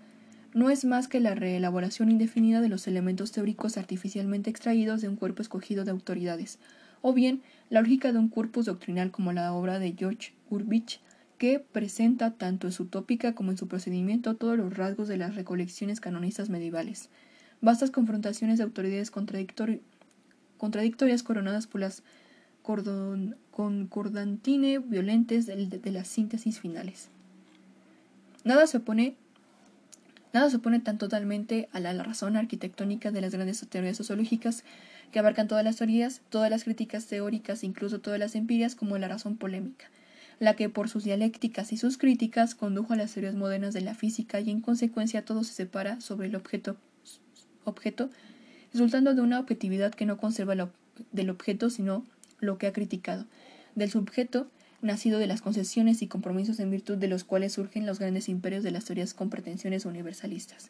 no 0.53 0.69
es 0.69 0.85
más 0.85 1.07
que 1.07 1.19
la 1.19 1.35
reelaboración 1.35 2.09
indefinida 2.09 2.61
de 2.61 2.69
los 2.69 2.87
elementos 2.87 3.31
teóricos 3.31 3.77
artificialmente 3.77 4.49
extraídos 4.49 5.01
de 5.01 5.09
un 5.09 5.15
cuerpo 5.15 5.41
escogido 5.41 5.85
de 5.85 5.91
autoridades, 5.91 6.59
o 7.01 7.13
bien 7.13 7.41
la 7.69 7.81
lógica 7.81 8.11
de 8.11 8.19
un 8.19 8.29
corpus 8.29 8.65
doctrinal 8.65 9.11
como 9.11 9.31
la 9.31 9.53
obra 9.53 9.79
de 9.79 9.93
George 9.97 10.33
Urbich, 10.49 10.99
que 11.37 11.59
presenta 11.59 12.31
tanto 12.31 12.67
en 12.67 12.73
su 12.73 12.85
tópica 12.85 13.35
como 13.35 13.51
en 13.51 13.57
su 13.57 13.67
procedimiento 13.67 14.35
todos 14.35 14.57
los 14.57 14.75
rasgos 14.75 15.07
de 15.07 15.17
las 15.17 15.35
recolecciones 15.35 15.99
canonistas 15.99 16.49
medievales 16.49 17.09
vastas 17.61 17.91
confrontaciones 17.91 18.57
de 18.57 18.63
autoridades 18.63 19.11
contradictorias 19.11 21.23
coronadas 21.23 21.67
por 21.67 21.81
las 21.81 22.01
concordantine 23.51 24.79
violentes 24.79 25.45
de, 25.45 25.91
las 25.91 26.07
síntesis 26.07 26.59
finales. 26.59 27.09
Nada 28.43 28.65
se 28.67 28.77
opone 28.77 29.15
Nada 30.33 30.49
se 30.49 30.57
opone 30.57 30.81
tan 30.81 30.97
totalmente 30.97 31.69
a 31.71 31.79
la, 31.79 31.93
razón 32.03 32.35
arquitectónica 32.35 33.09
de 33.09 33.21
las 33.21 33.33
grandes 33.33 33.65
teorías 33.69 33.95
sociológicas 33.95 34.65
que 35.13 35.19
abarcan 35.19 35.47
todas 35.47 35.63
las 35.63 35.77
teorías, 35.77 36.19
todas 36.27 36.49
las 36.49 36.65
críticas 36.65 37.05
teóricas, 37.05 37.63
incluso 37.63 38.01
todas 38.01 38.19
las 38.19 38.35
empirias, 38.35 38.75
como 38.75 38.97
la 38.97 39.07
razón 39.07 39.37
polémica, 39.37 39.85
la 40.39 40.55
que 40.55 40.69
por 40.69 40.89
sus 40.89 41.03
dialécticas 41.03 41.71
y 41.73 41.77
sus 41.77 41.97
críticas 41.97 42.55
condujo 42.55 42.93
a 42.93 42.95
las 42.95 43.13
teorías 43.13 43.35
modernas 43.35 43.73
de 43.73 43.81
la 43.81 43.95
física 43.95 44.39
y 44.39 44.49
en 44.49 44.61
consecuencia 44.61 45.23
todo 45.23 45.43
se 45.43 45.53
separa 45.53 46.01
sobre 46.01 46.27
el 46.27 46.35
objeto, 46.35 46.77
objeto 47.63 48.09
resultando 48.73 49.13
de 49.15 49.21
una 49.21 49.39
objetividad 49.39 49.93
que 49.93 50.05
no 50.05 50.17
conserva 50.17 50.69
del 51.11 51.29
objeto 51.29 51.69
sino 51.69 52.05
lo 52.39 52.57
que 52.57 52.67
ha 52.67 52.73
criticado, 52.73 53.25
del 53.75 53.89
sujeto 53.89 54.47
nacido 54.81 55.19
de 55.19 55.27
las 55.27 55.41
concesiones 55.41 56.01
y 56.01 56.07
compromisos 56.07 56.59
en 56.59 56.69
virtud 56.69 56.97
de 56.97 57.07
los 57.07 57.23
cuales 57.23 57.53
surgen 57.53 57.85
los 57.85 57.99
grandes 57.99 58.29
imperios 58.29 58.63
de 58.63 58.71
las 58.71 58.85
teorías 58.85 59.13
con 59.13 59.29
pretensiones 59.29 59.85
universalistas. 59.85 60.69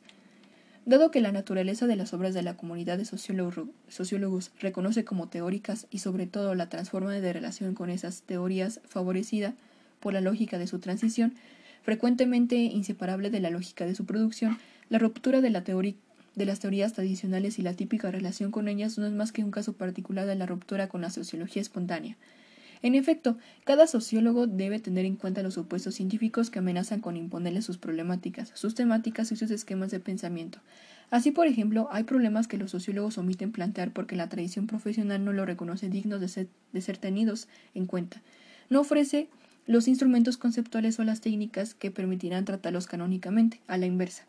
Dado 0.86 1.10
que 1.10 1.20
la 1.20 1.32
naturaleza 1.32 1.88
de 1.88 1.96
las 1.96 2.14
obras 2.14 2.36
de 2.36 2.44
la 2.44 2.58
comunidad 2.58 3.00
de 3.00 3.06
sociólogos 3.06 4.52
reconoce 4.60 5.04
como 5.04 5.28
teóricas 5.28 5.88
y 5.90 5.98
sobre 5.98 6.28
todo 6.28 6.54
la 6.54 6.70
transforma 6.70 7.12
de 7.12 7.34
relación 7.34 7.74
con 7.74 7.90
esas 7.90 8.22
teorías 8.22 8.82
favorecida 8.88 9.56
por 10.00 10.14
la 10.14 10.22
lógica 10.22 10.60
de 10.60 10.68
su 10.68 10.78
transición, 10.78 11.34
frecuentemente 11.82 12.58
inseparable 12.58 13.32
de 13.32 13.40
la 13.40 13.50
lógica 13.50 13.88
de 13.88 13.96
su 13.96 14.06
producción, 14.06 14.60
la 14.90 15.00
ruptura 15.00 15.42
de, 15.42 15.50
de 15.50 16.46
las 16.46 16.60
teorías 16.60 16.94
tradicionales 16.94 17.58
y 17.58 17.64
la 17.64 17.74
típica 17.74 18.12
relación 18.12 18.52
con 18.52 18.68
ellas 18.68 19.00
no 19.00 19.08
es 19.08 19.14
más 19.14 19.32
que 19.32 19.44
un 19.44 19.50
caso 19.50 19.74
particular 19.74 20.28
de 20.28 20.36
la 20.36 20.46
ruptura 20.46 20.88
con 20.88 21.02
la 21.02 21.10
sociología 21.10 21.64
espontánea, 21.64 22.16
en 22.86 22.94
efecto, 22.94 23.40
cada 23.64 23.88
sociólogo 23.88 24.46
debe 24.46 24.78
tener 24.78 25.06
en 25.06 25.16
cuenta 25.16 25.42
los 25.42 25.56
supuestos 25.56 25.96
científicos 25.96 26.52
que 26.52 26.60
amenazan 26.60 27.02
con 27.02 27.18
imponerle 27.18 27.64
sus 27.64 27.80
problemáticas, 27.80 28.52
sus 28.54 28.76
temáticas 28.76 29.32
y 29.32 29.36
sus 29.36 29.50
esquemas 29.50 29.90
de 29.90 30.00
pensamiento. 30.00 30.60
Así, 31.10 31.32
por 31.32 31.48
ejemplo, 31.48 31.88
hay 31.92 32.04
problemas 32.04 32.48
que 32.48 32.60
los 32.60 32.70
sociólogos 32.70 33.18
omiten 33.18 33.52
plantear 33.52 33.92
porque 33.92 34.16
la 34.16 34.30
tradición 34.30 34.68
profesional 34.68 35.26
no 35.26 35.34
lo 35.34 35.48
reconoce 35.48 35.90
dignos 35.90 36.22
de 36.22 36.28
ser, 36.28 36.48
de 36.74 36.82
ser 36.82 37.00
tenidos 37.00 37.48
en 37.74 37.88
cuenta. 37.88 38.22
No 38.70 38.82
ofrece 38.82 39.30
los 39.66 39.88
instrumentos 39.88 40.38
conceptuales 40.38 41.00
o 41.00 41.04
las 41.04 41.22
técnicas 41.22 41.74
que 41.74 41.90
permitirán 41.90 42.46
tratarlos 42.46 42.86
canónicamente, 42.86 43.62
a 43.66 43.80
la 43.80 43.88
inversa. 43.88 44.26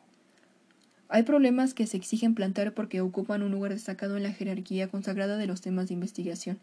Hay 1.10 1.24
problemas 1.24 1.74
que 1.74 1.86
se 1.86 1.98
exigen 1.98 2.34
plantear 2.34 2.72
porque 2.72 3.02
ocupan 3.02 3.42
un 3.42 3.52
lugar 3.52 3.72
destacado 3.72 4.16
en 4.16 4.22
la 4.22 4.32
jerarquía 4.32 4.88
consagrada 4.88 5.36
de 5.36 5.46
los 5.46 5.60
temas 5.60 5.88
de 5.88 5.94
investigación. 5.94 6.58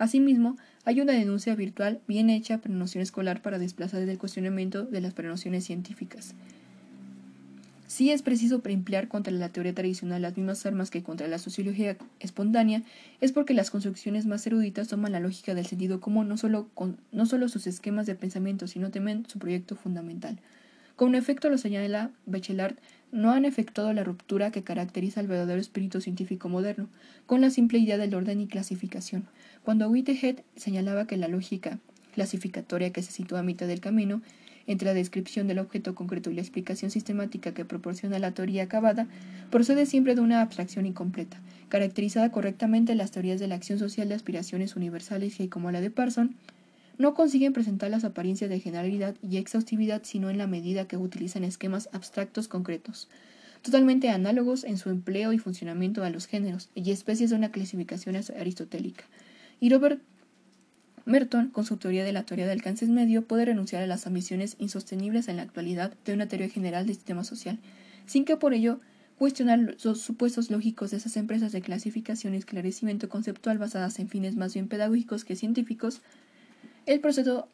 Asimismo, 0.00 0.56
hay 0.86 1.02
una 1.02 1.12
denuncia 1.12 1.54
virtual 1.54 2.00
bien 2.08 2.30
hecha 2.30 2.56
prenoción 2.56 3.02
escolar 3.02 3.42
para 3.42 3.58
desplazar 3.58 4.06
del 4.06 4.16
cuestionamiento 4.16 4.84
de 4.84 5.02
las 5.02 5.12
prenociones 5.12 5.64
científicas. 5.64 6.34
Si 7.86 8.10
es 8.10 8.22
preciso 8.22 8.62
emplear 8.64 9.08
contra 9.08 9.30
la 9.30 9.50
teoría 9.50 9.74
tradicional 9.74 10.22
las 10.22 10.38
mismas 10.38 10.64
armas 10.64 10.90
que 10.90 11.02
contra 11.02 11.28
la 11.28 11.38
sociología 11.38 11.98
espontánea, 12.18 12.82
es 13.20 13.32
porque 13.32 13.52
las 13.52 13.70
construcciones 13.70 14.24
más 14.24 14.46
eruditas 14.46 14.88
toman 14.88 15.12
la 15.12 15.20
lógica 15.20 15.54
del 15.54 15.66
sentido 15.66 16.00
común, 16.00 16.28
no 16.28 16.38
solo, 16.38 16.70
no 17.12 17.26
solo 17.26 17.50
sus 17.50 17.66
esquemas 17.66 18.06
de 18.06 18.14
pensamiento, 18.14 18.68
sino 18.68 18.90
también 18.90 19.26
su 19.28 19.38
proyecto 19.38 19.76
fundamental. 19.76 20.38
Con 20.96 21.14
efecto, 21.14 21.50
lo 21.50 21.58
señala 21.58 22.10
Bachelard, 22.24 22.76
no 23.12 23.32
han 23.32 23.44
efectuado 23.44 23.92
la 23.92 24.04
ruptura 24.04 24.50
que 24.50 24.62
caracteriza 24.62 25.20
al 25.20 25.26
verdadero 25.26 25.60
espíritu 25.60 26.00
científico 26.00 26.48
moderno, 26.48 26.88
con 27.26 27.42
la 27.42 27.50
simple 27.50 27.78
idea 27.78 27.98
del 27.98 28.14
orden 28.14 28.40
y 28.40 28.46
clasificación. 28.46 29.26
Cuando 29.64 29.88
Whitehead 29.88 30.40
señalaba 30.56 31.06
que 31.06 31.16
la 31.16 31.28
lógica 31.28 31.78
clasificatoria 32.14 32.92
que 32.92 33.02
se 33.02 33.12
sitúa 33.12 33.40
a 33.40 33.44
mitad 33.44 33.66
del 33.66 33.80
camino 33.80 34.22
entre 34.66 34.86
la 34.86 34.94
descripción 34.94 35.48
del 35.48 35.58
objeto 35.58 35.94
concreto 35.94 36.30
y 36.30 36.34
la 36.34 36.42
explicación 36.42 36.90
sistemática 36.90 37.52
que 37.52 37.64
proporciona 37.64 38.18
la 38.18 38.32
teoría 38.32 38.64
acabada, 38.64 39.08
procede 39.50 39.86
siempre 39.86 40.14
de 40.14 40.20
una 40.20 40.42
abstracción 40.42 40.86
incompleta, 40.86 41.40
caracterizada 41.68 42.30
correctamente 42.30 42.94
las 42.94 43.10
teorías 43.10 43.40
de 43.40 43.48
la 43.48 43.56
acción 43.56 43.78
social 43.78 44.08
de 44.08 44.14
aspiraciones 44.14 44.76
universales 44.76 45.36
que, 45.36 45.48
como 45.48 45.70
la 45.72 45.80
de 45.80 45.90
Parson, 45.90 46.36
no 46.98 47.14
consiguen 47.14 47.52
presentar 47.52 47.90
las 47.90 48.04
apariencias 48.04 48.50
de 48.50 48.60
generalidad 48.60 49.16
y 49.22 49.38
exhaustividad 49.38 50.02
sino 50.04 50.30
en 50.30 50.38
la 50.38 50.46
medida 50.46 50.86
que 50.86 50.98
utilizan 50.98 51.44
esquemas 51.44 51.88
abstractos 51.92 52.46
concretos, 52.46 53.08
totalmente 53.62 54.10
análogos 54.10 54.64
en 54.64 54.76
su 54.76 54.90
empleo 54.90 55.32
y 55.32 55.38
funcionamiento 55.38 56.04
a 56.04 56.10
los 56.10 56.26
géneros 56.26 56.68
y 56.74 56.90
especies 56.90 57.30
de 57.30 57.36
una 57.36 57.50
clasificación 57.50 58.16
aristotélica. 58.16 59.04
Y 59.60 59.70
Robert 59.70 60.00
Merton, 61.04 61.48
con 61.48 61.64
su 61.64 61.76
teoría 61.76 62.04
de 62.04 62.12
la 62.12 62.24
teoría 62.24 62.46
de 62.46 62.52
alcances 62.52 62.88
medio, 62.88 63.22
puede 63.22 63.44
renunciar 63.44 63.82
a 63.82 63.86
las 63.86 64.06
ambiciones 64.06 64.56
insostenibles 64.58 65.28
en 65.28 65.36
la 65.36 65.42
actualidad 65.42 65.92
de 66.04 66.14
una 66.14 66.28
teoría 66.28 66.48
general 66.48 66.86
del 66.86 66.96
sistema 66.96 67.24
social, 67.24 67.58
sin 68.06 68.24
que 68.24 68.36
por 68.36 68.54
ello 68.54 68.80
cuestionar 69.18 69.76
los 69.84 70.00
supuestos 70.00 70.50
lógicos 70.50 70.90
de 70.90 70.96
esas 70.96 71.16
empresas 71.16 71.52
de 71.52 71.60
clasificación 71.60 72.34
y 72.34 72.38
esclarecimiento 72.38 73.10
conceptual 73.10 73.58
basadas 73.58 73.98
en 73.98 74.08
fines 74.08 74.34
más 74.34 74.54
bien 74.54 74.66
pedagógicos 74.66 75.26
que 75.26 75.36
científicos, 75.36 76.00
el 76.86 77.00
proceso, 77.00 77.46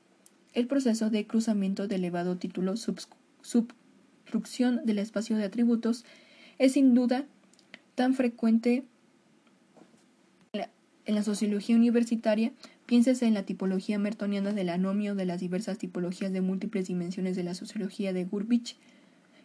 el 0.54 0.68
proceso 0.68 1.10
de 1.10 1.26
cruzamiento 1.26 1.88
de 1.88 1.96
elevado 1.96 2.36
título 2.36 2.76
substrucción 2.76 4.80
del 4.84 5.00
espacio 5.00 5.36
de 5.36 5.44
atributos 5.44 6.04
es 6.58 6.74
sin 6.74 6.94
duda 6.94 7.24
tan 7.96 8.14
frecuente 8.14 8.84
en 11.06 11.14
la 11.14 11.22
sociología 11.22 11.76
universitaria, 11.76 12.52
piénsese 12.84 13.26
en 13.26 13.34
la 13.34 13.44
tipología 13.44 13.98
mertoniana 13.98 14.52
del 14.52 14.68
anomio 14.68 15.14
de 15.14 15.24
las 15.24 15.40
diversas 15.40 15.78
tipologías 15.78 16.32
de 16.32 16.40
múltiples 16.40 16.88
dimensiones 16.88 17.36
de 17.36 17.44
la 17.44 17.54
sociología 17.54 18.12
de 18.12 18.24
Gurbich, 18.24 18.76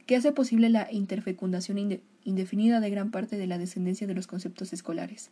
que 0.07 0.15
hace 0.15 0.31
posible 0.31 0.69
la 0.69 0.91
interfecundación 0.91 2.01
indefinida 2.25 2.79
de 2.79 2.89
gran 2.89 3.11
parte 3.11 3.37
de 3.37 3.47
la 3.47 3.59
descendencia 3.59 4.07
de 4.07 4.15
los 4.15 4.27
conceptos 4.27 4.73
escolares. 4.73 5.29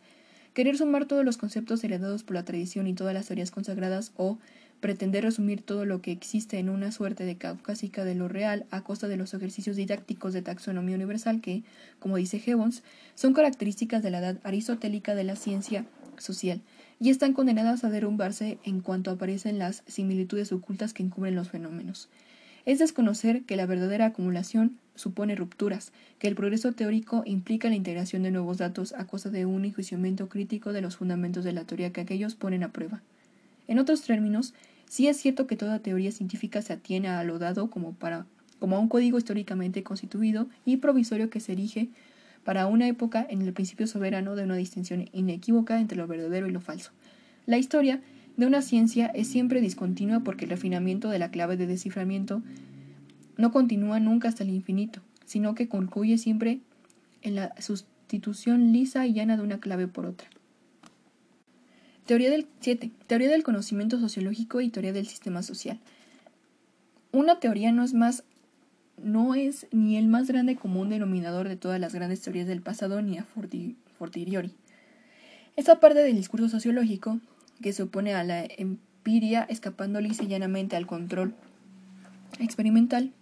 Querer 0.54 0.76
sumar 0.76 1.04
todos 1.04 1.24
los 1.24 1.36
conceptos 1.36 1.82
heredados 1.84 2.24
por 2.24 2.34
la 2.34 2.44
tradición 2.44 2.86
y 2.86 2.94
todas 2.94 3.14
las 3.14 3.26
teorías 3.26 3.50
consagradas 3.50 4.12
o 4.16 4.38
pretender 4.80 5.24
resumir 5.24 5.62
todo 5.62 5.84
lo 5.84 6.00
que 6.00 6.10
existe 6.10 6.58
en 6.58 6.70
una 6.70 6.90
suerte 6.90 7.24
de 7.24 7.36
caucásica 7.36 8.04
de 8.04 8.14
lo 8.14 8.28
real 8.28 8.66
a 8.70 8.82
costa 8.82 9.06
de 9.08 9.16
los 9.16 9.34
ejercicios 9.34 9.76
didácticos 9.76 10.32
de 10.32 10.42
taxonomía 10.42 10.96
universal 10.96 11.40
que, 11.40 11.62
como 11.98 12.16
dice 12.16 12.38
Gibbons, 12.38 12.82
son 13.14 13.34
características 13.34 14.02
de 14.02 14.10
la 14.10 14.18
edad 14.20 14.38
aristotélica 14.42 15.14
de 15.14 15.24
la 15.24 15.36
ciencia 15.36 15.84
social 16.20 16.62
y 17.00 17.10
están 17.10 17.32
condenadas 17.32 17.84
a 17.84 17.90
derrumbarse 17.90 18.58
en 18.64 18.80
cuanto 18.80 19.10
aparecen 19.10 19.58
las 19.58 19.82
similitudes 19.86 20.52
ocultas 20.52 20.92
que 20.92 21.02
encubren 21.02 21.34
los 21.34 21.48
fenómenos. 21.48 22.08
Es 22.66 22.78
desconocer 22.78 23.42
que 23.44 23.56
la 23.56 23.66
verdadera 23.66 24.06
acumulación 24.06 24.78
supone 24.94 25.34
rupturas, 25.34 25.92
que 26.18 26.28
el 26.28 26.34
progreso 26.34 26.72
teórico 26.72 27.22
implica 27.24 27.68
la 27.68 27.74
integración 27.74 28.22
de 28.22 28.30
nuevos 28.30 28.58
datos 28.58 28.92
a 28.92 29.06
costa 29.06 29.30
de 29.30 29.46
un 29.46 29.64
enjuiciamiento 29.64 30.28
crítico 30.28 30.72
de 30.72 30.82
los 30.82 30.96
fundamentos 30.96 31.42
de 31.42 31.52
la 31.52 31.64
teoría 31.64 31.92
que 31.92 32.02
aquellos 32.02 32.34
ponen 32.34 32.62
a 32.62 32.72
prueba. 32.72 33.02
En 33.66 33.78
otros 33.78 34.02
términos, 34.02 34.52
sí 34.88 35.08
es 35.08 35.16
cierto 35.16 35.46
que 35.46 35.56
toda 35.56 35.78
teoría 35.78 36.12
científica 36.12 36.60
se 36.60 36.74
atiene 36.74 37.08
a 37.08 37.24
lo 37.24 37.38
dado 37.38 37.70
como, 37.70 37.94
para, 37.94 38.26
como 38.58 38.76
a 38.76 38.80
un 38.80 38.88
código 38.88 39.16
históricamente 39.16 39.82
constituido 39.82 40.48
y 40.66 40.76
provisorio 40.76 41.30
que 41.30 41.40
se 41.40 41.52
erige 41.52 41.88
para 42.44 42.66
una 42.66 42.88
época 42.88 43.26
en 43.28 43.42
el 43.42 43.52
principio 43.52 43.86
soberano 43.86 44.34
de 44.34 44.44
una 44.44 44.56
distinción 44.56 45.08
inequívoca 45.12 45.80
entre 45.80 45.98
lo 45.98 46.06
verdadero 46.06 46.48
y 46.48 46.52
lo 46.52 46.60
falso. 46.60 46.90
La 47.46 47.58
historia 47.58 48.00
de 48.36 48.46
una 48.46 48.62
ciencia 48.62 49.06
es 49.06 49.28
siempre 49.28 49.60
discontinua 49.60 50.20
porque 50.20 50.44
el 50.44 50.50
refinamiento 50.50 51.08
de 51.10 51.18
la 51.18 51.30
clave 51.30 51.56
de 51.56 51.66
desciframiento 51.66 52.42
no 53.36 53.52
continúa 53.52 54.00
nunca 54.00 54.28
hasta 54.28 54.44
el 54.44 54.50
infinito, 54.50 55.00
sino 55.24 55.54
que 55.54 55.68
concluye 55.68 56.18
siempre 56.18 56.60
en 57.22 57.34
la 57.34 57.54
sustitución 57.60 58.72
lisa 58.72 59.06
y 59.06 59.12
llana 59.12 59.36
de 59.36 59.42
una 59.42 59.60
clave 59.60 59.88
por 59.88 60.06
otra. 60.06 60.28
Teoría 62.06 62.30
del 62.30 62.46
7. 62.60 62.90
Teoría 63.06 63.28
del 63.28 63.44
conocimiento 63.44 64.00
sociológico 64.00 64.60
y 64.60 64.68
teoría 64.68 64.92
del 64.92 65.06
sistema 65.06 65.42
social. 65.42 65.78
Una 67.12 67.38
teoría 67.40 67.72
no 67.72 67.84
es 67.84 67.94
más 67.94 68.24
no 69.02 69.34
es 69.34 69.66
ni 69.72 69.96
el 69.96 70.08
más 70.08 70.28
grande 70.28 70.56
común 70.56 70.88
denominador 70.88 71.48
de 71.48 71.56
todas 71.56 71.80
las 71.80 71.94
grandes 71.94 72.20
teorías 72.20 72.46
del 72.46 72.62
pasado 72.62 73.02
ni 73.02 73.18
a 73.18 73.24
fortiori. 73.24 74.52
Esta 75.56 75.80
parte 75.80 76.00
del 76.00 76.16
discurso 76.16 76.48
sociológico 76.48 77.20
que 77.62 77.72
se 77.72 77.82
opone 77.82 78.14
a 78.14 78.24
la 78.24 78.44
empiria 78.44 79.42
escapando 79.48 80.00
lisa 80.00 80.24
llanamente 80.24 80.76
al 80.76 80.86
control 80.86 81.34
experimental, 82.38 83.12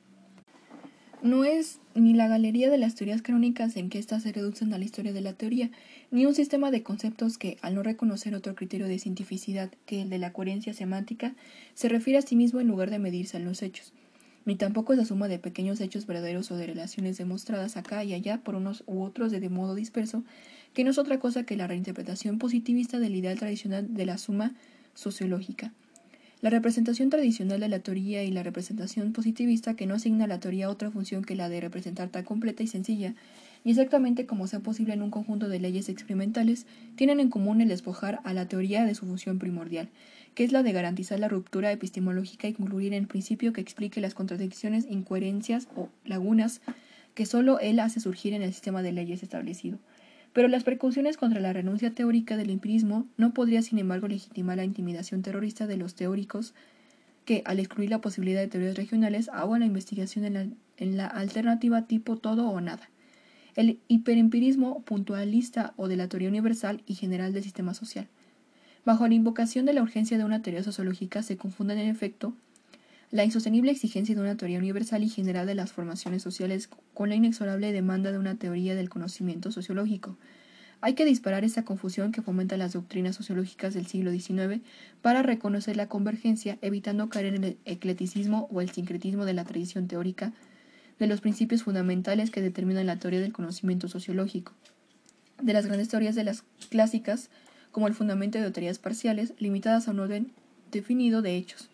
no 1.23 1.45
es 1.45 1.81
ni 1.95 2.15
la 2.15 2.29
galería 2.29 2.71
de 2.71 2.79
las 2.79 2.95
teorías 2.95 3.23
crónicas 3.23 3.77
en 3.77 3.89
que 3.89 3.99
éstas 3.99 4.23
se 4.23 4.33
reducen 4.33 4.73
a 4.73 4.79
la 4.79 4.85
historia 4.85 5.13
de 5.13 5.21
la 5.21 5.33
teoría, 5.33 5.71
ni 6.13 6.27
un 6.27 6.35
sistema 6.35 6.71
de 6.71 6.85
conceptos 6.85 7.39
que, 7.39 7.59
al 7.61 7.75
no 7.75 7.83
reconocer 7.83 8.35
otro 8.37 8.55
criterio 8.55 8.87
de 8.87 9.01
cientificidad 9.01 9.71
que 9.85 10.03
el 10.03 10.11
de 10.11 10.19
la 10.19 10.33
coherencia 10.33 10.75
semántica, 10.75 11.35
se 11.75 11.89
refiere 11.89 12.19
a 12.19 12.23
sí 12.23 12.37
mismo 12.37 12.61
en 12.61 12.69
lugar 12.69 12.91
de 12.91 13.01
medirse 13.01 13.37
en 13.37 13.47
los 13.47 13.63
hechos. 13.63 13.93
Ni 14.49 14.57
tampoco 14.57 14.95
es 14.95 14.99
la 14.99 15.05
suma 15.05 15.29
de 15.29 15.39
pequeños 15.39 15.79
hechos 15.79 16.07
verdaderos 16.07 16.51
o 16.51 16.57
de 16.57 16.67
relaciones 16.67 17.19
demostradas 17.19 17.77
acá 17.77 18.03
y 18.03 18.15
allá 18.15 18.39
por 18.39 18.55
unos 18.55 18.83
u 18.87 19.03
otros 19.03 19.31
de, 19.31 19.47
modo 19.51 19.75
disperso, 19.75 20.25
que 20.73 20.85
no 20.85 20.91
es 20.91 20.97
otra 20.97 21.19
cosa 21.19 21.45
que 21.45 21.55
la 21.55 21.67
reinterpretación 21.67 22.39
positivista 22.39 22.99
del 22.99 23.15
ideal 23.15 23.39
tradicional 23.39 23.93
de 23.93 24.07
la 24.07 24.17
suma 24.17 24.55
sociológica. 24.95 25.75
La 26.41 26.49
representación 26.49 27.11
tradicional 27.11 27.61
de 27.61 27.69
la 27.69 27.81
teoría 27.81 28.25
y 28.25 28.31
la 28.31 28.43
representación 28.43 29.13
positivista 29.13 29.75
que 29.75 29.87
no 29.87 29.97
asigna 29.97 30.25
a 30.25 30.29
la 30.29 30.41
teoría 30.41 30.71
otra 30.71 30.91
función 30.91 31.25
que 31.25 31.37
la 31.37 31.51
de 31.51 31.61
representar 31.61 32.09
tan 32.09 32.25
completa 32.25 32.63
y 32.63 32.69
sencilla, 32.69 33.15
y 33.65 33.71
exactamente 33.73 34.25
como 34.25 34.47
sea 34.47 34.61
posible 34.61 34.95
en 34.95 35.03
un 35.03 35.11
conjunto 35.11 35.51
de 35.51 35.61
leyes 35.61 35.91
experimentales, 35.91 36.65
tienen 36.97 37.21
en 37.21 37.29
común 37.29 37.61
el 37.61 37.69
despojar 37.69 38.21
a 38.25 38.33
la 38.33 38.49
teoría 38.49 38.87
de 38.87 38.95
su 38.95 39.05
función 39.05 39.39
primordial, 39.39 39.91
que 40.35 40.45
es 40.45 40.53
la 40.53 40.63
de 40.63 40.73
garantizar 40.73 41.19
la 41.19 41.29
ruptura 41.29 41.73
epistemológica 41.73 42.49
y 42.49 42.53
concluir 42.53 42.93
en 42.93 43.03
el 43.03 43.09
principio 43.09 43.53
que 43.53 43.61
explique 43.61 44.01
las 44.01 44.15
contradicciones, 44.15 44.87
incoherencias 44.89 45.69
o 45.77 45.89
lagunas 46.05 46.61
que 47.15 47.27
sólo 47.27 47.59
él 47.59 47.81
hace 47.81 48.01
surgir 48.01 48.33
en 48.35 48.43
el 48.43 48.53
sistema 48.53 48.83
de 48.83 48.93
leyes 48.93 49.23
establecido. 49.23 49.79
Pero 50.33 50.49
las 50.49 50.63
precauciones 50.63 51.17
contra 51.17 51.41
la 51.41 51.53
renuncia 51.53 51.93
teórica 51.93 52.37
del 52.37 52.51
empirismo 52.51 53.07
no 53.17 53.35
podría, 53.35 53.63
sin 53.63 53.79
embargo, 53.79 54.09
legitimar 54.09 54.57
la 54.57 54.65
intimidación 54.65 55.23
terrorista 55.23 55.67
de 55.67 55.77
los 55.77 55.95
teóricos 55.95 56.55
que, 57.25 57.43
al 57.45 57.59
excluir 57.59 57.91
la 57.91 58.01
posibilidad 58.01 58.41
de 58.41 58.49
teorías 58.49 58.77
regionales, 58.77 59.29
hagan 59.31 59.61
la 59.61 59.67
investigación 59.67 60.25
en 60.25 60.35
la, 60.35 60.47
en 60.77 60.97
la 60.97 61.07
alternativa 61.07 61.87
tipo 61.87 62.17
todo 62.17 62.49
o 62.49 62.61
nada. 62.61 62.89
El 63.57 63.81
hiperempirismo 63.89 64.83
puntualista 64.83 65.75
o 65.77 65.89
de 65.89 65.97
la 65.97 66.09
teoría 66.09 66.29
universal 66.29 66.83
y 66.87 66.95
general 66.95 67.33
del 67.33 67.43
sistema 67.43 67.75
social. 67.75 68.07
Bajo 68.89 69.07
la 69.07 69.13
invocación 69.13 69.67
de 69.67 69.75
la 69.75 69.83
urgencia 69.83 70.17
de 70.17 70.25
una 70.25 70.41
teoría 70.41 70.63
sociológica 70.63 71.23
se 71.23 71.37
confunden 71.37 71.77
en 71.77 71.91
efecto 71.91 72.33
la 73.11 73.23
insostenible 73.23 73.71
exigencia 73.71 74.15
de 74.15 74.23
una 74.23 74.39
teoría 74.39 74.59
universal 74.59 75.05
y 75.05 75.11
general 75.11 75.47
de 75.47 75.55
las 75.55 75.73
formaciones 75.73 76.23
sociales 76.23 76.71
con 76.95 77.11
la 77.11 77.15
inexorable 77.15 77.71
demanda 77.71 78.13
de 78.13 78.19
una 78.19 78.37
teoría 78.37 78.75
del 78.75 78.89
conocimiento 78.89 79.53
sociológico. 79.53 80.17
Hay 80.81 80.95
que 80.95 81.05
disparar 81.05 81.45
esa 81.45 81.67
confusión 81.67 82.13
que 82.13 82.23
fomenta 82.23 82.57
las 82.57 82.73
doctrinas 82.73 83.15
sociológicas 83.15 83.75
del 83.75 83.87
siglo 83.87 84.11
XIX 84.11 84.63
para 85.03 85.23
reconocer 85.23 85.77
la 85.77 85.89
convergencia, 85.89 86.57
evitando 86.63 87.11
caer 87.11 87.35
en 87.35 87.45
el 87.45 87.59
ecleticismo 87.67 88.49
o 88.51 88.63
el 88.63 88.71
sincretismo 88.71 89.27
de 89.27 89.35
la 89.35 89.45
tradición 89.45 89.87
teórica 89.87 90.33
de 90.99 91.09
los 91.09 91.21
principios 91.21 91.63
fundamentales 91.63 92.31
que 92.31 92.41
determinan 92.41 92.87
la 92.87 92.97
teoría 92.97 93.21
del 93.21 93.35
conocimiento 93.35 93.87
sociológico. 93.87 94.55
De 95.43 95.53
las 95.53 95.67
grandes 95.67 95.89
teorías 95.89 96.15
de 96.15 96.25
las 96.25 96.43
clásicas, 96.71 97.29
como 97.79 97.87
el 97.87 97.95
fundamento 97.95 98.41
de 98.41 98.51
teorías 98.51 98.81
parciales, 98.81 99.35
limitadas 99.39 99.87
a 99.87 99.93
un 99.93 100.01
orden 100.01 100.33
definido 100.73 101.23
de 101.23 101.37
hechos. 101.37 101.69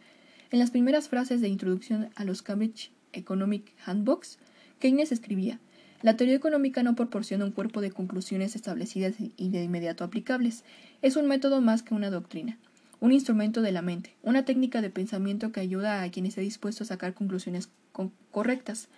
En 0.51 0.59
las 0.59 0.71
primeras 0.71 1.09
frases 1.09 1.41
de 1.41 1.49
introducción 1.49 2.11
a 2.15 2.25
los 2.25 2.43
Cambridge 2.43 2.91
Economic 3.15 3.73
Handbooks, 3.87 4.39
Keynes 4.81 5.13
escribía, 5.13 5.61
la 6.03 6.15
teoría 6.15 6.37
económica 6.37 6.83
no 6.83 6.95
proporciona 6.95 7.47
un 7.47 7.53
cuerpo 7.53 7.81
de 7.81 7.91
conclusiones 7.91 8.55
establecidas 8.55 9.15
y 9.19 9.49
de 9.49 9.65
inmediato 9.65 10.05
aplicables. 10.05 10.63
Es 11.01 11.17
un 11.17 11.27
método 11.27 11.63
más 11.63 11.83
que 11.83 11.95
una 11.95 12.11
doctrina, 12.11 12.59
un 13.01 13.11
instrumento 13.11 13.63
de 13.63 13.73
la 13.73 13.81
mente, 13.81 14.15
una 14.23 14.45
técnica 14.45 14.83
de 14.83 14.91
pensamiento 14.91 15.53
que 15.53 15.61
ayuda 15.61 16.03
a 16.03 16.11
quien 16.11 16.27
esté 16.27 16.43
dispuesto 16.43 16.85
a 16.85 16.87
sacar 16.87 17.15
conclusiones 17.15 17.71
correctas. 18.31 18.89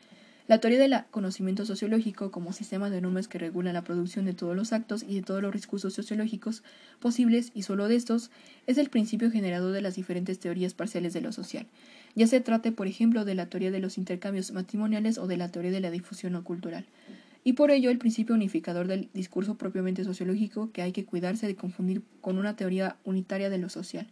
La 0.49 0.59
teoría 0.59 0.79
del 0.79 0.95
conocimiento 1.11 1.67
sociológico 1.67 2.31
como 2.31 2.53
sistema 2.53 2.89
de 2.89 3.01
normas 3.01 3.27
que 3.27 3.39
regula 3.39 3.73
la 3.73 3.83
producción 3.83 4.25
de 4.27 4.33
todos 4.33 4.55
los 4.55 4.73
actos 4.73 5.03
y 5.03 5.17
de 5.17 5.23
todos 5.23 5.43
los 5.43 5.53
recursos 5.53 5.93
sociológicos 5.93 6.63
posibles 7.01 7.51
y 7.53 7.63
solo 7.63 7.89
de 7.89 7.97
estos 7.97 8.31
es 8.69 8.79
el 8.79 8.89
principio 8.89 9.33
generador 9.33 9.73
de 9.73 9.83
las 9.83 9.97
diferentes 9.97 10.39
teorías 10.39 10.73
parciales 10.73 11.13
de 11.15 11.21
lo 11.21 11.33
social, 11.33 11.67
ya 12.15 12.27
se 12.29 12.41
trate, 12.41 12.73
por 12.73 12.87
ejemplo, 12.87 13.25
de 13.25 13.35
la 13.35 13.47
teoría 13.47 13.71
de 13.71 13.81
los 13.81 13.99
intercambios 13.99 14.53
matrimoniales 14.53 15.19
o 15.19 15.27
de 15.27 15.37
la 15.37 15.51
teoría 15.51 15.73
de 15.73 15.81
la 15.81 15.91
difusión 15.91 16.33
no 16.33 16.45
cultural. 16.45 16.87
Y 17.45 17.53
por 17.53 17.71
ello 17.71 17.91
el 17.91 17.99
principio 17.99 18.35
unificador 18.35 18.87
del 18.87 19.09
discurso 19.13 19.57
propiamente 19.57 20.03
sociológico 20.03 20.71
que 20.73 20.83
hay 20.83 20.93
que 20.93 21.05
cuidarse 21.05 21.47
de 21.47 21.57
confundir 21.57 22.03
con 22.21 22.39
una 22.39 22.57
teoría 22.57 22.97
unitaria 23.05 23.51
de 23.51 23.59
lo 23.59 23.69
social. 23.69 24.07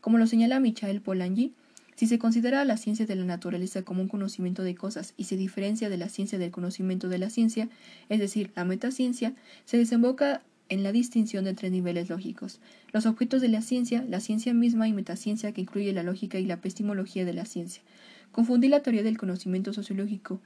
Como 0.00 0.18
lo 0.18 0.26
señala 0.26 0.60
Michael 0.60 1.00
Polanyi, 1.00 1.54
si 1.98 2.06
se 2.06 2.20
considera 2.20 2.64
la 2.64 2.76
ciencia 2.76 3.06
de 3.06 3.16
la 3.16 3.24
naturaleza 3.24 3.82
como 3.82 4.02
un 4.02 4.06
conocimiento 4.06 4.62
de 4.62 4.76
cosas 4.76 5.14
y 5.16 5.24
se 5.24 5.36
diferencia 5.36 5.90
de 5.90 5.96
la 5.96 6.08
ciencia 6.08 6.38
del 6.38 6.52
conocimiento 6.52 7.08
de 7.08 7.18
la 7.18 7.28
ciencia, 7.28 7.68
es 8.08 8.20
decir, 8.20 8.52
la 8.54 8.64
metaciencia, 8.64 9.34
se 9.64 9.78
desemboca 9.78 10.42
en 10.68 10.84
la 10.84 10.92
distinción 10.92 11.44
de 11.44 11.54
tres 11.54 11.72
niveles 11.72 12.08
lógicos. 12.08 12.60
Los 12.92 13.04
objetos 13.04 13.40
de 13.40 13.48
la 13.48 13.62
ciencia, 13.62 14.04
la 14.08 14.20
ciencia 14.20 14.54
misma 14.54 14.86
y 14.86 14.92
metaciencia 14.92 15.50
que 15.50 15.62
incluye 15.62 15.92
la 15.92 16.04
lógica 16.04 16.38
y 16.38 16.46
la 16.46 16.54
epistemología 16.54 17.24
de 17.24 17.32
la 17.32 17.46
ciencia. 17.46 17.82
Confundir 18.30 18.70
la 18.70 18.80
teoría 18.84 19.02
del 19.02 19.18
conocimiento 19.18 19.72
sociológico, 19.72 20.40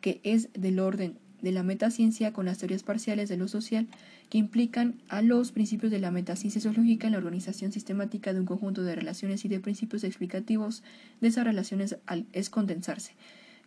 que 0.00 0.20
es 0.24 0.48
del 0.54 0.80
orden 0.80 1.18
de 1.42 1.52
la 1.52 1.62
metaciencia 1.62 2.32
con 2.32 2.46
las 2.46 2.58
teorías 2.58 2.82
parciales 2.82 3.28
de 3.28 3.36
lo 3.36 3.48
social 3.48 3.86
que 4.30 4.38
implican 4.38 4.94
a 5.08 5.22
los 5.22 5.52
principios 5.52 5.92
de 5.92 5.98
la 5.98 6.10
metaciencia 6.10 6.60
sociológica 6.60 7.06
en 7.06 7.12
la 7.12 7.18
organización 7.18 7.72
sistemática 7.72 8.32
de 8.32 8.40
un 8.40 8.46
conjunto 8.46 8.82
de 8.82 8.96
relaciones 8.96 9.44
y 9.44 9.48
de 9.48 9.60
principios 9.60 10.04
explicativos 10.04 10.82
de 11.20 11.28
esas 11.28 11.44
relaciones 11.44 11.96
es 12.32 12.50
condensarse, 12.50 13.12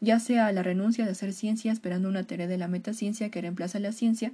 ya 0.01 0.20
sea 0.20 0.47
a 0.47 0.51
la 0.51 0.63
renuncia 0.63 1.05
de 1.05 1.11
hacer 1.11 1.34
ciencia 1.34 1.72
esperando 1.72 2.09
una 2.09 2.24
teoría 2.24 2.47
de 2.47 2.57
la 2.57 2.67
metaciencia 2.67 3.30
que 3.30 3.41
reemplaza 3.41 3.80
la 3.80 3.91
ciencia, 3.91 4.34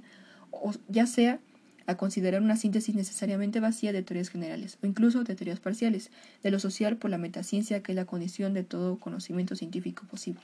o 0.50 0.72
ya 0.88 1.06
sea 1.06 1.40
a 1.86 1.96
considerar 1.96 2.42
una 2.42 2.56
síntesis 2.56 2.94
necesariamente 2.94 3.60
vacía 3.60 3.92
de 3.92 4.02
teorías 4.02 4.28
generales, 4.28 4.78
o 4.82 4.86
incluso 4.86 5.22
de 5.22 5.36
teorías 5.36 5.60
parciales, 5.60 6.10
de 6.42 6.50
lo 6.50 6.58
social 6.58 6.96
por 6.96 7.10
la 7.10 7.18
metaciencia 7.18 7.82
que 7.82 7.92
es 7.92 7.96
la 7.96 8.06
condición 8.06 8.54
de 8.54 8.64
todo 8.64 8.98
conocimiento 8.98 9.54
científico 9.54 10.04
posible. 10.06 10.42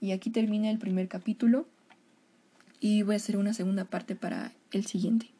Y 0.00 0.12
aquí 0.12 0.30
termina 0.30 0.70
el 0.70 0.78
primer 0.78 1.08
capítulo 1.08 1.66
y 2.80 3.02
voy 3.02 3.14
a 3.14 3.16
hacer 3.16 3.36
una 3.36 3.54
segunda 3.54 3.84
parte 3.84 4.14
para 4.14 4.52
el 4.72 4.86
siguiente. 4.86 5.30